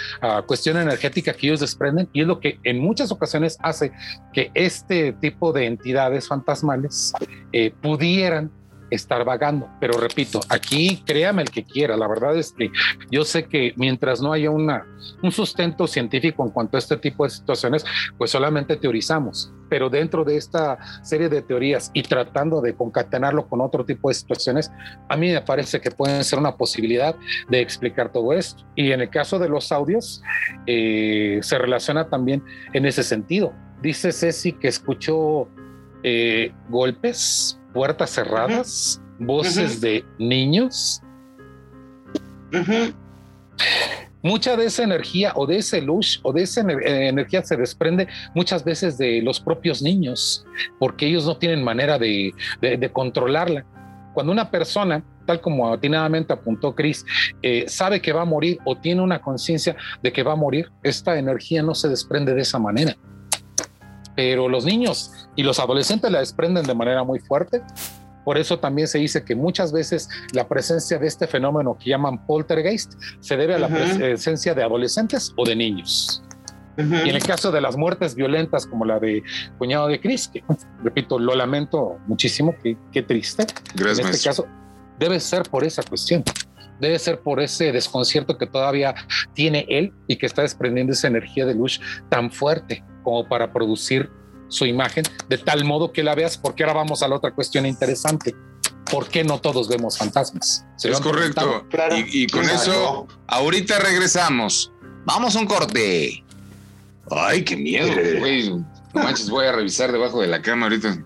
cuestión 0.48 0.78
energética 0.78 1.34
que 1.34 1.46
ellos 1.46 1.60
desprenden 1.60 2.10
y 2.12 2.22
es 2.22 2.28
lo 2.28 2.40
que 2.40 2.60
en 2.64 2.80
muchas 2.80 3.12
ocasiones 3.12 3.58
hace 3.62 3.92
que 4.34 4.50
este 4.56 5.14
tipo 5.14 5.54
de 5.54 5.68
entidades 5.68 6.28
fantasmales 6.28 7.14
eh, 7.54 7.72
pudieran 7.82 8.52
estar 8.92 9.26
vagando. 9.26 9.68
Pero 9.80 9.98
repito, 9.98 10.42
aquí 10.50 11.02
créame 11.06 11.42
el 11.42 11.50
que 11.50 11.64
quiera. 11.64 11.98
La 11.98 12.08
verdad 12.08 12.38
es 12.38 12.52
que 12.52 12.72
yo 13.10 13.24
sé 13.24 13.46
que 13.46 13.74
mientras 13.78 14.22
no 14.22 14.34
haya 14.34 14.52
una, 14.52 14.86
un 15.24 15.32
sustento 15.32 15.88
científico 15.88 16.44
en 16.44 16.52
cuanto 16.52 16.78
a 16.78 16.80
este 16.80 16.98
tipo 16.98 17.24
de 17.24 17.32
situaciones, 17.32 17.84
pues 18.18 18.30
solamente 18.30 18.76
teorizamos. 18.76 19.52
Pero 19.70 19.90
dentro 19.90 20.26
de 20.26 20.36
esta 20.36 20.78
serie 21.04 21.30
de 21.30 21.42
teorías 21.42 21.90
y 21.94 22.04
tratando 22.04 22.62
de 22.62 22.76
concatenarlo 22.76 23.48
con 23.48 23.62
otro 23.62 23.86
tipo 23.86 24.10
de 24.10 24.16
situaciones, 24.16 24.70
a 25.08 25.16
mí 25.16 25.32
me 25.32 25.42
parece 25.42 25.80
que 25.80 25.92
pueden 25.92 26.24
ser 26.24 26.40
una 26.40 26.58
posibilidad 26.58 27.16
de 27.50 27.62
explicar 27.62 28.12
todo 28.12 28.34
esto. 28.34 28.66
Y 28.76 28.92
en 28.92 29.02
el 29.02 29.10
caso 29.10 29.40
de 29.40 29.48
los 29.48 29.72
audios, 29.72 30.22
eh, 30.68 31.40
se 31.42 31.58
relaciona 31.58 32.10
también 32.10 32.44
en 32.74 32.86
ese 32.86 33.04
sentido. 33.04 33.54
Dice 33.82 34.12
Ceci 34.12 34.52
que 34.54 34.68
escuchó 34.68 35.48
eh, 36.04 36.52
golpes, 36.70 37.61
puertas 37.74 38.10
cerradas, 38.10 39.02
uh 39.02 39.24
-huh. 39.24 39.26
voces 39.28 39.72
uh 39.72 39.78
-huh. 39.78 39.80
de 39.80 40.06
niños. 40.20 41.02
Uh 42.54 42.58
-huh. 42.58 42.94
Mucha 44.24 44.56
de 44.56 44.66
esa 44.66 44.84
energía 44.84 45.34
o 45.36 45.48
de 45.48 45.58
ese 45.58 45.82
luz 45.82 46.20
o 46.24 46.32
de 46.32 46.44
esa 46.44 46.62
eh, 46.62 47.08
energía 47.08 47.42
se 47.44 47.58
desprende 47.58 48.08
muchas 48.36 48.64
veces 48.64 48.98
de 48.98 49.22
los 49.22 49.40
propios 49.40 49.82
niños, 49.82 50.46
porque 50.80 51.08
ellos 51.08 51.26
no 51.26 51.38
tienen 51.38 51.64
manera 51.64 51.98
de, 51.98 52.32
de, 52.62 52.78
de 52.78 52.92
controlarla. 52.92 53.66
Cuando 54.14 54.32
una 54.32 54.52
persona, 54.52 55.04
tal 55.26 55.42
como 55.42 55.74
atinadamente 55.74 56.34
apuntó 56.34 56.76
Chris, 56.76 57.04
eh, 57.42 57.66
sabe 57.68 58.00
que 58.00 58.14
va 58.14 58.22
a 58.22 58.26
morir 58.26 58.60
o 58.64 58.76
tiene 58.76 59.02
una 59.02 59.22
conciencia 59.22 59.76
de 60.04 60.12
que 60.12 60.22
va 60.22 60.34
a 60.34 60.36
morir, 60.36 60.72
esta 60.84 61.18
energía 61.18 61.64
no 61.64 61.74
se 61.74 61.90
desprende 61.90 62.36
de 62.36 62.42
esa 62.42 62.60
manera 62.60 62.96
pero 64.16 64.50
los 64.50 64.66
niños 64.66 65.21
y 65.36 65.44
los 65.44 65.60
adolescentes 65.60 66.12
la 66.12 66.20
desprenden 66.20 66.66
de 66.66 66.74
manera 66.74 67.04
muy 67.04 67.20
fuerte. 67.20 67.62
Por 68.24 68.38
eso 68.38 68.60
también 68.60 68.88
se 68.88 69.00
dice 69.00 69.24
que 69.24 69.36
muchas 69.36 69.72
veces 69.72 70.08
la 70.34 70.48
presencia 70.48 71.00
de 71.00 71.08
este 71.08 71.28
fenómeno 71.28 71.76
que 71.78 71.90
llaman 71.90 72.24
poltergeist 72.26 72.94
se 73.20 73.36
debe 73.36 73.56
a 73.56 73.60
la 73.60 73.68
uh 73.68 73.72
-huh. 73.72 73.98
presencia 73.98 74.54
de 74.54 74.64
adolescentes 74.64 75.34
o 75.38 75.46
de 75.46 75.56
niños. 75.56 76.22
Uh 76.78 76.82
-huh. 76.82 77.06
Y 77.06 77.10
en 77.10 77.16
el 77.16 77.24
caso 77.24 77.52
de 77.52 77.62
las 77.62 77.78
muertes 77.78 78.14
violentas 78.14 78.68
como 78.68 78.86
la 78.86 79.00
de 79.00 79.24
cuñado 79.58 79.88
de 79.88 80.00
Chris, 80.00 80.28
que 80.28 80.44
repito, 80.84 81.18
lo 81.18 81.36
lamento 81.36 81.98
muchísimo, 82.08 82.54
qué, 82.62 82.78
qué 82.92 83.02
triste. 83.02 83.48
Gracias, 83.74 84.00
en 84.00 84.14
este 84.14 84.30
caso, 84.30 84.46
debe 85.00 85.20
ser 85.20 85.44
por 85.44 85.64
esa 85.64 85.82
cuestión 85.82 86.24
debe 86.82 86.98
ser 87.00 87.22
por 87.22 87.40
ese 87.40 87.72
desconcierto 87.72 88.38
que 88.38 88.48
todavía 88.48 88.96
tiene 89.34 89.66
él 89.70 89.94
y 90.08 90.18
que 90.18 90.26
está 90.26 90.42
desprendiendo 90.42 90.94
esa 90.94 91.08
energía 91.08 91.46
de 91.46 91.54
luz 91.54 91.80
tan 92.10 92.32
fuerte 92.32 92.84
como 93.04 93.30
para 93.30 93.54
producir 93.54 94.10
su 94.52 94.66
imagen 94.66 95.06
de 95.30 95.38
tal 95.38 95.64
modo 95.64 95.92
que 95.92 96.04
la 96.04 96.14
veas, 96.14 96.38
porque 96.38 96.64
ahora 96.64 96.76
vamos 96.76 97.02
a 97.02 97.08
la 97.08 97.16
otra 97.16 97.32
cuestión 97.32 97.66
interesante. 97.66 98.36
¿Por 98.92 99.08
qué 99.08 99.24
no 99.24 99.40
todos 99.40 99.70
vemos 99.70 99.98
fantasmas? 99.98 100.66
Es 100.84 101.00
correcto. 101.00 101.66
Claro. 101.70 101.98
Y, 101.98 102.24
y, 102.24 102.28
con 102.28 102.42
claro. 102.42 102.62
eso, 102.62 103.08
ahorita 103.28 103.80
regresamos. 103.80 104.72
Vamos 105.06 105.36
a 105.36 105.40
un 105.40 105.48
corte. 105.48 106.24
Ay, 107.10 107.44
qué 107.44 107.56
miedo, 107.56 108.20
güey. 108.20 108.50
No 108.50 108.66
manches, 108.94 109.30
voy 109.30 109.46
a 109.46 109.54
revisar 109.54 109.92
debajo 109.92 110.22
de 110.22 110.28
la 110.28 110.42
cama 110.42 110.66
ahorita. 110.66 111.02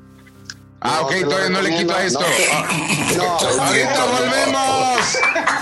Ah, 0.81 0.99
no, 1.01 1.07
ok, 1.07 1.13
todavía 1.21 1.49
no 1.49 1.61
le 1.61 1.77
quito 1.77 1.95
a 1.95 2.03
esto. 2.03 2.19
No, 2.19 3.17
no, 3.17 3.63
ahorita 3.63 4.05
volvemos. 4.05 5.17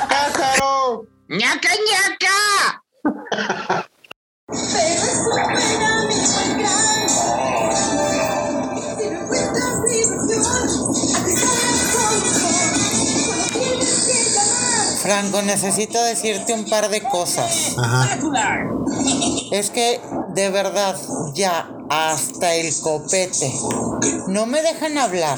¡Cásaro! 0.10 1.06
¡Ñaca, 1.28 1.70
ñaca! 1.70 2.84
Franco, 15.14 15.44
necesito 15.44 16.04
decirte 16.04 16.54
un 16.54 16.66
par 16.66 16.90
de 16.90 17.04
cosas. 17.04 17.76
Ajá. 17.78 18.18
Es 19.52 19.70
que, 19.70 20.02
de 20.30 20.50
verdad, 20.50 20.96
ya 21.36 21.70
hasta 21.88 22.56
el 22.56 22.74
copete. 22.82 23.54
No 24.28 24.48
me 24.48 24.64
dejan 24.64 24.98
hablar. 24.98 25.38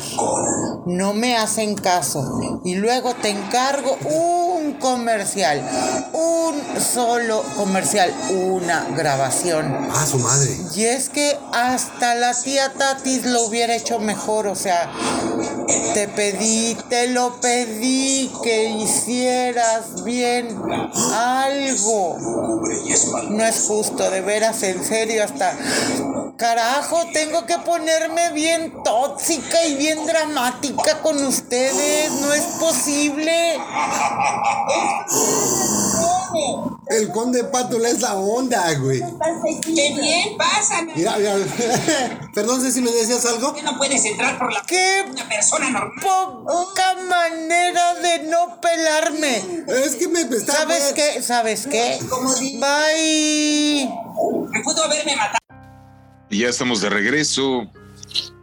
No 0.86 1.14
me 1.14 1.36
hacen 1.36 1.76
caso. 1.76 2.40
Y 2.64 2.76
luego 2.76 3.16
te 3.16 3.32
encargo 3.32 3.98
un 4.06 4.74
comercial. 4.80 5.62
Un 6.14 6.82
solo 6.82 7.44
comercial. 7.58 8.14
Una 8.30 8.86
grabación. 8.96 9.90
Ah, 9.92 10.06
su 10.06 10.20
madre. 10.20 10.58
Y 10.74 10.86
es 10.86 11.10
que 11.10 11.38
hasta 11.52 12.16
la 12.16 12.34
tía 12.34 12.72
Tatis 12.72 13.26
lo 13.26 13.42
hubiera 13.42 13.76
hecho 13.76 14.00
mejor. 14.00 14.48
O 14.48 14.56
sea, 14.56 14.90
te 15.96 16.10
pedí, 16.10 16.76
te 16.90 17.08
lo 17.08 17.40
pedí 17.40 18.30
que 18.44 18.66
hicieras 18.66 20.04
bien 20.04 20.62
algo. 21.14 22.18
No 23.30 23.46
es 23.46 23.66
justo, 23.66 24.12
de 24.12 24.20
veras, 24.20 24.62
en 24.64 24.84
serio, 24.84 25.24
hasta 25.24 25.58
carajo, 26.36 26.98
tengo 27.14 27.46
que 27.46 27.58
ponerme 27.60 28.34
bien 28.34 28.74
tóxica 28.84 29.64
y 29.68 29.76
bien 29.76 30.06
dramática 30.06 31.02
con 31.02 31.16
ustedes. 31.26 32.12
No 32.12 32.34
es 32.34 32.44
posible. 32.60 33.58
El 36.88 37.12
conde 37.12 37.44
Pátula 37.46 37.90
es 37.90 38.02
la 38.02 38.16
onda, 38.16 38.74
güey. 38.80 39.02
Qué 39.62 39.96
bien, 40.00 40.38
pásame. 40.38 40.94
Mira, 40.96 41.16
mira. 41.18 41.36
Perdón, 42.34 42.72
si 42.72 42.82
me 42.82 42.92
decías 42.92 43.26
algo. 43.26 43.54
Que 43.54 43.64
no 43.64 43.78
puedes 43.78 44.06
entrar 44.06 44.38
por 44.38 44.54
la 44.54 44.62
¿Qué 44.68 45.04
una 45.10 45.28
persona 45.28 45.70
normal. 45.70 45.92
Poca 46.02 46.96
manera 47.10 47.96
de 47.96 48.24
no 48.30 48.60
pelarme. 48.62 49.66
Es 49.68 49.96
que 49.96 50.08
me 50.08 50.22
está 50.22 50.54
¿Sabes 50.54 50.94
qué? 50.94 51.22
¿Sabes 51.22 51.68
qué? 51.68 52.00
Bye. 52.60 53.90
Me 54.52 54.64
pudo 54.64 54.84
haberme 54.84 55.16
matado. 55.16 55.40
Y 56.30 56.40
ya 56.40 56.50
estamos 56.50 56.82
de 56.82 56.90
regreso. 56.90 57.70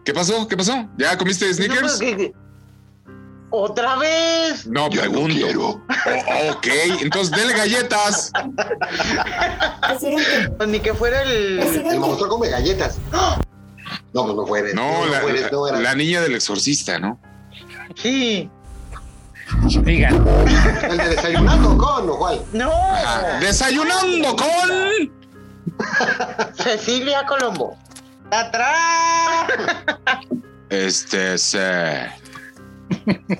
¿Qué 0.04 0.12
pasó? 0.12 0.48
¿Qué 0.48 0.56
pasó? 0.56 0.88
¿Ya 0.98 1.16
comiste 1.16 1.52
sneakers? 1.52 2.00
No, 2.00 2.41
¿Otra 3.54 3.96
vez? 3.96 4.66
No, 4.66 4.88
Yo 4.88 5.00
pregunto. 5.02 5.46
no. 5.52 5.68
Oh, 5.68 6.52
ok, 6.52 6.66
entonces 7.02 7.36
dele 7.36 7.52
galletas. 7.52 8.32
Pues 10.56 10.68
ni 10.68 10.80
que 10.80 10.94
fuera 10.94 11.22
el. 11.22 11.58
El 11.60 11.98
monstruo 12.00 12.28
come 12.30 12.48
galletas. 12.48 12.98
No, 14.14 14.24
pues 14.24 14.34
no 14.36 14.46
fue. 14.46 14.74
No, 14.74 15.06
la, 15.06 15.20
fue, 15.20 15.32
la- 15.38 15.50
no 15.50 15.68
era. 15.68 15.80
la 15.80 15.94
niña 15.94 16.20
del 16.22 16.34
exorcista, 16.34 16.98
¿no? 16.98 17.18
Sí. 17.96 18.48
Digan, 19.82 20.26
El 20.88 20.96
de 20.96 21.08
desayunando 21.10 21.76
con, 21.76 22.08
¿o 22.08 22.16
cuál? 22.18 22.40
No. 22.54 22.72
Ajá. 22.72 23.38
Desayunando 23.40 24.34
con. 24.36 25.12
Cecilia 26.54 27.26
Colombo. 27.26 27.76
¡Atrás! 28.30 29.46
Este, 30.70 31.36
se- 31.36 32.08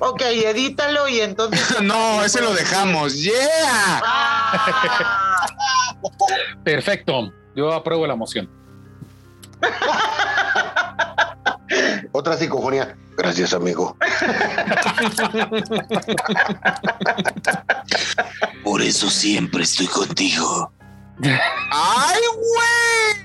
ok, 0.00 0.22
edítalo 0.22 1.08
y 1.08 1.20
entonces. 1.20 1.80
No, 1.82 2.24
ese 2.24 2.40
lo 2.40 2.54
dejamos. 2.54 3.14
¡Yeah! 3.22 4.02
Ah. 4.04 5.46
perfecto. 6.64 7.32
Yo 7.54 7.72
apruebo 7.72 8.06
la 8.06 8.16
moción. 8.16 8.48
Otra 12.12 12.36
psicofonía. 12.36 12.96
Gracias, 13.16 13.52
amigo. 13.52 13.96
Por 18.64 18.82
eso 18.82 19.10
siempre 19.10 19.62
estoy 19.64 19.86
contigo. 19.86 20.72
¡Ay, 21.70 22.20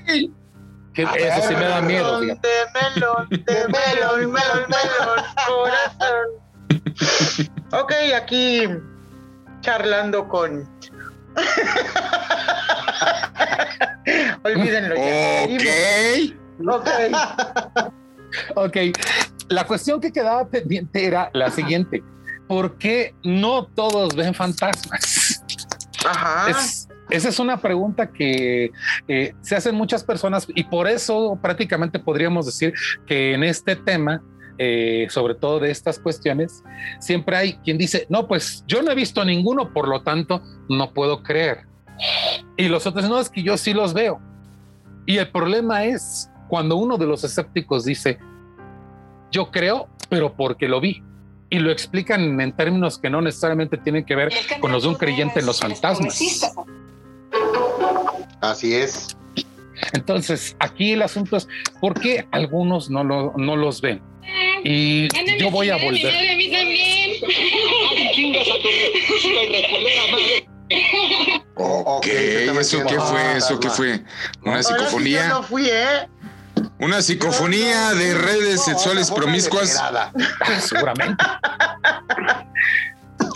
güey! 0.06 0.32
Que 1.06 1.28
eso 1.28 1.48
sí 1.48 1.54
me 1.54 1.64
da 1.64 1.80
miedo. 1.80 2.20
Melón, 2.20 2.38
fíjate. 2.42 2.48
de 2.48 2.54
melón, 2.94 3.28
de 3.30 3.38
melón, 3.68 4.32
melón, 4.32 4.66
melón, 4.68 5.24
corazón. 5.46 6.26
Ok, 7.72 7.92
aquí 8.16 8.68
charlando 9.60 10.26
con. 10.28 10.68
Olvídenlo 14.44 14.94
ya. 14.96 15.44
Ok. 16.68 16.68
Ok. 16.68 16.88
Ok, 18.56 18.76
la 19.48 19.64
cuestión 19.64 20.00
que 20.00 20.12
quedaba 20.12 20.46
pendiente 20.48 21.06
era 21.06 21.30
la 21.32 21.50
siguiente. 21.50 22.02
¿Por 22.46 22.76
qué 22.78 23.14
no 23.22 23.66
todos 23.66 24.14
ven 24.16 24.34
fantasmas? 24.34 25.42
Ajá. 26.06 26.50
Es- 26.50 26.87
esa 27.10 27.28
es 27.28 27.38
una 27.38 27.60
pregunta 27.60 28.10
que 28.10 28.70
eh, 29.06 29.34
se 29.40 29.56
hacen 29.56 29.74
muchas 29.74 30.04
personas 30.04 30.46
y 30.54 30.64
por 30.64 30.88
eso 30.88 31.38
prácticamente 31.40 31.98
podríamos 31.98 32.46
decir 32.46 32.74
que 33.06 33.34
en 33.34 33.44
este 33.44 33.76
tema, 33.76 34.22
eh, 34.58 35.06
sobre 35.10 35.34
todo 35.34 35.60
de 35.60 35.70
estas 35.70 35.98
cuestiones, 35.98 36.62
siempre 37.00 37.36
hay 37.36 37.52
quien 37.58 37.78
dice, 37.78 38.06
no, 38.08 38.26
pues 38.26 38.64
yo 38.66 38.82
no 38.82 38.90
he 38.90 38.94
visto 38.94 39.24
ninguno, 39.24 39.72
por 39.72 39.88
lo 39.88 40.02
tanto 40.02 40.42
no 40.68 40.92
puedo 40.92 41.22
creer. 41.22 41.66
Y 42.56 42.68
los 42.68 42.86
otros, 42.86 43.08
no, 43.08 43.18
es 43.18 43.28
que 43.28 43.42
yo 43.42 43.56
sí 43.56 43.72
los 43.72 43.94
veo. 43.94 44.20
Y 45.06 45.16
el 45.16 45.30
problema 45.30 45.84
es 45.84 46.30
cuando 46.48 46.76
uno 46.76 46.98
de 46.98 47.06
los 47.06 47.24
escépticos 47.24 47.84
dice, 47.84 48.18
yo 49.30 49.50
creo, 49.50 49.88
pero 50.08 50.34
porque 50.34 50.68
lo 50.68 50.80
vi. 50.80 51.02
Y 51.50 51.60
lo 51.60 51.70
explican 51.70 52.38
en 52.42 52.52
términos 52.52 52.98
que 52.98 53.08
no 53.08 53.22
necesariamente 53.22 53.78
tienen 53.78 54.04
que 54.04 54.14
ver 54.14 54.30
con 54.60 54.70
los 54.70 54.82
de 54.82 54.90
un 54.90 54.96
creyente 54.96 55.40
en 55.40 55.46
los 55.46 55.60
fantasmas. 55.60 56.20
Así 58.40 58.74
es. 58.74 59.16
Entonces, 59.92 60.56
aquí 60.58 60.92
el 60.92 61.02
asunto 61.02 61.36
es 61.36 61.48
por 61.80 61.98
qué 62.00 62.26
algunos 62.32 62.90
no, 62.90 63.04
lo- 63.04 63.32
no 63.36 63.56
los 63.56 63.80
ven. 63.80 64.02
Y 64.64 65.08
yo 65.40 65.50
voy 65.50 65.70
a 65.70 65.76
volver. 65.76 66.06
A 66.30 66.36
mí 66.36 66.50
también. 66.50 67.10
Ok, 71.54 72.02
¿Qué? 72.04 72.44
¿Eso 72.60 72.84
qué 72.86 73.00
fue? 73.00 73.36
¿Eso 73.36 73.60
qué 73.60 73.70
fue? 73.70 74.04
¿Una 74.44 74.62
psicofonía? 74.62 75.28
no 75.28 75.42
fui, 75.42 75.66
¿eh? 75.68 76.08
¿Una 76.80 77.00
psicofonía 77.02 77.90
de 77.94 78.14
redes 78.14 78.64
sexuales 78.64 79.10
promiscuas? 79.10 79.80
Seguramente. 80.60 81.24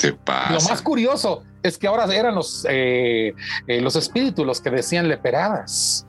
Te 0.01 0.11
Lo 0.51 0.61
más 0.69 0.83
curioso 0.83 1.45
es 1.63 1.79
que 1.79 1.87
ahora 1.87 2.05
eran 2.15 2.35
los, 2.35 2.67
eh, 2.69 3.35
eh, 3.67 3.81
los 3.81 3.97
espíritus 3.97 4.45
los 4.47 4.61
que 4.61 4.71
decían 4.71 5.09
leperadas. 5.09 6.07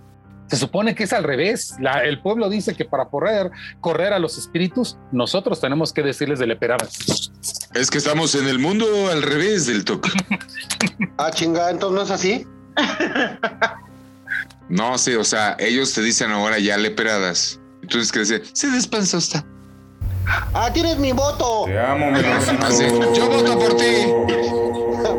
Se 0.48 0.58
supone 0.58 0.94
que 0.94 1.04
es 1.06 1.14
al 1.14 1.24
revés. 1.24 1.76
La- 1.80 2.04
el 2.04 2.22
pueblo 2.22 2.50
dice 2.50 2.76
que 2.76 2.86
para 2.86 3.06
correr, 3.06 3.50
correr 3.82 4.14
a 4.14 4.20
los 4.20 4.38
espíritus, 4.38 4.98
nosotros 5.12 5.60
tenemos 5.60 5.94
que 5.94 6.04
decirles 6.04 6.38
de 6.40 6.46
leperadas. 6.48 7.32
Es 7.74 7.90
que 7.90 7.98
estamos 7.98 8.36
en 8.36 8.48
el 8.48 8.60
mundo 8.60 8.86
al 9.12 9.22
revés 9.24 9.66
del 9.68 9.84
toque. 9.86 10.10
Ah, 11.18 11.32
chinga, 11.32 11.70
entonces 11.70 11.96
no 11.96 12.02
es 12.04 12.12
así. 12.12 12.48
No 14.70 14.98
sé, 14.98 15.18
o 15.18 15.24
sea, 15.24 15.56
ellos 15.60 15.94
te 15.94 16.02
dicen 16.02 16.32
ahora 16.32 16.58
ya 16.58 16.78
leperadas. 16.78 17.60
Entonces, 17.82 18.12
¿qué 18.12 18.20
dice? 18.20 18.42
Se 18.54 18.68
despansa 18.72 19.18
usted. 19.18 19.42
Ah, 20.54 20.72
tienes 20.74 20.98
mi 20.98 21.12
voto. 21.12 21.66
Te 21.66 21.78
amo, 21.80 22.10
meloncito. 22.12 22.66
Así, 22.66 22.86
yo 23.14 23.28
voto 23.30 23.60
por 23.60 23.76
ti. 23.78 24.63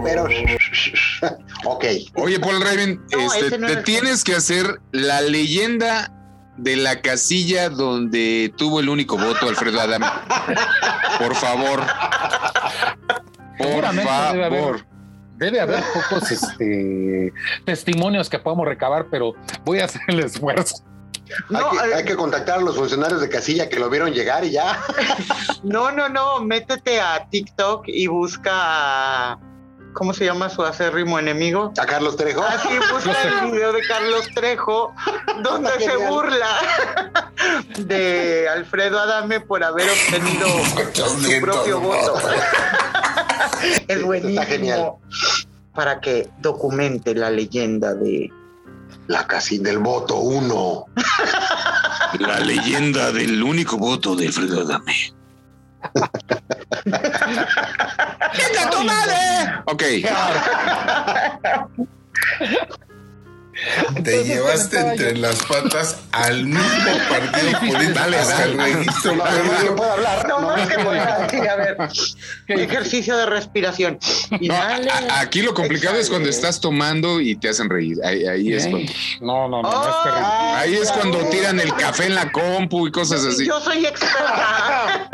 Pero. 0.05 0.24
ok. 1.64 1.85
Oye, 2.16 2.39
Paul 2.41 2.61
Raven, 2.61 3.01
No, 3.12 3.32
este, 3.35 3.59
no 3.59 3.66
te 3.66 3.76
tienes 3.78 4.24
que 4.24 4.35
hacer 4.35 4.80
la 4.93 5.20
leyenda 5.20 6.11
de 6.57 6.76
la 6.76 7.01
casilla 7.01 7.68
donde 7.68 8.53
tuvo 8.57 8.80
el 8.80 8.89
único 8.89 9.16
voto 9.16 9.49
Alfredo 9.49 9.80
Adame. 9.80 10.07
Por 11.18 11.35
favor. 11.35 11.82
Por 13.59 13.66
Seguramente 13.66 14.12
debe 14.32 14.45
haber- 14.45 14.61
favor. 14.61 14.87
Debe 15.37 15.61
haber 15.61 15.82
pocos 15.93 16.30
este, 16.30 17.32
testimonios 17.66 18.30
que 18.30 18.39
podamos 18.39 18.66
recabar, 18.68 19.09
pero 19.11 19.35
voy 19.64 19.80
a 19.80 19.87
hacer 19.87 20.01
el 20.07 20.20
esfuerzo. 20.20 20.76
No, 21.49 21.70
hay, 21.72 21.78
que, 21.78 21.85
eh, 21.91 21.95
hay 21.97 22.05
que 22.05 22.14
contactar 22.14 22.59
a 22.59 22.62
los 22.62 22.76
funcionarios 22.76 23.20
de 23.20 23.28
casilla 23.28 23.68
que 23.68 23.78
lo 23.80 23.91
vieron 23.91 24.12
llegar 24.12 24.45
y 24.45 24.53
ya. 24.53 24.80
no, 25.64 25.91
no, 25.91 26.09
no. 26.09 26.41
Métete 26.41 27.01
a 27.01 27.26
TikTok 27.28 27.85
y 27.89 28.07
busca. 28.07 29.39
¿Cómo 29.95 30.12
se 30.12 30.24
llama 30.24 30.51
su 30.51 30.62
acérrimo 30.62 31.18
enemigo? 31.20 31.72
A 31.80 31.86
Carlos 31.86 32.16
Trejo. 32.16 32.42
Así 32.42 32.68
busca 32.92 33.16
el 33.22 33.51
video 33.53 33.72
de 33.72 33.80
Carlos 33.86 34.26
Trejo, 34.34 34.92
donde 35.42 35.70
se 35.70 35.90
genial. 35.90 36.09
burla 36.09 36.49
de 37.78 38.49
Alfredo 38.49 38.99
Adame 38.99 39.40
por 39.40 39.62
haber 39.62 39.88
obtenido 39.88 40.49
su 40.95 41.40
propio 41.40 41.80
voto. 41.80 42.14
Es 43.88 44.03
buenísimo. 44.03 44.40
Está 44.40 44.53
genial. 44.53 44.92
Para 45.74 46.01
que 46.01 46.28
documente 46.40 47.14
la 47.14 47.30
leyenda 47.30 47.95
de. 47.95 48.30
La 49.07 49.26
casilla 49.26 49.64
del 49.64 49.78
voto 49.78 50.16
uno. 50.16 50.84
La 52.18 52.40
leyenda 52.40 53.12
del 53.12 53.42
único 53.42 53.76
voto 53.78 54.16
de 54.16 54.26
Alfredo 54.26 54.62
Adame. 54.62 55.14
Ok, 59.66 59.82
Te 64.02 64.24
llevaste 64.24 64.80
entre 64.80 65.14
yo- 65.14 65.20
las 65.20 65.36
patas 65.44 66.00
al 66.10 66.44
mismo 66.44 66.92
partido 67.08 67.52
político. 67.60 67.94
Dale, 67.94 68.16
dale. 68.16 68.44
el 68.52 68.58
registro 68.58 69.14
No, 69.14 69.24
no, 69.24 69.30
no 69.32 69.42
público. 69.52 69.76
puede 69.76 69.90
hablar. 69.92 70.28
No, 70.28 70.40
No, 70.40 70.46
más 70.48 70.68
que 70.68 70.74
puede 70.80 70.98
hablar. 70.98 71.30
sí, 71.30 71.36
a 71.38 71.56
ver. 71.56 71.76
Ejercicio 72.48 73.16
de 73.16 73.26
respiración. 73.26 73.98
A- 74.50 75.20
aquí 75.20 75.40
lo 75.42 75.54
complicado 75.54 75.96
es 75.98 76.10
cuando 76.10 76.28
estás 76.28 76.60
tomando 76.60 77.20
y 77.20 77.36
te 77.36 77.48
hacen 77.48 77.70
reír. 77.70 77.96
Ahí, 78.04 78.26
ahí 78.26 78.52
es 78.52 78.66
cuando, 78.66 78.92
No, 79.20 79.48
no, 79.48 79.62
no, 79.62 79.70
no 79.70 79.82
es 79.88 79.94
ahí 80.56 80.74
es 80.74 80.90
cuando 80.90 81.18
tiran 81.30 81.60
el 81.60 81.72
café 81.74 82.06
en 82.06 82.16
la 82.16 82.32
compu 82.32 82.88
y 82.88 82.90
cosas 82.90 83.24
así. 83.24 83.46
Yo 83.46 83.60
soy 83.60 83.86
experta. 83.86 85.08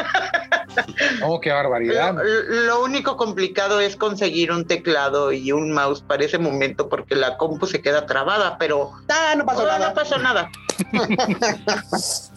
Oh, 1.25 1.41
qué 1.41 1.51
barbaridad. 1.53 2.15
Lo, 2.15 2.61
lo 2.67 2.85
único 2.85 3.17
complicado 3.17 3.81
es 3.81 3.97
conseguir 3.97 4.53
un 4.53 4.67
teclado 4.67 5.33
y 5.33 5.53
un 5.53 5.73
mouse 5.73 6.03
para 6.03 6.25
ese 6.25 6.39
momento 6.39 6.89
porque 6.89 7.15
la 7.15 7.37
compu 7.37 7.67
se 7.67 7.81
queda 7.83 8.07
trabada, 8.07 8.57
pero 8.59 8.93
Ah, 9.09 9.35
no 9.37 9.45
pasó 9.45 9.67
nada. 9.67 9.89
no 9.89 9.95
pasó 9.95 10.19
nada. 10.19 10.51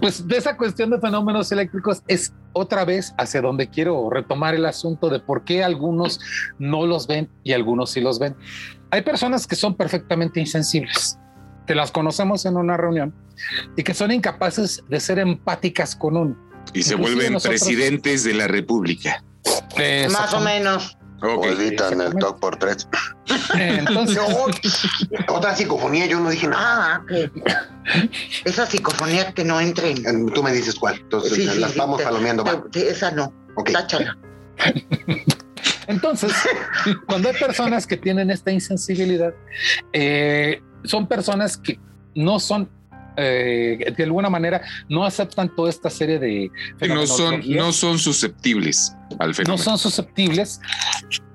Pues 0.00 0.26
de 0.28 0.36
esa 0.36 0.56
cuestión 0.56 0.90
de 0.90 1.00
fenómenos 1.00 1.50
eléctricos 1.50 2.02
es 2.06 2.32
otra 2.52 2.84
vez 2.84 3.12
hacia 3.18 3.40
donde 3.40 3.68
quiero 3.68 4.08
retomar 4.10 4.54
el 4.54 4.64
asunto 4.64 5.08
de 5.08 5.18
por 5.18 5.42
qué 5.44 5.64
algunos 5.64 6.20
no 6.60 6.86
los 6.86 7.08
ven 7.08 7.28
y 7.42 7.52
algunos 7.52 7.90
sí 7.90 8.00
los 8.00 8.20
ven. 8.20 8.36
Hay 8.92 9.02
personas 9.02 9.48
que 9.48 9.56
son 9.56 9.74
perfectamente 9.74 10.38
insensibles, 10.38 11.18
que 11.66 11.74
las 11.74 11.90
conocemos 11.90 12.46
en 12.46 12.56
una 12.56 12.76
reunión 12.76 13.12
y 13.76 13.82
que 13.82 13.94
son 13.94 14.12
incapaces 14.12 14.84
de 14.88 15.00
ser 15.00 15.18
empáticas 15.18 15.96
con 15.96 16.16
uno. 16.16 16.36
Y 16.72 16.82
se 16.82 16.94
vuelven 16.94 17.32
nosotros- 17.34 17.60
presidentes 17.60 18.24
de 18.24 18.34
la 18.34 18.46
República. 18.48 19.22
Más 20.10 20.34
o 20.34 20.40
menos. 20.40 20.96
Ok. 21.22 21.44
O 21.44 21.46
editan 21.48 22.00
el 22.00 22.14
talk 22.14 22.40
por 22.40 22.56
tres. 22.56 22.88
Entonces, 23.54 24.18
Otra 25.28 25.54
psicofonía, 25.54 26.06
yo 26.06 26.18
no 26.18 26.30
dije 26.30 26.48
nada. 26.48 26.94
Ah, 26.94 27.02
ok. 27.04 27.48
Esa 28.44 28.64
psicofonía 28.66 29.32
que 29.32 29.44
no 29.44 29.60
entre 29.60 29.90
en... 29.90 30.26
Tú 30.32 30.42
me 30.42 30.52
dices 30.52 30.74
cuál. 30.76 30.96
Entonces 30.98 31.34
Sí, 31.34 31.44
las 31.58 31.72
sí, 31.72 31.78
vamos 31.78 32.00
palomeando. 32.00 32.44
te- 32.72 32.88
esa 32.88 33.10
no. 33.10 33.32
Ok. 33.56 33.70
Táchala. 33.72 34.16
Entonces, 35.86 36.32
cuando 37.06 37.28
hay 37.28 37.36
personas 37.36 37.86
que 37.86 37.96
tienen 37.96 38.30
esta 38.30 38.50
insensibilidad, 38.50 39.34
eh, 39.92 40.62
son 40.84 41.06
personas 41.06 41.56
que 41.58 41.78
no 42.14 42.40
son, 42.40 42.70
eh, 43.20 43.92
de 43.96 44.04
alguna 44.04 44.30
manera, 44.30 44.62
no 44.88 45.04
aceptan 45.04 45.54
toda 45.54 45.68
esta 45.68 45.90
serie 45.90 46.18
de 46.18 46.50
no 46.88 47.06
son, 47.06 47.42
no 47.46 47.72
son 47.72 47.98
susceptibles 47.98 48.96
al 49.18 49.28
no 49.28 49.34
fenómeno. 49.34 49.62
son 49.62 49.78
susceptibles, 49.78 50.60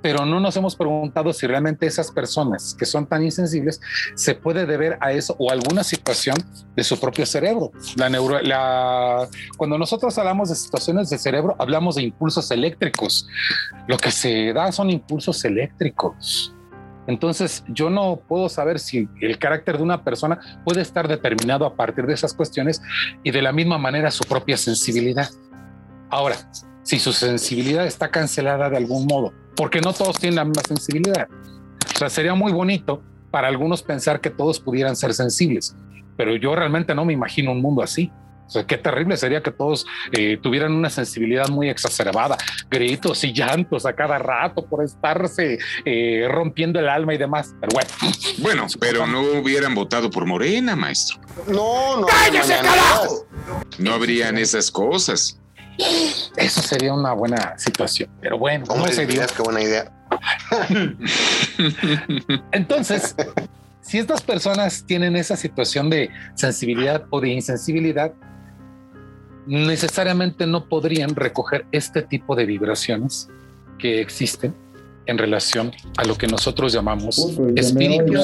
pero 0.02 0.26
no 0.26 0.40
nos 0.40 0.56
hemos 0.58 0.76
preguntado 0.76 1.32
si 1.34 1.46
realmente 1.46 1.86
esas 1.86 2.12
personas 2.12 2.76
que 2.78 2.86
son 2.86 3.06
tan 3.06 3.24
insensibles 3.24 3.82
se 4.16 4.36
puede 4.36 4.66
deber 4.66 4.98
a 5.02 5.12
eso 5.12 5.36
o 5.38 5.50
a 5.50 5.54
alguna 5.54 5.84
situación 5.84 6.36
de 6.76 6.84
su 6.84 7.00
propio 7.00 7.26
cerebro. 7.26 7.72
La 7.98 8.10
neuro, 8.10 8.42
la, 8.42 9.28
cuando 9.58 9.78
nosotros 9.78 10.18
hablamos 10.18 10.50
de 10.50 10.56
situaciones 10.56 11.10
de 11.10 11.18
cerebro, 11.18 11.56
hablamos 11.60 11.96
de 11.96 12.04
impulsos 12.04 12.50
eléctricos. 12.52 13.28
Lo 13.88 13.98
que 13.98 14.12
se 14.12 14.54
da 14.54 14.72
son 14.72 14.90
impulsos 14.90 15.46
eléctricos. 15.46 16.55
Entonces, 17.08 17.64
yo 17.68 17.90
no 17.90 18.22
puedo 18.28 18.50
saber 18.50 18.80
si 18.80 19.08
el 19.22 19.38
carácter 19.38 19.78
de 19.78 19.84
una 19.84 20.04
persona 20.04 20.40
puede 20.64 20.82
estar 20.82 21.08
determinado 21.08 21.66
a 21.66 21.76
partir 21.76 22.06
de 22.06 22.14
esas 22.14 22.34
cuestiones 22.34 22.82
y 23.24 23.32
de 23.32 23.42
la 23.42 23.52
misma 23.52 23.78
manera 23.78 24.12
su 24.12 24.24
propia 24.24 24.58
sensibilidad. 24.58 25.30
Ahora, 26.10 26.36
si 26.84 27.00
su 27.00 27.14
sensibilidad 27.14 27.86
está 27.86 28.10
cancelada 28.10 28.70
de 28.70 28.78
algún 28.78 29.06
modo, 29.06 29.34
porque 29.56 29.82
no 29.82 29.94
todos 29.94 30.20
tienen 30.20 30.36
la 30.36 30.46
misma 30.46 30.64
sensibilidad. 30.68 31.28
Sería 32.10 32.36
muy 32.36 32.52
bonito 32.52 33.02
para 33.32 33.48
algunos 33.48 33.82
pensar 33.82 34.22
que 34.22 34.30
todos 34.30 34.60
pudieran 34.60 34.96
ser 34.96 35.14
sensibles, 35.14 35.76
pero 36.18 36.36
yo 36.36 36.56
realmente 36.56 36.94
no 36.96 37.06
me 37.06 37.14
imagino 37.14 37.52
un 37.52 37.62
mundo 37.62 37.82
así. 37.82 38.12
O 38.48 38.50
sea, 38.50 38.66
qué 38.66 38.78
terrible 38.78 39.18
sería 39.18 39.42
que 39.42 39.52
todos 39.52 39.86
eh, 40.12 40.38
tuvieran 40.42 40.72
una 40.72 40.90
sensibilidad 40.90 41.48
muy 41.50 41.70
exacerbada, 41.70 42.38
gritos 42.70 43.24
y 43.24 43.34
llantos 43.34 43.86
a 43.86 43.94
cada 43.94 44.20
rato 44.20 44.66
por 44.66 44.84
estarse 44.84 45.58
eh, 45.84 46.28
rompiendo 46.30 46.80
el 46.80 46.88
alma 46.88 47.14
y 47.14 47.18
demás. 47.18 47.54
Pero 47.60 47.72
bueno. 47.74 47.90
Bueno, 48.40 48.68
pero 48.80 49.08
no 49.08 49.22
hubieran 49.40 49.74
votado 49.74 50.10
por 50.10 50.26
Morena, 50.26 50.76
maestro. 50.76 51.20
No, 51.48 52.00
no. 52.00 52.08
¡Cállese, 52.08 52.56
carajo! 52.56 53.28
No 53.80 53.94
habrían 53.94 54.38
esas 54.38 54.70
cosas. 54.70 55.40
Eso 56.38 56.62
sería 56.62 56.94
una 56.94 57.14
buena 57.14 57.58
situación. 57.58 58.10
Pero 58.22 58.38
bueno, 58.38 58.66
¿Cómo 58.66 58.86
no 58.86 58.92
se 58.92 59.02
dio. 59.02 59.08
dirías? 59.08 59.32
Qué 59.32 59.42
buena 59.42 59.62
idea. 59.62 59.92
Entonces, 62.52 63.16
si 63.82 63.98
estas 63.98 64.22
personas 64.22 64.86
tienen 64.86 65.16
esa 65.16 65.36
situación 65.36 65.90
de 65.90 66.10
sensibilidad 66.36 67.06
o 67.10 67.20
de 67.20 67.30
insensibilidad, 67.30 68.14
necesariamente 69.46 70.48
no 70.48 70.68
podrían 70.68 71.16
recoger 71.16 71.66
este 71.72 72.02
tipo 72.02 72.36
de 72.36 72.46
vibraciones 72.46 73.30
que 73.78 74.02
existen 74.02 74.56
en 75.06 75.18
relación 75.18 75.72
a 75.98 76.04
lo 76.06 76.16
que 76.18 76.28
nosotros 76.28 76.74
llamamos 76.74 77.38
espíritus. 77.56 78.20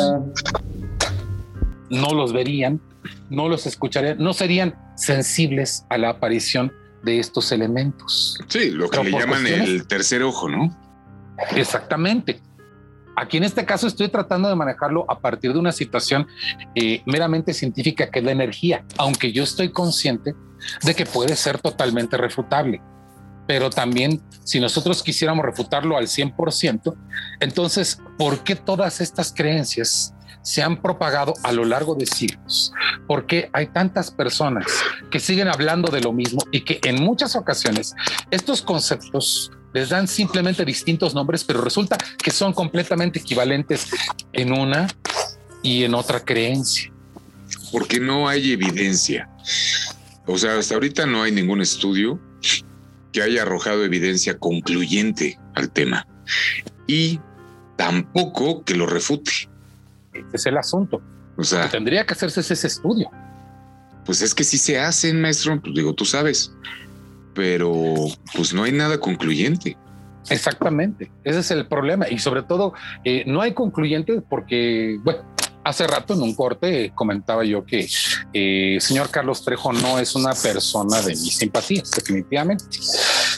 No 1.89 2.13
los 2.13 2.33
verían, 2.33 2.81
no 3.29 3.49
los 3.49 3.67
escucharían, 3.67 4.17
no 4.17 4.33
serían 4.33 4.75
sensibles 4.95 5.85
a 5.89 5.97
la 5.97 6.09
aparición 6.09 6.71
de 7.03 7.19
estos 7.19 7.51
elementos. 7.51 8.39
Sí, 8.47 8.71
lo 8.71 8.89
que 8.89 8.99
Pero 8.99 9.09
le 9.09 9.19
llaman 9.19 9.47
el 9.47 9.85
tercer 9.87 10.23
ojo, 10.23 10.49
¿no? 10.49 10.75
Exactamente. 11.55 12.41
Aquí 13.15 13.37
en 13.37 13.43
este 13.43 13.65
caso 13.65 13.87
estoy 13.87 14.07
tratando 14.07 14.47
de 14.47 14.55
manejarlo 14.55 15.05
a 15.09 15.19
partir 15.19 15.51
de 15.53 15.59
una 15.59 15.71
situación 15.71 16.27
eh, 16.75 17.01
meramente 17.05 17.53
científica 17.53 18.09
que 18.09 18.19
es 18.19 18.25
la 18.25 18.31
energía, 18.31 18.85
aunque 18.97 19.31
yo 19.31 19.43
estoy 19.43 19.69
consciente 19.69 20.33
de 20.83 20.95
que 20.95 21.05
puede 21.05 21.35
ser 21.35 21.59
totalmente 21.59 22.17
refutable. 22.17 22.81
Pero 23.47 23.69
también 23.69 24.21
si 24.43 24.59
nosotros 24.59 25.03
quisiéramos 25.03 25.45
refutarlo 25.45 25.97
al 25.97 26.07
100%, 26.07 26.95
entonces, 27.39 27.99
¿por 28.17 28.43
qué 28.43 28.55
todas 28.55 29.01
estas 29.01 29.33
creencias 29.33 30.13
se 30.41 30.63
han 30.63 30.81
propagado 30.81 31.33
a 31.43 31.51
lo 31.51 31.65
largo 31.65 31.95
de 31.95 32.05
siglos? 32.05 32.73
¿Por 33.07 33.25
qué 33.25 33.49
hay 33.53 33.67
tantas 33.67 34.11
personas 34.11 34.65
que 35.09 35.19
siguen 35.19 35.47
hablando 35.47 35.91
de 35.91 36.01
lo 36.01 36.13
mismo 36.13 36.41
y 36.51 36.61
que 36.61 36.79
en 36.83 37.01
muchas 37.03 37.35
ocasiones 37.35 37.93
estos 38.31 38.61
conceptos 38.61 39.51
les 39.73 39.89
dan 39.89 40.07
simplemente 40.07 40.65
distintos 40.65 41.13
nombres, 41.13 41.43
pero 41.43 41.61
resulta 41.61 41.97
que 42.21 42.31
son 42.31 42.53
completamente 42.53 43.19
equivalentes 43.19 43.87
en 44.33 44.51
una 44.51 44.87
y 45.63 45.83
en 45.83 45.93
otra 45.93 46.19
creencia. 46.19 46.91
Porque 47.71 47.99
no 47.99 48.27
hay 48.27 48.51
evidencia. 48.51 49.29
O 50.31 50.37
sea, 50.37 50.57
hasta 50.57 50.75
ahorita 50.75 51.05
no 51.05 51.23
hay 51.23 51.31
ningún 51.31 51.61
estudio 51.61 52.19
que 53.11 53.21
haya 53.21 53.41
arrojado 53.41 53.83
evidencia 53.83 54.37
concluyente 54.37 55.37
al 55.55 55.69
tema. 55.69 56.07
Y 56.87 57.19
tampoco 57.75 58.63
que 58.63 58.75
lo 58.75 58.85
refute. 58.85 59.31
Ese 60.13 60.27
es 60.33 60.45
el 60.45 60.57
asunto. 60.57 61.01
O 61.37 61.43
sea, 61.43 61.69
Tendría 61.69 62.05
que 62.05 62.13
hacerse 62.13 62.39
ese 62.39 62.67
estudio. 62.67 63.09
pues 64.05 64.21
es 64.21 64.33
que 64.33 64.43
sí 64.43 64.57
se 64.57 64.79
hacen, 64.79 65.21
maestro, 65.21 65.59
pues 65.61 65.73
digo, 65.75 65.93
tú 65.93 66.05
sabes. 66.05 66.53
Pero 67.33 67.95
pues 68.35 68.53
no 68.53 68.63
hay 68.63 68.71
nada 68.71 68.99
concluyente. 68.99 69.77
Exactamente. 70.29 71.11
Ese 71.23 71.39
es 71.39 71.51
el 71.51 71.67
problema. 71.67 72.07
Y 72.09 72.19
sobre 72.19 72.43
todo, 72.43 72.73
eh, 73.03 73.23
no 73.25 73.41
hay 73.41 73.53
concluyente 73.53 74.21
porque, 74.21 74.99
bueno, 75.03 75.23
hace 75.63 75.87
rato 75.87 76.13
en 76.13 76.21
un 76.21 76.33
corte 76.35 76.91
comentaba 76.95 77.43
yo 77.43 77.65
que 77.65 77.87
eh, 78.33 78.77
señor 78.79 79.09
Carlos 79.09 79.43
Trejo 79.43 79.71
no 79.73 79.99
es 79.99 80.15
una 80.15 80.33
persona 80.33 81.01
de 81.01 81.11
mis 81.11 81.37
simpatías, 81.37 81.91
definitivamente. 81.91 82.65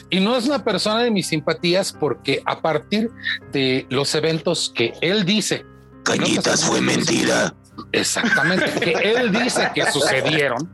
Y 0.10 0.20
no 0.20 0.36
es 0.36 0.46
una 0.46 0.64
persona 0.64 1.04
de 1.04 1.12
mis 1.12 1.28
simpatías 1.28 1.92
porque 1.92 2.42
a 2.46 2.62
partir 2.62 3.10
de 3.52 3.86
los 3.90 4.14
eventos 4.16 4.72
que 4.76 4.94
él 5.02 5.26
dice, 5.26 5.66
Cañitas 6.04 6.66
fue 6.66 6.82
mentira. 6.82 7.54
exactamente, 7.92 8.72
que 8.80 8.92
él 8.92 9.32
dice 9.32 9.72
que 9.74 9.90
sucedieron, 9.92 10.70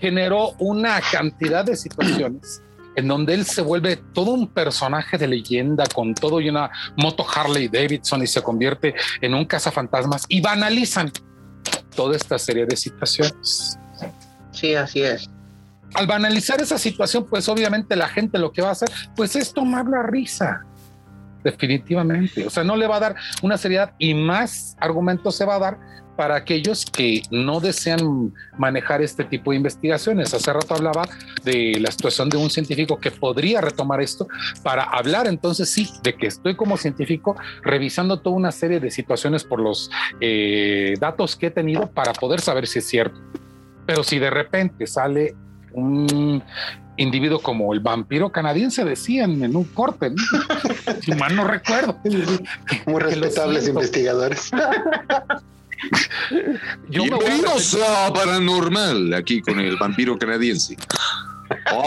generó 0.00 0.52
una 0.58 1.00
cantidad 1.00 1.64
de 1.64 1.76
situaciones 1.76 2.62
en 2.96 3.08
donde 3.08 3.34
él 3.34 3.44
se 3.44 3.62
vuelve 3.62 3.96
todo 3.96 4.32
un 4.32 4.48
personaje 4.48 5.18
de 5.18 5.28
leyenda 5.28 5.84
con 5.94 6.14
todo 6.14 6.40
y 6.40 6.48
una 6.48 6.70
moto 6.96 7.24
Harley 7.28 7.68
Davidson 7.68 8.22
y 8.22 8.26
se 8.26 8.42
convierte 8.42 8.94
en 9.20 9.34
un 9.34 9.44
cazafantasmas 9.44 10.24
y 10.28 10.40
banalizan 10.40 11.12
toda 11.94 12.16
esta 12.16 12.38
serie 12.38 12.66
de 12.66 12.76
situaciones. 12.76 13.78
Sí, 14.52 14.74
así 14.74 15.02
es. 15.02 15.30
Al 15.94 16.06
banalizar 16.06 16.60
esa 16.60 16.78
situación, 16.78 17.26
pues 17.28 17.48
obviamente 17.48 17.94
la 17.96 18.08
gente 18.08 18.38
lo 18.38 18.52
que 18.52 18.62
va 18.62 18.68
a 18.68 18.72
hacer, 18.72 18.90
pues 19.14 19.36
es 19.36 19.52
tomar 19.52 19.86
la 19.86 20.02
risa. 20.02 20.64
Definitivamente. 21.44 22.46
O 22.46 22.50
sea, 22.50 22.64
no 22.64 22.76
le 22.76 22.86
va 22.86 22.96
a 22.96 23.00
dar 23.00 23.16
una 23.42 23.56
seriedad 23.56 23.92
y 23.98 24.14
más 24.14 24.76
argumentos 24.80 25.36
se 25.36 25.44
va 25.44 25.56
a 25.56 25.58
dar 25.58 25.78
para 26.16 26.36
aquellos 26.36 26.84
que 26.86 27.22
no 27.30 27.60
desean 27.60 28.32
manejar 28.58 29.02
este 29.02 29.24
tipo 29.24 29.50
de 29.50 29.58
investigaciones. 29.58 30.32
Hace 30.34 30.52
rato 30.52 30.74
hablaba 30.74 31.08
de 31.44 31.78
la 31.80 31.90
situación 31.90 32.28
de 32.28 32.36
un 32.36 32.50
científico 32.50 32.98
que 32.98 33.10
podría 33.10 33.60
retomar 33.60 34.00
esto 34.00 34.26
para 34.62 34.84
hablar 34.84 35.26
entonces 35.26 35.70
sí 35.70 35.88
de 36.02 36.14
que 36.14 36.26
estoy 36.26 36.56
como 36.56 36.76
científico 36.76 37.36
revisando 37.62 38.20
toda 38.20 38.36
una 38.36 38.52
serie 38.52 38.80
de 38.80 38.90
situaciones 38.90 39.44
por 39.44 39.60
los 39.60 39.90
eh, 40.20 40.94
datos 41.00 41.36
que 41.36 41.46
he 41.46 41.50
tenido 41.50 41.86
para 41.88 42.12
poder 42.12 42.40
saber 42.40 42.66
si 42.66 42.78
es 42.78 42.86
cierto. 42.86 43.20
Pero 43.86 44.02
si 44.02 44.18
de 44.18 44.30
repente 44.30 44.86
sale 44.86 45.34
un 45.72 46.42
individuo 46.96 47.40
como 47.40 47.72
el 47.72 47.80
vampiro 47.80 48.30
canadiense, 48.32 48.84
decían 48.84 49.42
en 49.42 49.54
un 49.54 49.64
corte, 49.64 50.10
¿no? 50.10 50.16
si 51.02 51.12
mal 51.12 51.36
no 51.36 51.44
recuerdo. 51.44 51.98
Muy 52.86 53.00
respetables 53.00 53.68
investigadores. 53.68 54.50
Yo 56.88 57.02
Bienvenidos 57.04 57.76
a 57.76 58.12
Paranormal, 58.12 59.14
aquí 59.14 59.40
con 59.40 59.60
el 59.60 59.76
vampiro 59.76 60.18
canadiense. 60.18 60.76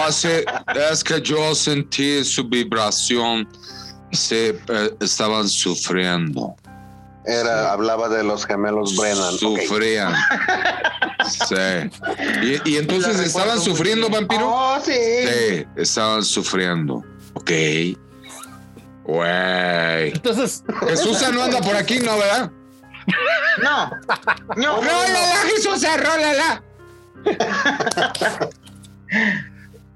Hace, 0.05 0.45
es 0.91 1.03
que 1.03 1.21
yo 1.21 1.53
sentí 1.53 2.23
su 2.23 2.47
vibración, 2.47 3.47
se 4.11 4.49
eh, 4.49 4.95
estaban 4.99 5.47
sufriendo. 5.47 6.55
Era, 7.25 7.73
hablaba 7.73 8.09
de 8.09 8.23
los 8.23 8.45
gemelos 8.45 8.95
Brennan. 8.95 9.37
Sufrían. 9.37 10.13
Sí. 11.27 11.55
¿Y, 12.41 12.71
y 12.71 12.77
entonces 12.77 13.19
estaban 13.19 13.59
sufriendo, 13.59 14.09
vampiro? 14.09 14.49
Oh, 14.49 14.79
sí. 14.83 14.93
Sí, 14.93 15.65
estaban 15.75 16.23
sufriendo. 16.23 17.03
Ok. 17.33 17.51
Güey. 19.03 20.11
Entonces, 20.13 20.63
Jesús 20.87 21.17
no 21.33 21.43
anda 21.43 21.61
por 21.61 21.75
aquí, 21.75 21.99
¿no, 21.99 22.17
verdad? 22.17 22.51
No. 23.61 23.91
No. 24.55 24.75
¡Rólala, 24.77 25.35
Jesús, 25.47 25.85
rólala! 25.97 26.63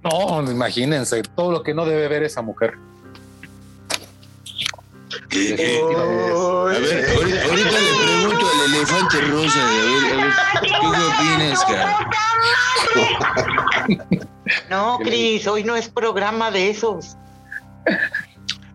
no, 0.03 0.51
imagínense 0.51 1.23
todo 1.35 1.51
lo 1.51 1.63
que 1.63 1.73
no 1.73 1.85
debe 1.85 2.07
ver 2.07 2.23
esa 2.23 2.41
mujer. 2.41 2.73
¿Qué, 5.29 5.55
qué? 5.55 5.79
A 5.79 5.83
ver, 5.83 7.09
ahorita, 7.15 7.45
ahorita 7.45 7.79
le 7.79 7.93
pregunto 8.03 8.45
al 8.47 8.73
elefante 8.73 9.21
rosa. 9.21 9.61
A 9.61 9.71
ver, 9.71 10.03
a 10.11 10.15
ver, 10.17 10.33
¿tú 10.81 10.91
qué 10.91 11.01
opinas, 11.01 11.65
cara? 11.65 12.09
No, 14.69 14.97
Cris, 14.99 15.47
hoy 15.47 15.63
no 15.63 15.75
es 15.75 15.87
programa 15.89 16.51
de 16.51 16.69
esos. 16.69 17.15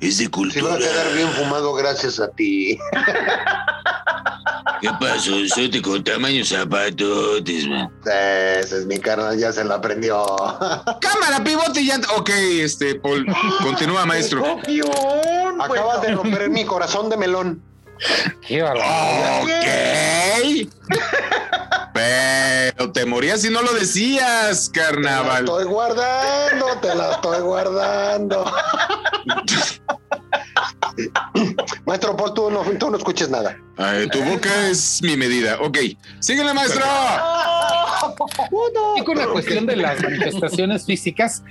Es 0.01 0.18
de 0.18 0.24
Se 0.24 0.28
va 0.28 0.28
a 0.28 0.30
cultura. 0.30 0.78
quedar 0.78 1.14
bien 1.14 1.28
fumado 1.30 1.74
gracias 1.74 2.20
a 2.20 2.28
ti. 2.28 2.78
¿Qué 4.80 4.90
pasó? 5.01 5.32
Sote 5.49 5.82
con 5.82 6.05
tamaño 6.05 6.44
zapatotes, 6.44 7.66
man. 7.66 7.90
Ese 8.05 8.78
es 8.78 8.86
mi 8.86 8.99
carnal, 8.99 9.36
ya 9.36 9.53
se 9.53 9.64
la 9.64 9.74
aprendió. 9.76 10.24
Cámara, 11.01 11.42
pivote 11.42 11.80
y 11.80 11.86
ya. 11.86 11.99
Ok, 12.16 12.30
este, 12.30 12.94
Paul, 12.94 13.26
continúa, 13.62 14.07
maestro. 14.07 14.42
Copión, 14.57 15.61
Acabas 15.61 16.03
de 16.03 16.12
romper 16.14 16.49
mi 16.51 16.64
corazón 16.64 17.11
de 17.11 17.16
melón. 17.16 17.61
Qué. 18.46 18.62
Ok. 19.42 20.68
Pero 21.94 22.92
te 22.92 23.05
morías 23.07 23.40
si 23.42 23.51
no 23.51 23.62
lo 23.62 23.72
decías, 23.72 24.70
Te 24.72 24.80
la 24.80 24.86
carnaval. 24.86 25.44
estoy 25.44 25.64
guardando, 25.64 26.66
te 26.80 26.94
la 26.94 27.12
estoy 27.12 27.40
guardando. 27.40 28.44
Maestro 31.89 32.14
Paul, 32.14 32.34
tú 32.34 32.51
no, 32.51 32.61
tú 32.78 32.91
no 32.91 32.99
escuches 32.99 33.30
nada. 33.30 33.57
Ay, 33.78 34.07
tu 34.09 34.22
boca 34.22 34.68
es 34.68 35.01
mi 35.03 35.16
medida. 35.16 35.57
Ok, 35.62 35.78
síguele, 36.20 36.53
maestro. 36.53 36.84
Y 38.99 39.03
con 39.05 39.16
la 39.16 39.26
cuestión 39.28 39.64
de 39.64 39.76
las 39.76 39.99
manifestaciones 40.03 40.84
físicas, 40.84 41.43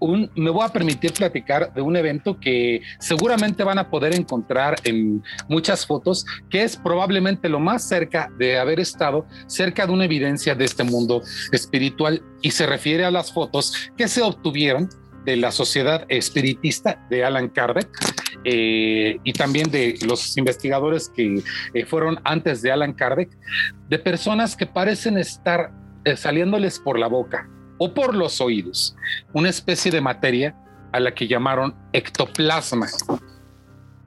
un- 0.00 0.28
me 0.34 0.50
voy 0.50 0.64
a 0.64 0.68
permitir 0.70 1.12
platicar 1.12 1.72
de 1.72 1.82
un 1.82 1.94
evento 1.96 2.36
que 2.40 2.80
seguramente 2.98 3.62
van 3.62 3.78
a 3.78 3.88
poder 3.88 4.12
encontrar 4.16 4.74
en 4.82 5.22
muchas 5.48 5.86
fotos, 5.86 6.26
que 6.50 6.64
es 6.64 6.76
probablemente 6.76 7.48
lo 7.48 7.60
más 7.60 7.86
cerca 7.86 8.28
de 8.40 8.58
haber 8.58 8.80
estado 8.80 9.24
cerca 9.46 9.86
de 9.86 9.92
una 9.92 10.06
evidencia 10.06 10.56
de 10.56 10.64
este 10.64 10.82
mundo 10.82 11.22
espiritual 11.52 12.22
y 12.42 12.50
se 12.50 12.66
refiere 12.66 13.04
a 13.04 13.12
las 13.12 13.32
fotos 13.32 13.72
que 13.96 14.08
se 14.08 14.20
obtuvieron 14.22 14.88
de 15.24 15.36
la 15.36 15.50
sociedad 15.50 16.04
espiritista 16.08 17.04
de 17.10 17.24
Alan 17.24 17.48
Kardec 17.48 17.88
eh, 18.48 19.18
y 19.24 19.32
también 19.32 19.72
de 19.72 19.98
los 20.06 20.36
investigadores 20.36 21.08
que 21.08 21.42
eh, 21.74 21.84
fueron 21.84 22.20
antes 22.22 22.62
de 22.62 22.70
Alan 22.70 22.92
Kardec, 22.92 23.36
de 23.88 23.98
personas 23.98 24.54
que 24.54 24.66
parecen 24.66 25.18
estar 25.18 25.72
eh, 26.04 26.16
saliéndoles 26.16 26.78
por 26.78 26.96
la 26.96 27.08
boca 27.08 27.50
o 27.78 27.92
por 27.92 28.14
los 28.14 28.40
oídos, 28.40 28.94
una 29.32 29.48
especie 29.48 29.90
de 29.90 30.00
materia 30.00 30.54
a 30.92 31.00
la 31.00 31.12
que 31.12 31.26
llamaron 31.26 31.74
ectoplasma. 31.92 32.86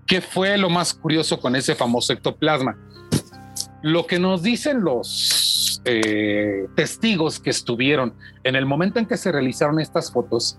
¿Qué 0.08 0.22
fue 0.22 0.58
lo 0.58 0.70
más 0.70 0.94
curioso 0.94 1.42
con 1.42 1.58
ese 1.58 1.76
famoso 1.76 2.14
ectoplasma? 2.14 2.78
Lo 3.82 4.08
que 4.08 4.20
nos 4.20 4.42
dicen 4.42 4.82
los 4.86 5.82
eh, 5.84 6.66
testigos 6.78 7.42
que 7.42 7.50
estuvieron 7.50 8.14
en 8.46 8.56
el 8.56 8.66
momento 8.66 9.00
en 9.00 9.06
que 9.06 9.18
se 9.18 9.34
realizaron 9.34 9.82
estas 9.82 10.14
fotos 10.14 10.58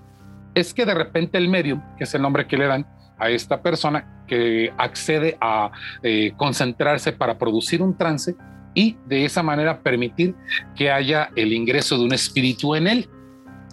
es 0.55 0.75
que 0.75 0.85
de 0.85 0.93
repente 0.93 1.39
el 1.39 1.49
medium, 1.49 1.81
que 1.97 2.05
es 2.05 2.15
el 2.15 2.21
nombre 2.21 2.47
que 2.47 2.59
le 2.59 2.67
dan 2.67 2.87
a 3.21 3.31
esta 3.31 3.63
persona 3.63 4.25
que 4.27 4.73
accede 4.79 5.37
a 5.41 5.71
eh, 6.03 6.33
concentrarse 6.37 7.13
para 7.13 7.39
producir 7.39 7.83
un 7.83 7.97
trance 7.97 8.35
y 8.75 8.97
de 9.07 9.25
esa 9.25 9.43
manera 9.43 9.83
permitir 9.83 10.35
que 10.77 10.91
haya 10.91 11.31
el 11.37 11.53
ingreso 11.53 11.99
de 11.99 12.05
un 12.05 12.13
espíritu 12.13 12.75
en 12.75 12.87
él. 12.87 13.09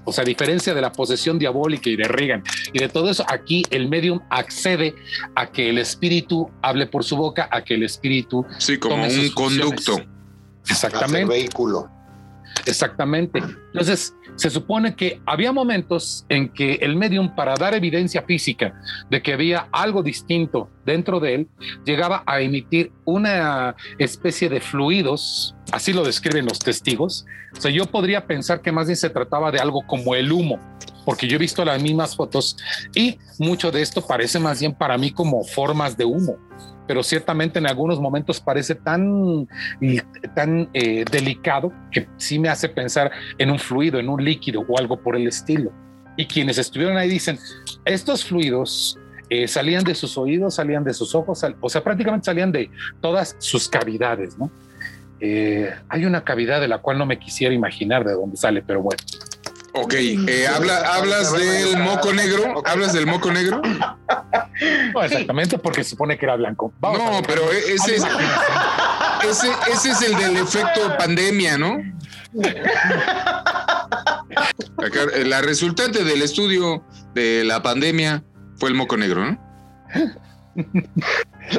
O 0.06 0.14
sea, 0.14 0.22
a 0.22 0.26
diferencia 0.26 0.74
de 0.74 0.82
la 0.82 0.92
posesión 0.92 1.38
diabólica 1.38 1.90
y 1.90 1.98
de 1.98 2.08
Reagan 2.08 2.42
y 2.72 2.80
de 2.80 2.88
todo 2.88 3.10
eso, 3.10 3.26
aquí 3.28 3.64
el 3.72 3.90
medium 3.90 4.22
accede 4.30 4.96
a 5.36 5.48
que 5.48 5.70
el 5.70 5.78
espíritu 5.78 6.50
hable 6.62 6.88
por 6.88 7.04
su 7.04 7.18
boca, 7.18 7.50
a 7.52 7.62
que 7.62 7.74
el 7.74 7.84
espíritu 7.84 8.46
Sí, 8.58 8.78
como 8.78 8.96
tome 8.96 9.08
un 9.08 9.12
sus 9.12 9.34
funciones. 9.34 9.86
conducto. 9.86 10.12
Exactamente. 10.70 11.26
Vehículo. 11.26 11.90
Exactamente. 12.66 13.40
Entonces, 13.40 14.16
se 14.36 14.50
supone 14.50 14.96
que 14.96 15.22
había 15.26 15.52
momentos 15.52 16.26
en 16.30 16.50
que 16.50 16.76
el 16.76 16.96
medium, 16.96 17.36
para 17.36 17.56
dar 17.56 17.74
evidencia 17.74 18.22
física 18.24 18.80
de 19.10 19.22
que 19.22 19.34
había 19.34 19.68
algo 19.72 20.04
distinto 20.04 20.70
dentro 20.86 21.20
de 21.20 21.36
él, 21.36 21.48
llegaba 21.86 22.24
a 22.26 22.42
emitir 22.42 22.92
una 23.06 23.76
especie 23.98 24.50
de 24.50 24.60
fluidos, 24.60 25.56
así 25.72 25.94
lo 25.94 26.04
describen 26.04 26.46
los 26.46 26.60
testigos. 26.60 27.26
O 27.58 27.62
sea, 27.62 27.72
yo 27.72 27.86
podría 27.86 28.26
pensar 28.26 28.62
que 28.62 28.72
más 28.72 28.88
bien 28.88 28.98
se 28.98 29.10
trataba 29.10 29.52
de 29.52 29.60
algo 29.60 29.82
como 29.88 30.16
el 30.16 30.32
humo, 30.32 30.60
porque 31.06 31.28
yo 31.28 31.36
he 31.36 31.40
visto 31.40 31.66
las 31.66 31.82
mismas 31.82 32.16
fotos 32.16 32.58
y 32.94 33.18
mucho 33.40 33.72
de 33.72 33.82
esto 33.82 34.06
parece 34.06 34.40
más 34.40 34.60
bien 34.60 34.74
para 34.74 34.98
mí 34.98 35.12
como 35.12 35.44
formas 35.44 35.98
de 35.98 36.06
humo 36.06 36.38
pero 36.88 37.04
ciertamente 37.04 37.60
en 37.60 37.68
algunos 37.68 38.00
momentos 38.00 38.40
parece 38.40 38.76
tan, 38.76 39.48
tan 40.36 40.70
eh, 40.74 41.04
delicado 41.12 41.72
que 41.92 42.08
sí 42.18 42.40
me 42.40 42.50
hace 42.50 42.70
pensar 42.70 43.12
en 43.38 43.52
un 43.52 43.60
fluido, 43.60 44.00
en 44.00 44.10
un 44.10 44.24
líquido 44.24 44.66
o 44.68 44.80
algo 44.80 45.00
por 45.00 45.16
el 45.16 45.28
estilo. 45.28 45.72
Y 46.16 46.26
quienes 46.26 46.58
estuvieron 46.58 46.98
ahí 46.98 47.10
dicen, 47.10 47.38
estos 47.86 48.26
fluidos 48.26 48.98
eh, 49.30 49.48
salían 49.48 49.84
de 49.84 49.94
sus 49.94 50.18
oídos, 50.18 50.56
salían 50.56 50.84
de 50.84 50.94
sus 50.94 51.14
ojos, 51.14 51.44
o 51.60 51.70
sea, 51.70 51.84
prácticamente 51.84 52.26
salían 52.26 52.52
de 52.52 52.72
todas 53.02 53.36
sus 53.40 53.68
cavidades, 53.68 54.38
¿no? 54.38 54.50
Eh, 55.20 55.72
hay 55.90 56.06
una 56.06 56.24
cavidad 56.24 56.62
de 56.62 56.68
la 56.68 56.78
cual 56.78 56.98
no 56.98 57.06
me 57.06 57.20
quisiera 57.20 57.54
imaginar 57.54 58.06
de 58.06 58.14
dónde 58.14 58.38
sale, 58.38 58.62
pero 58.62 58.82
bueno. 58.82 59.00
Ok, 59.80 59.94
eh, 59.94 60.48
habla, 60.48 60.96
¿hablas 60.96 61.32
del 61.34 61.78
moco 61.78 62.12
negro? 62.14 62.64
¿Hablas 62.66 62.94
del 62.94 63.06
moco 63.06 63.32
negro? 63.32 63.62
No 64.94 65.04
exactamente 65.04 65.58
porque 65.60 65.84
se 65.84 65.92
supone 65.92 66.18
que 66.18 66.26
era 66.26 66.36
blanco. 66.36 66.74
Vamos 66.80 67.00
No, 67.00 67.22
pero 67.26 67.44
e- 67.52 67.74
ese 67.76 67.96
es, 67.98 68.04
ese, 69.30 69.52
ese 69.72 69.92
es 69.92 70.02
el 70.02 70.16
del 70.18 70.38
efecto 70.38 70.98
pandemia, 70.98 71.58
¿no? 71.58 71.78
Eh, 74.84 75.24
La 75.26 75.42
resultante 75.42 76.04
del 76.04 76.22
estudio 76.22 76.84
de 77.14 77.44
la 77.44 77.62
pandemia 77.62 78.24
fue 78.58 78.70
el 78.70 78.76
moco 78.76 78.98
negro, 78.98 79.26
¿no? 79.26 79.38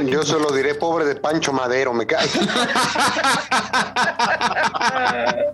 Yo 0.05 0.23
solo 0.25 0.51
diré, 0.53 0.75
pobre 0.75 1.05
de 1.07 1.17
Pancho 1.17 1.53
Madero, 1.53 1.93
me 1.95 2.07
cae. 2.07 2.29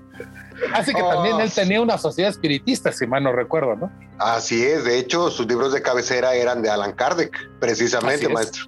Así 0.75 0.93
que 0.93 1.03
Oh. 1.03 1.09
también 1.09 1.41
él 1.41 1.51
tenía 1.51 1.81
una 1.81 1.97
sociedad 1.99 2.31
espiritista, 2.31 2.93
si 2.93 3.07
mal 3.07 3.23
no 3.23 3.33
recuerdo, 3.33 3.77
¿no? 3.77 3.93
Así 4.19 4.65
es, 4.65 4.85
de 4.85 4.99
hecho, 4.99 5.31
sus 5.31 5.47
libros 5.47 5.73
de 5.73 5.83
cabecera 5.83 6.35
eran 6.35 6.63
de 6.63 6.71
Alan 6.71 6.93
Kardec, 6.93 7.37
precisamente, 7.61 8.29
maestro. 8.29 8.65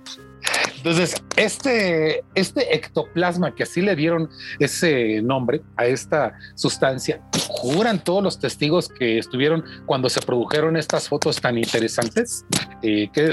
Entonces, 0.77 1.21
este, 1.35 2.23
este 2.37 2.77
ectoplasma 2.77 3.53
que 3.55 3.65
así 3.65 3.81
le 3.81 3.97
dieron 3.97 4.31
ese 4.61 5.21
nombre 5.23 5.63
a 5.77 5.87
esta 5.87 6.35
sustancia, 6.55 7.21
juran 7.49 8.03
todos 8.05 8.23
los 8.23 8.39
testigos 8.39 8.89
que 8.89 9.19
estuvieron 9.19 9.65
cuando 9.87 10.09
se 10.09 10.21
produjeron 10.21 10.77
estas 10.77 11.09
fotos 11.09 11.41
tan 11.41 11.59
interesantes, 11.59 12.45
eh, 12.83 13.09
que 13.13 13.31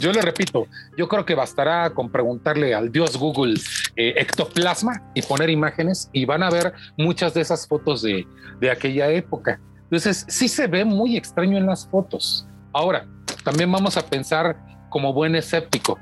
yo 0.00 0.12
le 0.12 0.22
repito, 0.22 0.66
yo 0.96 1.08
creo 1.08 1.24
que 1.24 1.34
bastará 1.34 1.90
con 1.90 2.10
preguntarle 2.10 2.74
al 2.74 2.90
dios 2.90 3.16
Google 3.16 3.54
eh, 3.96 4.14
ectoplasma 4.16 5.02
y 5.14 5.22
poner 5.22 5.50
imágenes 5.50 6.08
y 6.12 6.24
van 6.24 6.42
a 6.42 6.50
ver 6.50 6.72
muchas 6.96 7.34
de 7.34 7.40
esas 7.40 7.66
fotos 7.66 8.02
de, 8.02 8.26
de 8.60 8.70
aquella 8.70 9.08
época. 9.10 9.60
Entonces, 9.84 10.24
sí 10.28 10.48
se 10.48 10.66
ve 10.66 10.84
muy 10.84 11.16
extraño 11.16 11.56
en 11.56 11.66
las 11.66 11.88
fotos. 11.88 12.46
Ahora, 12.72 13.06
también 13.44 13.72
vamos 13.72 13.96
a 13.96 14.04
pensar 14.04 14.56
como 14.90 15.12
buen 15.12 15.34
escéptico 15.34 15.98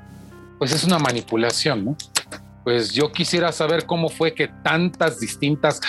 pues 0.57 0.71
es 0.73 0.83
una 0.83 0.99
manipulación, 0.99 1.85
¿no? 1.85 1.97
Pues 2.63 2.91
yo 2.91 3.11
quisiera 3.11 3.51
saber 3.51 3.85
cómo 3.85 4.09
fue 4.09 4.33
que 4.33 4.47
tantas 4.47 5.19
distintas 5.19 5.79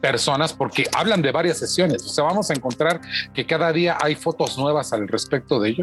personas, 0.00 0.52
porque 0.52 0.86
hablan 0.96 1.22
de 1.22 1.32
varias 1.32 1.58
sesiones, 1.58 2.04
o 2.04 2.08
sea, 2.08 2.24
vamos 2.24 2.50
a 2.50 2.54
encontrar 2.54 3.00
que 3.34 3.46
cada 3.46 3.72
día 3.72 3.96
hay 4.00 4.14
fotos 4.14 4.58
nuevas 4.58 4.92
al 4.92 5.08
respecto 5.08 5.58
de 5.60 5.70
ello, 5.70 5.82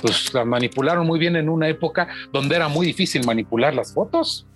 pues 0.00 0.32
las 0.32 0.46
manipularon 0.46 1.06
muy 1.06 1.18
bien 1.18 1.36
en 1.36 1.48
una 1.48 1.68
época 1.68 2.08
donde 2.32 2.56
era 2.56 2.68
muy 2.68 2.86
difícil 2.86 3.26
manipular 3.26 3.74
las 3.74 3.92
fotos. 3.92 4.46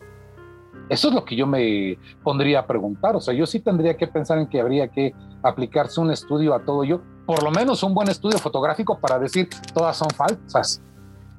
Eso 0.88 1.08
es 1.08 1.14
lo 1.14 1.24
que 1.24 1.36
yo 1.36 1.46
me 1.46 1.98
pondría 2.22 2.60
a 2.60 2.66
preguntar, 2.66 3.16
o 3.16 3.20
sea, 3.20 3.34
yo 3.34 3.46
sí 3.46 3.60
tendría 3.60 3.96
que 3.96 4.06
pensar 4.06 4.38
en 4.38 4.46
que 4.46 4.60
habría 4.60 4.88
que 4.88 5.14
aplicarse 5.42 6.00
un 6.00 6.10
estudio 6.10 6.54
a 6.54 6.64
todo 6.64 6.84
ello, 6.84 7.02
por 7.26 7.42
lo 7.42 7.50
menos 7.50 7.82
un 7.82 7.94
buen 7.94 8.08
estudio 8.08 8.38
fotográfico 8.38 8.98
para 8.98 9.18
decir 9.18 9.48
todas 9.72 9.96
son 9.96 10.10
falsas. 10.10 10.82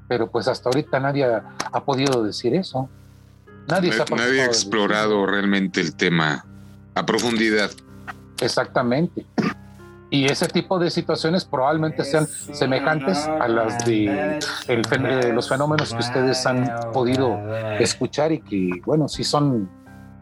Pero 0.08 0.30
pues 0.30 0.48
hasta 0.48 0.70
ahorita 0.70 1.00
nadie 1.00 1.26
ha, 1.26 1.56
ha 1.72 1.84
podido 1.84 2.24
decir 2.24 2.54
eso. 2.56 2.90
Nadie, 3.68 3.94
se 3.94 4.02
ha 4.02 4.06
Nadie 4.16 4.42
ha 4.42 4.46
explorado 4.46 5.26
realmente 5.26 5.80
el 5.80 5.96
tema 5.96 6.46
a 6.96 7.06
profundidad. 7.06 7.72
Exactamente. 8.42 9.26
Y 10.10 10.26
ese 10.26 10.48
tipo 10.48 10.78
de 10.78 10.92
situaciones 10.92 11.44
probablemente 11.44 12.04
sean 12.06 12.28
semejantes 12.28 13.18
a 13.18 13.48
las 13.48 13.84
de, 13.84 14.40
el 14.68 14.82
de 14.84 15.34
los 15.34 15.50
fenómenos 15.50 15.92
que 15.92 16.00
ustedes 16.00 16.46
han 16.46 16.70
podido 16.94 17.36
escuchar 17.80 18.32
y 18.32 18.40
que, 18.42 18.70
bueno, 18.86 19.08
sí 19.08 19.24
son 19.24 19.68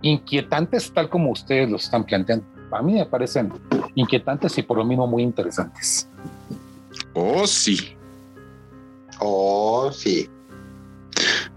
inquietantes 0.02 0.94
tal 0.94 1.10
como 1.10 1.32
ustedes 1.32 1.70
los 1.70 1.84
están 1.84 2.06
planteando. 2.06 2.46
A 2.72 2.82
mí 2.82 2.94
me 2.94 3.06
parecen 3.06 3.52
inquietantes 3.96 4.58
y 4.58 4.62
por 4.64 4.78
lo 4.78 4.86
mismo 4.86 5.08
muy 5.08 5.24
interesantes. 5.24 6.08
Oh, 7.14 7.46
sí. 7.46 7.98
Oh, 9.20 9.92
sí. 9.92 10.30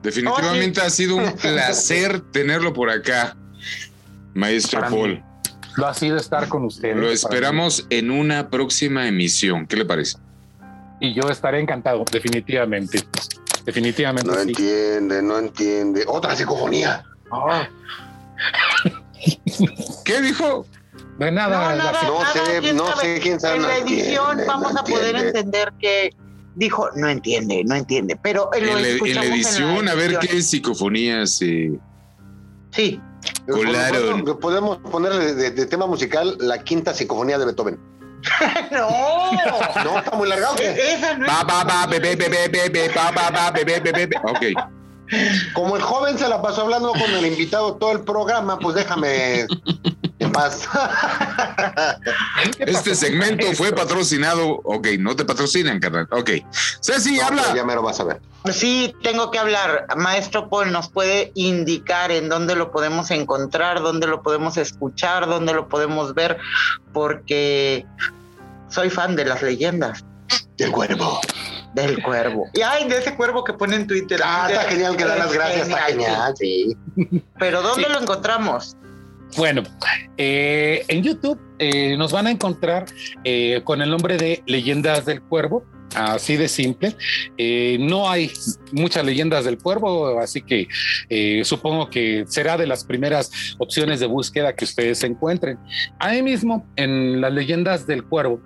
Definitivamente 0.03 0.81
ha 0.81 0.91
sido 0.91 1.17
un 1.17 1.33
placer 1.41 2.21
tenerlo 2.33 2.73
por 2.73 2.91
acá, 2.91 3.37
maestro 4.35 4.81
Paul. 4.83 5.23
Lo 5.77 5.87
ha 5.87 5.95
sido 5.95 6.17
estar 6.17 6.49
con 6.49 6.65
ustedes. 6.65 6.97
Lo 6.97 7.11
esperamos 7.11 7.87
en 7.91 8.11
una 8.11 8.49
próxima 8.49 9.09
emisión. 9.09 9.67
¿Qué 9.67 9.77
le 9.77 9.85
parece? 9.85 10.19
Y 11.01 11.15
yo 11.15 11.29
estaré 11.29 11.61
encantado, 11.61 12.05
definitivamente. 12.13 13.01
Definitivamente. 13.65 14.31
No 14.31 14.37
sí. 14.37 14.49
entiende, 14.51 15.23
no 15.23 15.39
entiende. 15.39 16.05
Otra 16.07 16.37
psicofonía. 16.37 17.05
Ah, 17.33 17.67
¿Qué 20.05 20.21
dijo? 20.23 20.67
de 21.19 21.31
nada. 21.33 21.71
No, 21.71 21.77
nada, 21.77 22.03
No 22.05 22.19
nada, 22.21 22.33
sé, 22.33 22.61
quién 22.61 22.77
no 22.77 22.87
sabe. 22.89 23.01
sé 23.17 23.21
quién 23.21 23.41
sabe, 23.41 23.57
En 23.57 23.63
la 23.63 23.79
edición 23.79 24.31
entiende, 24.31 24.45
vamos 24.47 24.75
no 24.75 24.81
a 24.81 24.85
poder 24.85 25.15
entiende. 25.17 25.39
entender 25.39 25.73
que 25.79 26.11
dijo, 26.57 26.89
no 26.97 27.09
entiende, 27.09 27.63
no 27.65 27.75
entiende, 27.75 28.19
pero 28.21 28.51
lo 28.53 28.57
En 28.59 28.67
la, 28.67 28.81
en 28.81 28.87
escuchamos 28.95 29.29
la 29.29 29.35
edición, 29.35 29.89
a 29.89 29.95
ver 29.95 30.05
edición. 30.13 30.21
qué 30.37 30.43
psicofonías. 30.43 31.43
eh, 31.43 31.73
Sí, 32.73 33.01
Colaron. 33.49 34.25
Podemos- 34.25 34.37
Podemos 34.39 34.79
ponerle 34.91 35.35
de, 35.35 35.51
de 35.51 35.67
tema 35.67 35.87
musical 35.87 36.37
la 36.41 36.63
quinta 36.63 36.95
psicofonía 36.95 37.39
de 37.39 37.47
Beethoven. 37.47 37.79
no, 38.71 39.33
No, 39.85 39.99
está 39.99 40.17
muy 40.17 40.29
largado. 40.29 40.57
¿qué? 40.57 40.95
esa 40.95 41.15
no 41.19 41.27
es 41.27 41.33
Ba, 41.33 41.45
ba, 41.45 41.65
ba, 41.65 41.87
bebé, 41.87 42.17
bebé, 42.17 42.49
bebé, 42.49 42.91
ba, 42.95 43.11
ba, 43.13 43.31
ba, 43.31 43.51
bebé, 43.51 43.81
bebé, 43.81 44.07
bebé. 44.07 44.17
Ok. 44.25 44.63
Como 45.53 45.77
el 45.77 45.83
joven 45.83 46.17
se 46.19 46.27
la 46.29 46.41
pasó 46.41 46.63
hablando 46.63 46.91
con 46.93 47.03
el 47.15 47.27
invitado 47.27 47.75
todo 47.77 47.93
el 47.93 48.01
programa, 48.01 48.59
pues 48.59 48.75
déjame 48.75 49.47
paz. 50.35 50.69
Este 52.59 52.95
segmento 52.95 53.47
fue 53.55 53.73
patrocinado. 53.73 54.61
Ok, 54.65 54.89
no 54.99 55.17
te 55.17 55.25
patrocinan, 55.25 55.81
carnal. 55.81 56.07
Ok. 56.11 56.31
Ceci, 56.83 57.17
No, 57.17 57.27
habla. 57.27 57.55
Ya 57.55 57.65
me 57.65 57.75
lo 57.75 57.83
vas 57.83 58.01
a 58.01 58.05
ver. 58.05 58.21
Sí, 58.53 58.95
tengo 59.03 59.31
que 59.31 59.39
hablar. 59.39 59.87
Maestro 59.97 60.51
Paul, 60.51 60.73
¿nos 60.73 60.89
puede 60.89 61.33
indicar 61.35 62.11
en 62.11 62.29
dónde 62.29 62.55
lo 62.55 62.71
podemos 62.71 63.11
encontrar, 63.11 63.81
dónde 63.81 64.07
lo 64.07 64.23
podemos 64.23 64.57
escuchar, 64.57 65.27
dónde 65.27 65.55
lo 65.55 65.69
podemos 65.69 66.15
ver? 66.15 66.37
Porque 66.93 67.87
soy 68.69 68.91
fan 68.91 69.17
de 69.17 69.25
las 69.25 69.43
leyendas. 69.43 70.05
Del 70.59 70.73
cuervo. 70.73 71.21
Del 71.75 72.03
cuervo. 72.03 72.49
Y 72.53 72.61
ay, 72.63 72.89
de 72.89 72.99
ese 72.99 73.17
cuervo 73.17 73.43
que 73.43 73.53
pone 73.53 73.77
en 73.77 73.87
Twitter. 73.87 74.21
Ah, 74.23 74.47
está 74.49 74.65
genial 74.65 74.97
que 74.97 75.05
da 75.05 75.17
las 75.17 75.33
gracias, 75.33 75.69
está 75.69 75.83
genial, 75.87 76.35
sí. 76.37 76.77
Pero 77.39 77.63
¿dónde 77.63 77.89
lo 77.89 78.01
encontramos? 78.01 78.77
Bueno, 79.37 79.65
eh, 80.17 80.85
en 80.87 81.03
YouTube 81.03 81.41
eh, 81.59 81.97
nos 81.97 82.13
van 82.13 82.29
a 82.29 82.31
encontrar 82.31 82.87
eh, 83.25 83.63
con 83.65 83.83
el 83.83 83.91
nombre 83.91 84.17
de 84.17 84.43
Leyendas 84.47 85.07
del 85.07 85.23
Cuervo, 85.23 85.65
así 85.97 86.37
de 86.37 86.49
simple. 86.49 86.97
Eh, 87.37 87.79
no 87.81 88.09
hay 88.09 88.31
muchas 88.73 89.05
leyendas 89.05 89.45
del 89.45 89.59
cuervo, 89.59 90.21
así 90.21 90.43
que 90.43 90.69
eh, 91.09 91.43
supongo 91.45 91.91
que 91.91 92.25
será 92.29 92.57
de 92.57 92.67
las 92.67 92.85
primeras 92.85 93.57
opciones 93.59 94.01
de 94.01 94.07
búsqueda 94.07 94.55
que 94.55 94.65
ustedes 94.65 95.03
encuentren. 95.03 95.59
Ahí 95.99 96.23
mismo, 96.23 96.67
en 96.77 97.21
las 97.21 97.33
leyendas 97.33 97.87
del 97.87 98.05
cuervo, 98.05 98.41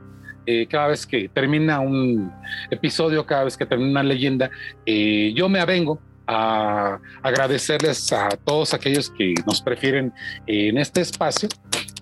eh, 0.46 0.66
cada 0.70 0.88
vez 0.88 1.06
que 1.06 1.28
termina 1.28 1.80
un 1.80 2.32
episodio, 2.70 3.26
cada 3.26 3.44
vez 3.44 3.56
que 3.56 3.66
termina 3.66 3.90
una 3.90 4.02
leyenda, 4.02 4.50
yo 4.86 5.48
me 5.50 5.60
avengo 5.60 6.00
a 6.28 7.00
agradecerles 7.22 8.12
a 8.12 8.28
todos 8.28 8.74
aquellos 8.74 9.10
que 9.10 9.34
nos 9.46 9.62
prefieren 9.62 10.12
en 10.46 10.78
este 10.78 11.00
espacio 11.00 11.48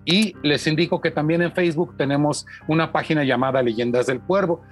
y 0.04 0.34
les 0.42 0.66
indico 0.66 1.00
que 1.00 1.10
también 1.10 1.42
en 1.42 1.52
Facebook 1.52 1.96
tenemos 1.96 2.46
una 2.68 2.92
página 2.92 3.24
llamada 3.24 3.62
Leyendas 3.62 4.06
del 4.06 4.20
Cuervo. 4.20 4.62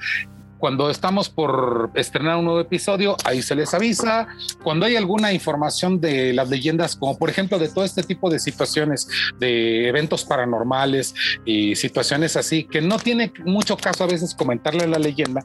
Cuando 0.59 0.89
estamos 0.89 1.29
por 1.29 1.91
estrenar 1.95 2.39
un 2.39 2.47
nuevo 2.47 2.61
episodio, 2.61 3.17
ahí 3.25 3.43
se 3.43 3.55
les 3.55 3.75
avisa. 3.75 4.29
Cuando 4.63 4.87
hay 4.87 4.97
alguna 4.97 5.33
información 5.33 6.01
de 6.01 6.33
las 6.33 6.49
leyendas, 6.49 6.97
como 6.97 7.19
por 7.19 7.29
ejemplo 7.29 7.59
de 7.59 7.69
todo 7.69 7.85
este 7.85 8.03
tipo 8.03 8.31
de 8.31 8.39
situaciones, 8.39 9.09
de 9.39 9.89
eventos 9.89 10.25
paranormales 10.25 11.15
y 11.45 11.75
situaciones 11.75 12.37
así, 12.37 12.65
que 12.65 12.81
no 12.81 12.99
tiene 12.99 13.33
mucho 13.45 13.77
caso 13.77 14.05
a 14.05 14.07
veces 14.07 14.35
comentarle 14.35 14.87
la 14.87 14.99
leyenda, 14.99 15.43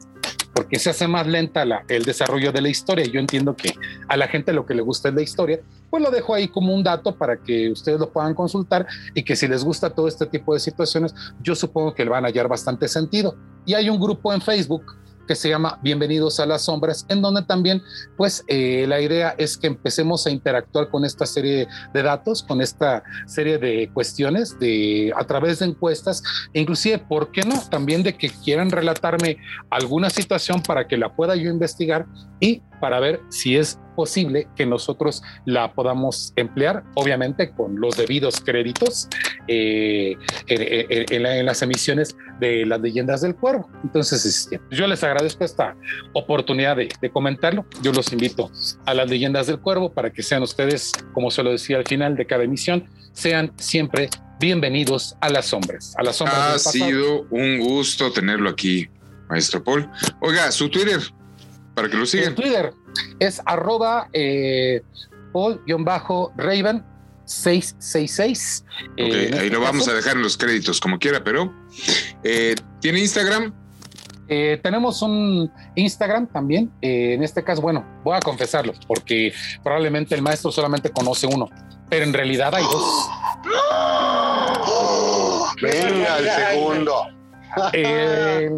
porque 0.60 0.78
se 0.78 0.90
hace 0.90 1.08
más 1.08 1.26
lenta 1.26 1.64
el 1.88 2.02
desarrollo 2.04 2.52
de 2.52 2.60
la 2.60 2.68
historia. 2.68 3.06
Yo 3.06 3.18
entiendo 3.18 3.56
que 3.56 3.72
a 4.08 4.16
la 4.18 4.28
gente 4.28 4.52
lo 4.52 4.66
que 4.66 4.74
le 4.74 4.82
gusta 4.82 5.08
es 5.08 5.14
la 5.14 5.22
historia, 5.22 5.58
pues 5.88 6.02
lo 6.02 6.10
dejo 6.10 6.34
ahí 6.34 6.48
como 6.48 6.74
un 6.74 6.84
dato 6.84 7.16
para 7.16 7.38
que 7.38 7.70
ustedes 7.70 7.98
lo 7.98 8.10
puedan 8.10 8.34
consultar 8.34 8.86
y 9.14 9.22
que 9.22 9.36
si 9.36 9.48
les 9.48 9.64
gusta 9.64 9.88
todo 9.88 10.06
este 10.06 10.26
tipo 10.26 10.52
de 10.52 10.60
situaciones, 10.60 11.14
yo 11.40 11.54
supongo 11.54 11.94
que 11.94 12.04
le 12.04 12.10
van 12.10 12.26
a 12.26 12.28
hallar 12.28 12.46
bastante 12.46 12.88
sentido. 12.88 13.36
Y 13.64 13.72
hay 13.72 13.88
un 13.88 13.98
grupo 13.98 14.34
en 14.34 14.42
Facebook 14.42 14.84
que 15.30 15.36
se 15.36 15.48
llama 15.48 15.78
Bienvenidos 15.80 16.40
a 16.40 16.46
las 16.46 16.62
Sombras, 16.62 17.06
en 17.08 17.22
donde 17.22 17.42
también, 17.42 17.80
pues, 18.16 18.42
eh, 18.48 18.84
la 18.88 19.00
idea 19.00 19.32
es 19.38 19.56
que 19.56 19.68
empecemos 19.68 20.26
a 20.26 20.30
interactuar 20.30 20.90
con 20.90 21.04
esta 21.04 21.24
serie 21.24 21.68
de 21.94 22.02
datos, 22.02 22.42
con 22.42 22.60
esta 22.60 23.04
serie 23.26 23.56
de 23.58 23.88
cuestiones, 23.94 24.58
de 24.58 25.12
a 25.16 25.22
través 25.22 25.60
de 25.60 25.66
encuestas, 25.66 26.24
inclusive, 26.52 26.98
¿por 26.98 27.30
qué 27.30 27.42
no? 27.42 27.62
También 27.70 28.02
de 28.02 28.16
que 28.16 28.28
quieran 28.28 28.72
relatarme 28.72 29.36
alguna 29.70 30.10
situación 30.10 30.64
para 30.64 30.88
que 30.88 30.96
la 30.96 31.14
pueda 31.14 31.36
yo 31.36 31.48
investigar 31.48 32.06
y 32.40 32.62
para 32.80 32.98
ver 32.98 33.20
si 33.28 33.56
es 33.56 33.78
posible 34.04 34.48
que 34.56 34.64
nosotros 34.64 35.22
la 35.44 35.72
podamos 35.74 36.32
emplear, 36.36 36.84
obviamente 36.94 37.50
con 37.50 37.78
los 37.80 37.96
debidos 37.98 38.40
créditos 38.40 39.08
eh, 39.46 40.16
en, 40.46 40.62
en- 40.90 41.06
en 41.14 41.22
la- 41.22 41.36
en 41.36 41.44
las 41.46 41.60
emisiones 41.62 42.16
de 42.38 42.64
las 42.64 42.80
leyendas 42.80 43.20
del 43.20 43.34
cuervo. 43.34 43.68
Entonces, 43.84 44.24
este, 44.24 44.58
yo 44.70 44.86
les 44.86 45.04
agradezco 45.04 45.44
esta 45.44 45.76
oportunidad 46.14 46.76
de, 46.76 46.88
de 47.02 47.10
comentarlo. 47.10 47.66
Yo 47.82 47.92
los 47.92 48.10
invito 48.12 48.50
a 48.86 48.94
las 48.94 49.10
leyendas 49.10 49.46
del 49.46 49.58
cuervo 49.60 49.92
para 49.92 50.10
que 50.10 50.22
sean 50.22 50.42
ustedes, 50.42 50.92
como 51.12 51.30
se 51.30 51.42
lo 51.42 51.50
decía 51.50 51.76
al 51.76 51.84
final 51.86 52.16
de 52.16 52.24
cada 52.26 52.44
emisión, 52.44 52.88
sean 53.12 53.52
siempre 53.56 54.08
bienvenidos 54.40 55.16
a 55.20 55.28
las 55.28 55.46
sombras, 55.46 55.94
a 55.98 56.02
las 56.02 56.16
sombras 56.16 56.66
Ha 56.66 56.70
sido 56.70 57.26
un 57.30 57.58
gusto 57.58 58.10
tenerlo 58.12 58.48
aquí, 58.48 58.88
maestro 59.28 59.62
Paul. 59.62 59.86
Oiga, 60.22 60.50
su 60.50 60.70
Twitter, 60.70 61.00
para 61.74 61.88
que 61.90 61.96
lo 61.96 62.06
sigan. 62.06 62.34
Twitter 62.34 62.72
es 63.18 63.40
arroba 63.44 64.08
eh, 64.12 64.82
Paul-Raven 65.32 66.84
666. 67.24 68.64
Ok, 68.66 68.88
Eh, 68.96 69.30
ahí 69.32 69.32
este 69.32 69.50
lo 69.50 69.60
vamos 69.60 69.82
caso, 69.84 69.90
a 69.92 69.94
dejar 69.94 70.16
en 70.16 70.22
los 70.22 70.36
créditos, 70.36 70.80
como 70.80 70.98
quiera, 70.98 71.22
pero 71.22 71.54
eh, 72.24 72.54
¿tiene 72.80 73.00
Instagram? 73.00 73.52
eh, 74.32 74.60
tenemos 74.62 75.02
un 75.02 75.50
Instagram 75.74 76.26
también. 76.28 76.70
eh, 76.82 77.14
en 77.14 77.22
este 77.24 77.42
caso, 77.42 77.60
bueno, 77.62 77.84
voy 78.04 78.16
a 78.16 78.20
confesarlo, 78.20 78.72
porque 78.86 79.32
probablemente 79.62 80.14
el 80.14 80.22
maestro 80.22 80.52
solamente 80.52 80.90
conoce 80.90 81.26
uno, 81.26 81.48
pero 81.88 82.04
en 82.04 82.12
realidad 82.12 82.54
hay 82.54 82.62
dos. 82.64 83.08
Venga, 85.60 86.18
el 86.18 86.30
segundo. 86.30 86.94
Eh, 87.72 88.50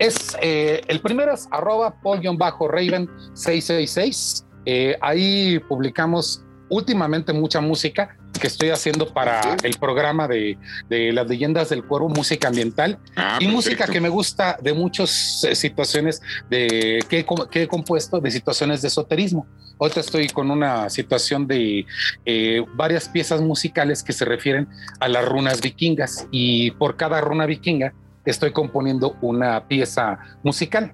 es 0.00 0.36
eh, 0.40 0.80
el 0.88 1.00
primero 1.00 1.32
es 1.32 1.46
arroba 1.52 1.94
Paul-Raven 2.02 3.08
666. 3.34 4.46
Eh, 4.66 4.96
ahí 5.00 5.58
publicamos 5.68 6.42
últimamente 6.70 7.32
mucha 7.32 7.60
música 7.60 8.16
que 8.40 8.46
estoy 8.46 8.70
haciendo 8.70 9.12
para 9.12 9.56
el 9.62 9.76
programa 9.76 10.26
de, 10.26 10.56
de 10.88 11.12
las 11.12 11.28
leyendas 11.28 11.68
del 11.68 11.84
cuervo, 11.84 12.08
música 12.08 12.48
ambiental 12.48 12.98
Ah, 13.16 13.38
y 13.38 13.48
música 13.48 13.86
que 13.86 14.00
me 14.00 14.08
gusta 14.08 14.56
de 14.62 14.72
muchas 14.72 15.44
eh, 15.44 15.54
situaciones 15.54 16.22
de 16.48 17.04
que, 17.08 17.26
que 17.50 17.62
he 17.62 17.68
compuesto 17.68 18.18
de 18.20 18.30
situaciones 18.30 18.80
de 18.80 18.88
esoterismo. 18.88 19.46
Ahorita 19.78 20.00
estoy 20.00 20.28
con 20.28 20.50
una 20.50 20.88
situación 20.88 21.46
de 21.46 21.86
eh, 22.24 22.64
varias 22.74 23.08
piezas 23.08 23.40
musicales 23.42 24.02
que 24.02 24.12
se 24.12 24.24
refieren 24.24 24.68
a 25.00 25.08
las 25.08 25.26
runas 25.26 25.60
vikingas 25.60 26.26
y 26.30 26.70
por 26.72 26.96
cada 26.96 27.20
runa 27.20 27.44
vikinga 27.46 27.92
estoy 28.24 28.52
componiendo 28.52 29.16
una 29.20 29.66
pieza 29.66 30.18
musical. 30.42 30.92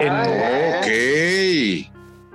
En- 0.00 0.12
Ok. 0.12 0.86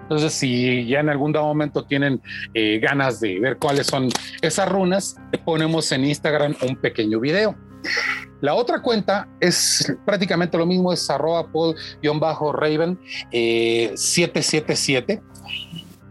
entonces, 0.04 0.34
si 0.34 0.86
ya 0.88 1.00
en 1.00 1.10
algún 1.10 1.32
dado 1.32 1.46
momento 1.48 1.84
tienen 1.86 2.22
eh, 2.54 2.80
ganas 2.80 3.20
de 3.20 3.40
ver 3.40 3.58
cuáles 3.58 3.88
son 3.88 4.10
esas 4.42 4.70
runas, 4.70 5.16
ponemos 5.46 5.92
en 5.92 6.06
Instagram 6.06 6.56
un 6.68 6.76
pequeño 6.76 7.20
video. 7.20 7.56
La 8.42 8.54
otra 8.54 8.82
cuenta 8.82 9.28
es 9.40 9.92
prácticamente 10.06 10.58
lo 10.58 10.66
mismo, 10.66 10.92
es 10.94 11.10
arroba 11.10 11.48
paul-raven 11.52 13.00
eh, 13.32 13.92
777. 13.96 15.22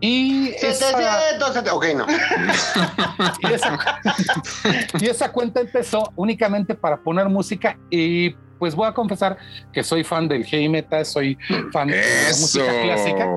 Y 0.01 0.49
esa, 0.63 0.91
700, 0.91 1.73
ok, 1.73 1.85
no. 1.95 2.07
y, 3.51 3.53
esa, 3.53 3.79
y 4.99 5.07
esa 5.07 5.31
cuenta 5.31 5.61
empezó 5.61 6.11
únicamente 6.17 6.75
para 6.75 6.97
poner 6.97 7.29
música 7.29 7.79
y 7.91 8.31
pues 8.59 8.75
voy 8.75 8.87
a 8.87 8.93
confesar 8.93 9.37
que 9.73 9.83
soy 9.83 10.05
fan 10.05 10.29
del 10.29 10.45
heavy 10.45 10.69
metal, 10.69 11.05
soy 11.05 11.37
fan 11.73 11.89
de 11.89 11.97
la 11.97 12.29
música 12.29 12.83
clásica 12.83 13.29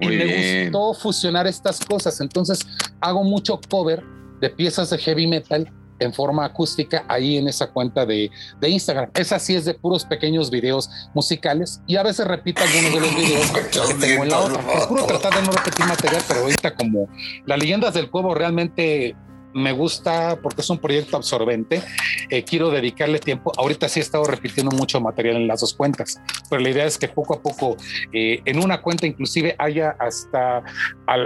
y 0.00 0.06
Muy 0.06 0.16
me 0.16 0.24
bien. 0.24 0.72
gustó 0.72 0.94
fusionar 0.94 1.46
estas 1.46 1.80
cosas. 1.84 2.20
Entonces 2.20 2.60
hago 3.00 3.24
mucho 3.24 3.60
cover 3.68 4.02
de 4.40 4.50
piezas 4.50 4.90
de 4.90 4.98
heavy 4.98 5.26
metal 5.26 5.70
en 5.98 6.12
forma 6.12 6.44
acústica 6.44 7.04
ahí 7.08 7.36
en 7.36 7.48
esa 7.48 7.68
cuenta 7.68 8.06
de, 8.06 8.30
de 8.60 8.68
Instagram. 8.68 9.10
Esa 9.14 9.38
sí 9.38 9.54
es 9.54 9.64
de 9.64 9.74
puros 9.74 10.04
pequeños 10.04 10.50
videos 10.50 10.90
musicales 11.14 11.80
y 11.86 11.96
a 11.96 12.02
veces 12.02 12.26
repito 12.26 12.62
algunos 12.62 12.94
de 12.94 13.00
los 13.00 13.14
videos 13.14 13.50
que 13.50 13.60
tengo 14.06 14.24
en 14.24 14.30
la 14.30 14.38
otra. 14.38 14.60
Procuro 14.60 15.06
tratar 15.06 15.34
de 15.34 15.42
no 15.42 15.52
repetir 15.52 15.86
material, 15.86 16.22
pero 16.26 16.40
ahorita 16.40 16.74
como 16.74 17.08
las 17.46 17.58
leyendas 17.58 17.94
del 17.94 18.10
cuervo 18.10 18.34
realmente 18.34 19.16
me 19.54 19.72
gusta 19.72 20.38
porque 20.42 20.60
es 20.60 20.70
un 20.70 20.78
proyecto 20.78 21.16
absorbente. 21.16 21.82
eh, 22.30 22.44
quiero 22.44 22.70
dedicarle 22.70 23.18
tiempo. 23.18 23.52
Ahorita 23.56 23.88
sí 23.88 24.00
he 24.00 24.02
estado 24.02 24.24
repitiendo 24.24 24.74
mucho 24.76 25.00
material 25.00 25.36
en 25.36 25.48
las 25.48 25.60
dos 25.60 25.74
cuentas, 25.74 26.20
pero 26.50 26.62
la 26.62 26.70
idea 26.70 26.84
es 26.84 26.98
que 26.98 27.08
poco 27.08 27.34
a 27.34 27.42
poco 27.42 27.76
eh, 28.12 28.40
en 28.44 28.62
una 28.62 28.80
cuenta 28.82 29.06
inclusive 29.06 29.54
haya 29.58 29.96
hasta, 29.98 30.62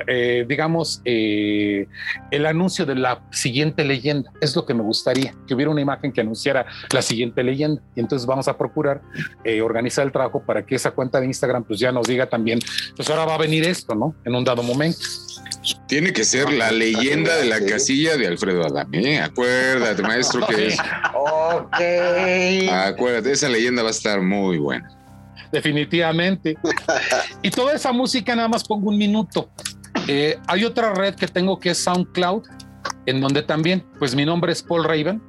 eh, 0.07 0.45
digamos, 0.49 1.03
el 1.05 2.47
anuncio 2.47 2.87
de 2.87 2.95
la 2.95 3.23
siguiente 3.31 3.85
leyenda. 3.85 4.33
Es 4.41 4.55
lo 4.55 4.65
que 4.65 4.75
me 4.75 4.83
gustaría, 4.83 5.35
que 5.47 5.55
hubiera 5.55 5.71
una 5.71 5.81
imagen 5.81 6.13
que 6.13 6.21
anunciara 6.21 6.67
la 6.93 7.03
siguiente 7.03 7.43
leyenda. 7.43 7.83
Y 7.97 8.01
entonces 8.01 8.27
vamos 8.27 8.49
a 8.49 8.57
procurar 8.57 9.03
organizar 9.63 10.05
el 10.07 10.13
trabajo 10.13 10.43
para 10.45 10.65
que 10.65 10.75
esa 10.75 10.91
cuenta 10.93 11.21
de 11.21 11.27
Instagram 11.27 11.65
pues 11.65 11.79
ya 11.79 11.93
nos 11.93 12.07
diga 12.07 12.27
también, 12.27 12.59
pues 12.97 13.09
ahora 13.11 13.25
va 13.25 13.35
a 13.35 13.39
venir 13.39 13.65
esto, 13.65 13.95
¿no? 13.95 14.15
En 14.25 14.35
un 14.35 14.45
dado 14.45 14.63
momento. 14.63 14.99
Tiene 15.87 16.13
que 16.13 16.25
ser 16.25 16.53
la 16.53 16.71
leyenda 16.73 17.37
de 17.37 17.45
la 17.47 17.59
Sí. 17.59 17.67
casilla 17.67 18.17
de 18.17 18.27
Alfredo 18.27 18.65
Adame. 18.67 19.15
¿eh? 19.15 19.21
Acuérdate, 19.21 20.03
maestro, 20.03 20.45
que 20.47 20.69
es. 20.69 20.79
Ok. 21.15 21.81
Acuérdate, 22.71 23.33
esa 23.33 23.49
leyenda 23.49 23.83
va 23.83 23.89
a 23.89 23.93
estar 23.93 24.21
muy 24.21 24.59
buena. 24.59 24.89
definitivamente. 25.53 26.57
Y 27.43 27.51
toda 27.51 27.75
esa 27.75 27.93
música 27.93 28.35
nada 28.35 28.49
más 28.49 28.65
pongo 28.65 28.89
un 28.89 28.97
minuto. 28.97 29.51
Eh, 30.09 30.39
hay 30.47 30.65
otra 30.65 30.95
red 30.95 31.15
que 31.15 31.29
tengo 31.29 31.61
que 31.61 31.71
es 31.71 31.79
SoundCloud, 31.85 32.45
en 33.05 33.21
donde 33.21 33.43
también, 33.43 33.85
pues 33.99 34.15
mi 34.15 34.25
nombre 34.25 34.51
es 34.53 34.63
Paul 34.63 34.85
Raven, 34.85 35.23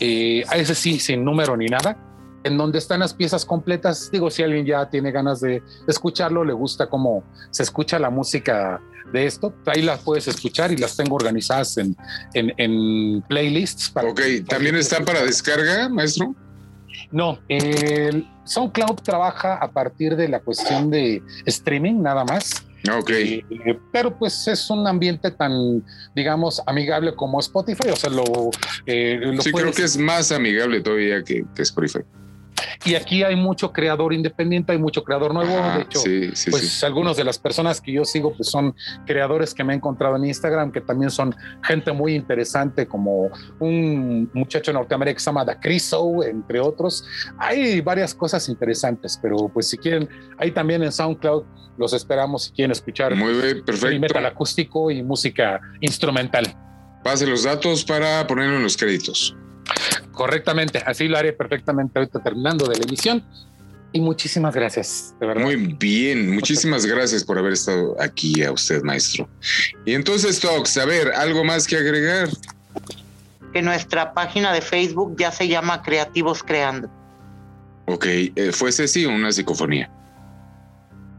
eh, 0.00 0.44
ese 0.52 0.74
sí, 0.74 0.98
sin 0.98 1.24
número 1.24 1.56
ni 1.56 1.66
nada, 1.66 1.96
en 2.42 2.58
donde 2.58 2.78
están 2.78 2.98
las 3.00 3.14
piezas 3.14 3.44
completas. 3.44 4.10
Digo, 4.10 4.30
si 4.30 4.42
alguien 4.42 4.66
ya 4.66 4.90
tiene 4.90 5.12
ganas 5.12 5.40
de 5.40 5.62
escucharlo, 5.86 6.42
le 6.44 6.54
gusta 6.54 6.88
cómo 6.88 7.22
se 7.52 7.62
escucha 7.62 8.00
la 8.00 8.10
música 8.10 8.80
de 9.12 9.26
esto, 9.26 9.54
ahí 9.66 9.82
las 9.82 10.00
puedes 10.00 10.28
escuchar 10.28 10.72
y 10.72 10.76
las 10.76 10.96
tengo 10.96 11.16
organizadas 11.16 11.76
en, 11.78 11.96
en, 12.34 12.52
en 12.56 13.22
playlists. 13.22 13.90
Para, 13.90 14.10
Ok, 14.10 14.20
¿también 14.48 14.76
están 14.76 15.04
para 15.04 15.22
descarga, 15.24 15.88
maestro? 15.88 16.34
No, 17.10 17.38
el 17.48 18.26
SoundCloud 18.44 18.96
trabaja 18.96 19.54
a 19.54 19.70
partir 19.70 20.16
de 20.16 20.28
la 20.28 20.40
cuestión 20.40 20.90
de 20.90 21.22
streaming 21.46 22.02
nada 22.02 22.24
más. 22.24 22.64
Ok. 22.96 23.10
Eh, 23.10 23.44
pero 23.92 24.16
pues 24.16 24.46
es 24.46 24.70
un 24.70 24.86
ambiente 24.86 25.30
tan, 25.30 25.84
digamos, 26.14 26.62
amigable 26.66 27.14
como 27.14 27.40
Spotify, 27.40 27.88
o 27.90 27.96
sea, 27.96 28.10
lo, 28.10 28.50
eh, 28.86 29.18
lo 29.20 29.42
Sí, 29.42 29.52
creo 29.52 29.72
que 29.72 29.82
es 29.82 29.96
más 29.96 30.30
amigable 30.32 30.80
todavía 30.80 31.22
que, 31.22 31.44
que 31.54 31.62
Spotify. 31.62 32.00
Y 32.84 32.94
aquí 32.94 33.22
hay 33.22 33.36
mucho 33.36 33.72
creador 33.72 34.12
independiente, 34.12 34.72
hay 34.72 34.78
mucho 34.78 35.02
creador 35.02 35.34
nuevo. 35.34 35.56
Ajá, 35.58 35.76
de 35.76 35.82
hecho, 35.82 36.00
sí, 36.00 36.30
sí, 36.34 36.50
pues 36.50 36.68
sí. 36.68 36.86
algunos 36.86 37.16
de 37.16 37.24
las 37.24 37.38
personas 37.38 37.80
que 37.80 37.92
yo 37.92 38.04
sigo 38.04 38.32
pues 38.34 38.48
son 38.48 38.74
creadores 39.06 39.54
que 39.54 39.64
me 39.64 39.72
he 39.72 39.76
encontrado 39.76 40.16
en 40.16 40.24
Instagram, 40.24 40.72
que 40.72 40.80
también 40.80 41.10
son 41.10 41.34
gente 41.62 41.92
muy 41.92 42.14
interesante, 42.14 42.86
como 42.86 43.30
un 43.60 44.30
muchacho 44.32 44.72
norteamericano 44.72 45.16
que 45.16 45.20
se 45.20 45.26
llama 45.26 45.44
Da 45.44 45.58
Criso, 45.58 46.22
entre 46.24 46.60
otros. 46.60 47.04
Hay 47.38 47.80
varias 47.80 48.14
cosas 48.14 48.48
interesantes, 48.48 49.18
pero 49.20 49.48
pues 49.52 49.68
si 49.68 49.78
quieren, 49.78 50.08
ahí 50.38 50.50
también 50.50 50.82
en 50.82 50.92
SoundCloud 50.92 51.44
los 51.78 51.92
esperamos 51.92 52.44
si 52.44 52.52
quieren 52.52 52.72
escuchar 52.72 53.14
Muy 53.14 53.32
bien, 53.34 53.64
perfecto. 53.64 54.00
metal 54.00 54.26
acústico 54.26 54.90
y 54.90 55.02
música 55.02 55.60
instrumental. 55.80 56.44
Pase 57.04 57.26
los 57.26 57.44
datos 57.44 57.84
para 57.84 58.26
ponerlo 58.26 58.56
en 58.56 58.64
los 58.64 58.76
créditos. 58.76 59.36
Correctamente, 60.18 60.82
así 60.84 61.06
lo 61.06 61.16
haré 61.16 61.32
perfectamente 61.32 61.96
ahorita 61.96 62.18
terminando 62.18 62.66
de 62.66 62.76
la 62.76 62.82
emisión. 62.82 63.24
Y 63.92 64.00
muchísimas 64.00 64.52
gracias, 64.52 65.14
de 65.20 65.28
verdad. 65.28 65.44
Muy 65.44 65.54
bien, 65.54 66.34
muchísimas 66.34 66.84
gracias 66.84 67.22
por 67.22 67.38
haber 67.38 67.52
estado 67.52 67.94
aquí 68.00 68.42
a 68.42 68.50
usted, 68.50 68.82
maestro. 68.82 69.28
Y 69.86 69.94
entonces, 69.94 70.40
Tox, 70.40 70.76
a 70.76 70.86
ver, 70.86 71.12
¿algo 71.12 71.44
más 71.44 71.68
que 71.68 71.76
agregar? 71.76 72.28
Que 73.52 73.62
nuestra 73.62 74.12
página 74.12 74.52
de 74.52 74.60
Facebook 74.60 75.14
ya 75.16 75.30
se 75.30 75.46
llama 75.46 75.84
Creativos 75.84 76.42
Creando. 76.42 76.90
Ok, 77.86 78.06
eh, 78.06 78.50
¿fue 78.52 78.72
Ceci 78.72 79.06
o 79.06 79.10
una 79.10 79.30
psicofonía? 79.30 79.88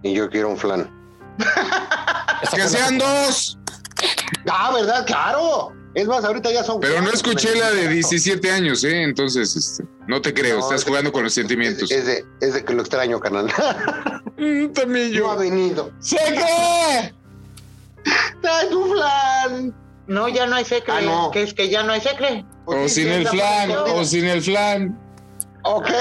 Y 0.03 0.13
yo 0.13 0.29
quiero 0.29 0.49
un 0.49 0.57
flan. 0.57 0.91
¡Que 2.53 2.67
sean 2.67 2.97
dos! 2.97 3.57
Ah, 4.45 4.73
¿verdad? 4.73 5.05
Claro. 5.07 5.78
Es 5.95 6.07
más, 6.07 6.23
ahorita 6.23 6.51
ya 6.51 6.63
son. 6.63 6.79
Pero 6.79 7.01
no 7.01 7.11
escuché 7.11 7.55
la 7.55 7.71
de 7.71 7.81
claro. 7.81 7.93
17 7.93 8.51
años, 8.51 8.83
¿eh? 8.83 9.03
Entonces, 9.03 9.55
este, 9.55 9.83
no 10.07 10.21
te 10.21 10.33
creo, 10.33 10.57
No, 10.59 10.63
estás 10.63 10.79
es 10.79 10.85
de- 10.85 10.89
jugando 10.91 11.11
con 11.11 11.23
los 11.23 11.33
sentimientos. 11.33 11.89
Es 11.91 12.05
de, 12.05 12.25
es 12.41 12.53
de 12.53 12.63
que 12.63 12.73
lo 12.73 12.81
extraño, 12.81 13.19
canal. 13.19 13.47
Mm, 14.37 14.71
también 14.71 15.11
No 15.19 15.31
ha 15.31 15.35
yo. 15.35 15.39
venido. 15.41 15.91
¡Seque! 15.99 17.13
¡Trae 18.41 18.67
tu 18.69 18.93
flan! 18.93 19.75
No, 20.07 20.29
ya 20.29 20.45
no 20.47 20.55
hay 20.55 20.63
secre. 20.63 20.93
Ah, 20.95 21.01
no. 21.01 21.29
Que 21.31 21.43
es 21.43 21.53
que 21.53 21.67
ya 21.67 21.83
no 21.83 21.91
hay 21.91 21.99
secre. 21.99 22.45
O 22.63 22.87
sí, 22.87 22.89
sin 22.89 23.03
sí, 23.05 23.09
el 23.09 23.27
flan, 23.27 23.71
o 23.71 24.05
sin 24.05 24.25
el 24.25 24.41
flan. 24.41 24.97
Ok. 25.63 25.89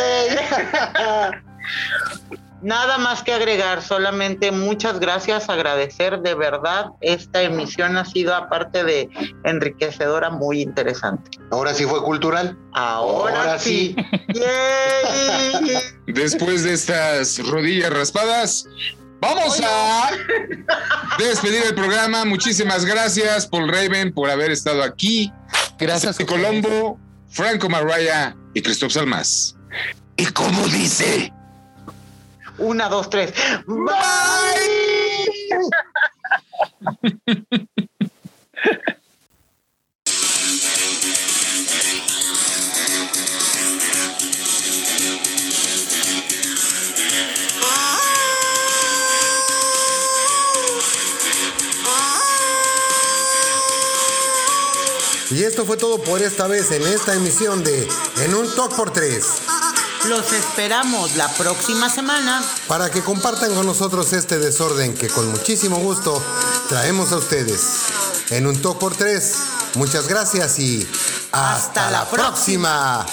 Nada 2.62 2.98
más 2.98 3.22
que 3.22 3.32
agregar, 3.32 3.82
solamente 3.82 4.50
muchas 4.50 4.98
gracias, 4.98 5.48
agradecer 5.48 6.20
de 6.20 6.34
verdad. 6.34 6.86
Esta 7.00 7.42
emisión 7.42 7.96
ha 7.96 8.04
sido, 8.04 8.34
aparte 8.34 8.82
de 8.82 9.08
enriquecedora, 9.44 10.30
muy 10.30 10.62
interesante. 10.62 11.38
Ahora 11.52 11.72
sí 11.72 11.84
fue 11.84 12.02
cultural. 12.02 12.58
Ahora, 12.72 13.40
Ahora 13.42 13.58
sí. 13.58 13.94
sí. 13.96 14.40
¡Yay! 14.40 15.78
Después 16.08 16.64
de 16.64 16.72
estas 16.72 17.38
rodillas 17.46 17.90
raspadas, 17.92 18.64
vamos 19.20 19.60
a 19.62 20.10
despedir 21.18 21.62
el 21.64 21.74
programa. 21.76 22.24
Muchísimas 22.24 22.84
gracias, 22.84 23.46
Paul 23.46 23.68
Raven, 23.68 24.12
por 24.12 24.30
haber 24.30 24.50
estado 24.50 24.82
aquí. 24.82 25.32
Gracias. 25.78 26.18
Colombo, 26.26 26.98
Franco 27.28 27.68
Marraya 27.68 28.36
y 28.54 28.62
Christoph 28.62 28.92
Salmas. 28.92 29.54
¿Y 30.16 30.26
cómo 30.26 30.66
dice? 30.66 31.32
Una, 32.58 32.88
dos, 32.88 33.08
tres. 33.08 33.32
¡Bye! 33.66 34.88
Y 55.30 55.44
esto 55.44 55.66
fue 55.66 55.76
todo 55.76 56.02
por 56.02 56.22
esta 56.22 56.46
vez 56.48 56.70
en 56.72 56.82
esta 56.82 57.14
emisión 57.14 57.62
de 57.62 57.86
En 58.24 58.34
un 58.34 58.52
Talk 58.56 58.74
por 58.74 58.90
Tres. 58.90 59.42
Los 60.08 60.32
esperamos 60.32 61.16
la 61.16 61.28
próxima 61.34 61.90
semana. 61.90 62.42
Para 62.66 62.90
que 62.90 63.02
compartan 63.02 63.54
con 63.54 63.66
nosotros 63.66 64.14
este 64.14 64.38
desorden 64.38 64.94
que 64.94 65.08
con 65.08 65.30
muchísimo 65.30 65.76
gusto 65.80 66.22
traemos 66.66 67.12
a 67.12 67.18
ustedes. 67.18 67.82
En 68.30 68.46
un 68.46 68.60
Talk 68.62 68.78
por 68.78 68.96
Tres. 68.96 69.34
Muchas 69.74 70.08
gracias 70.08 70.58
y 70.60 70.88
hasta, 71.30 71.54
Hasta 71.56 71.90
la 71.90 72.04
la 72.04 72.10
próxima. 72.10 73.06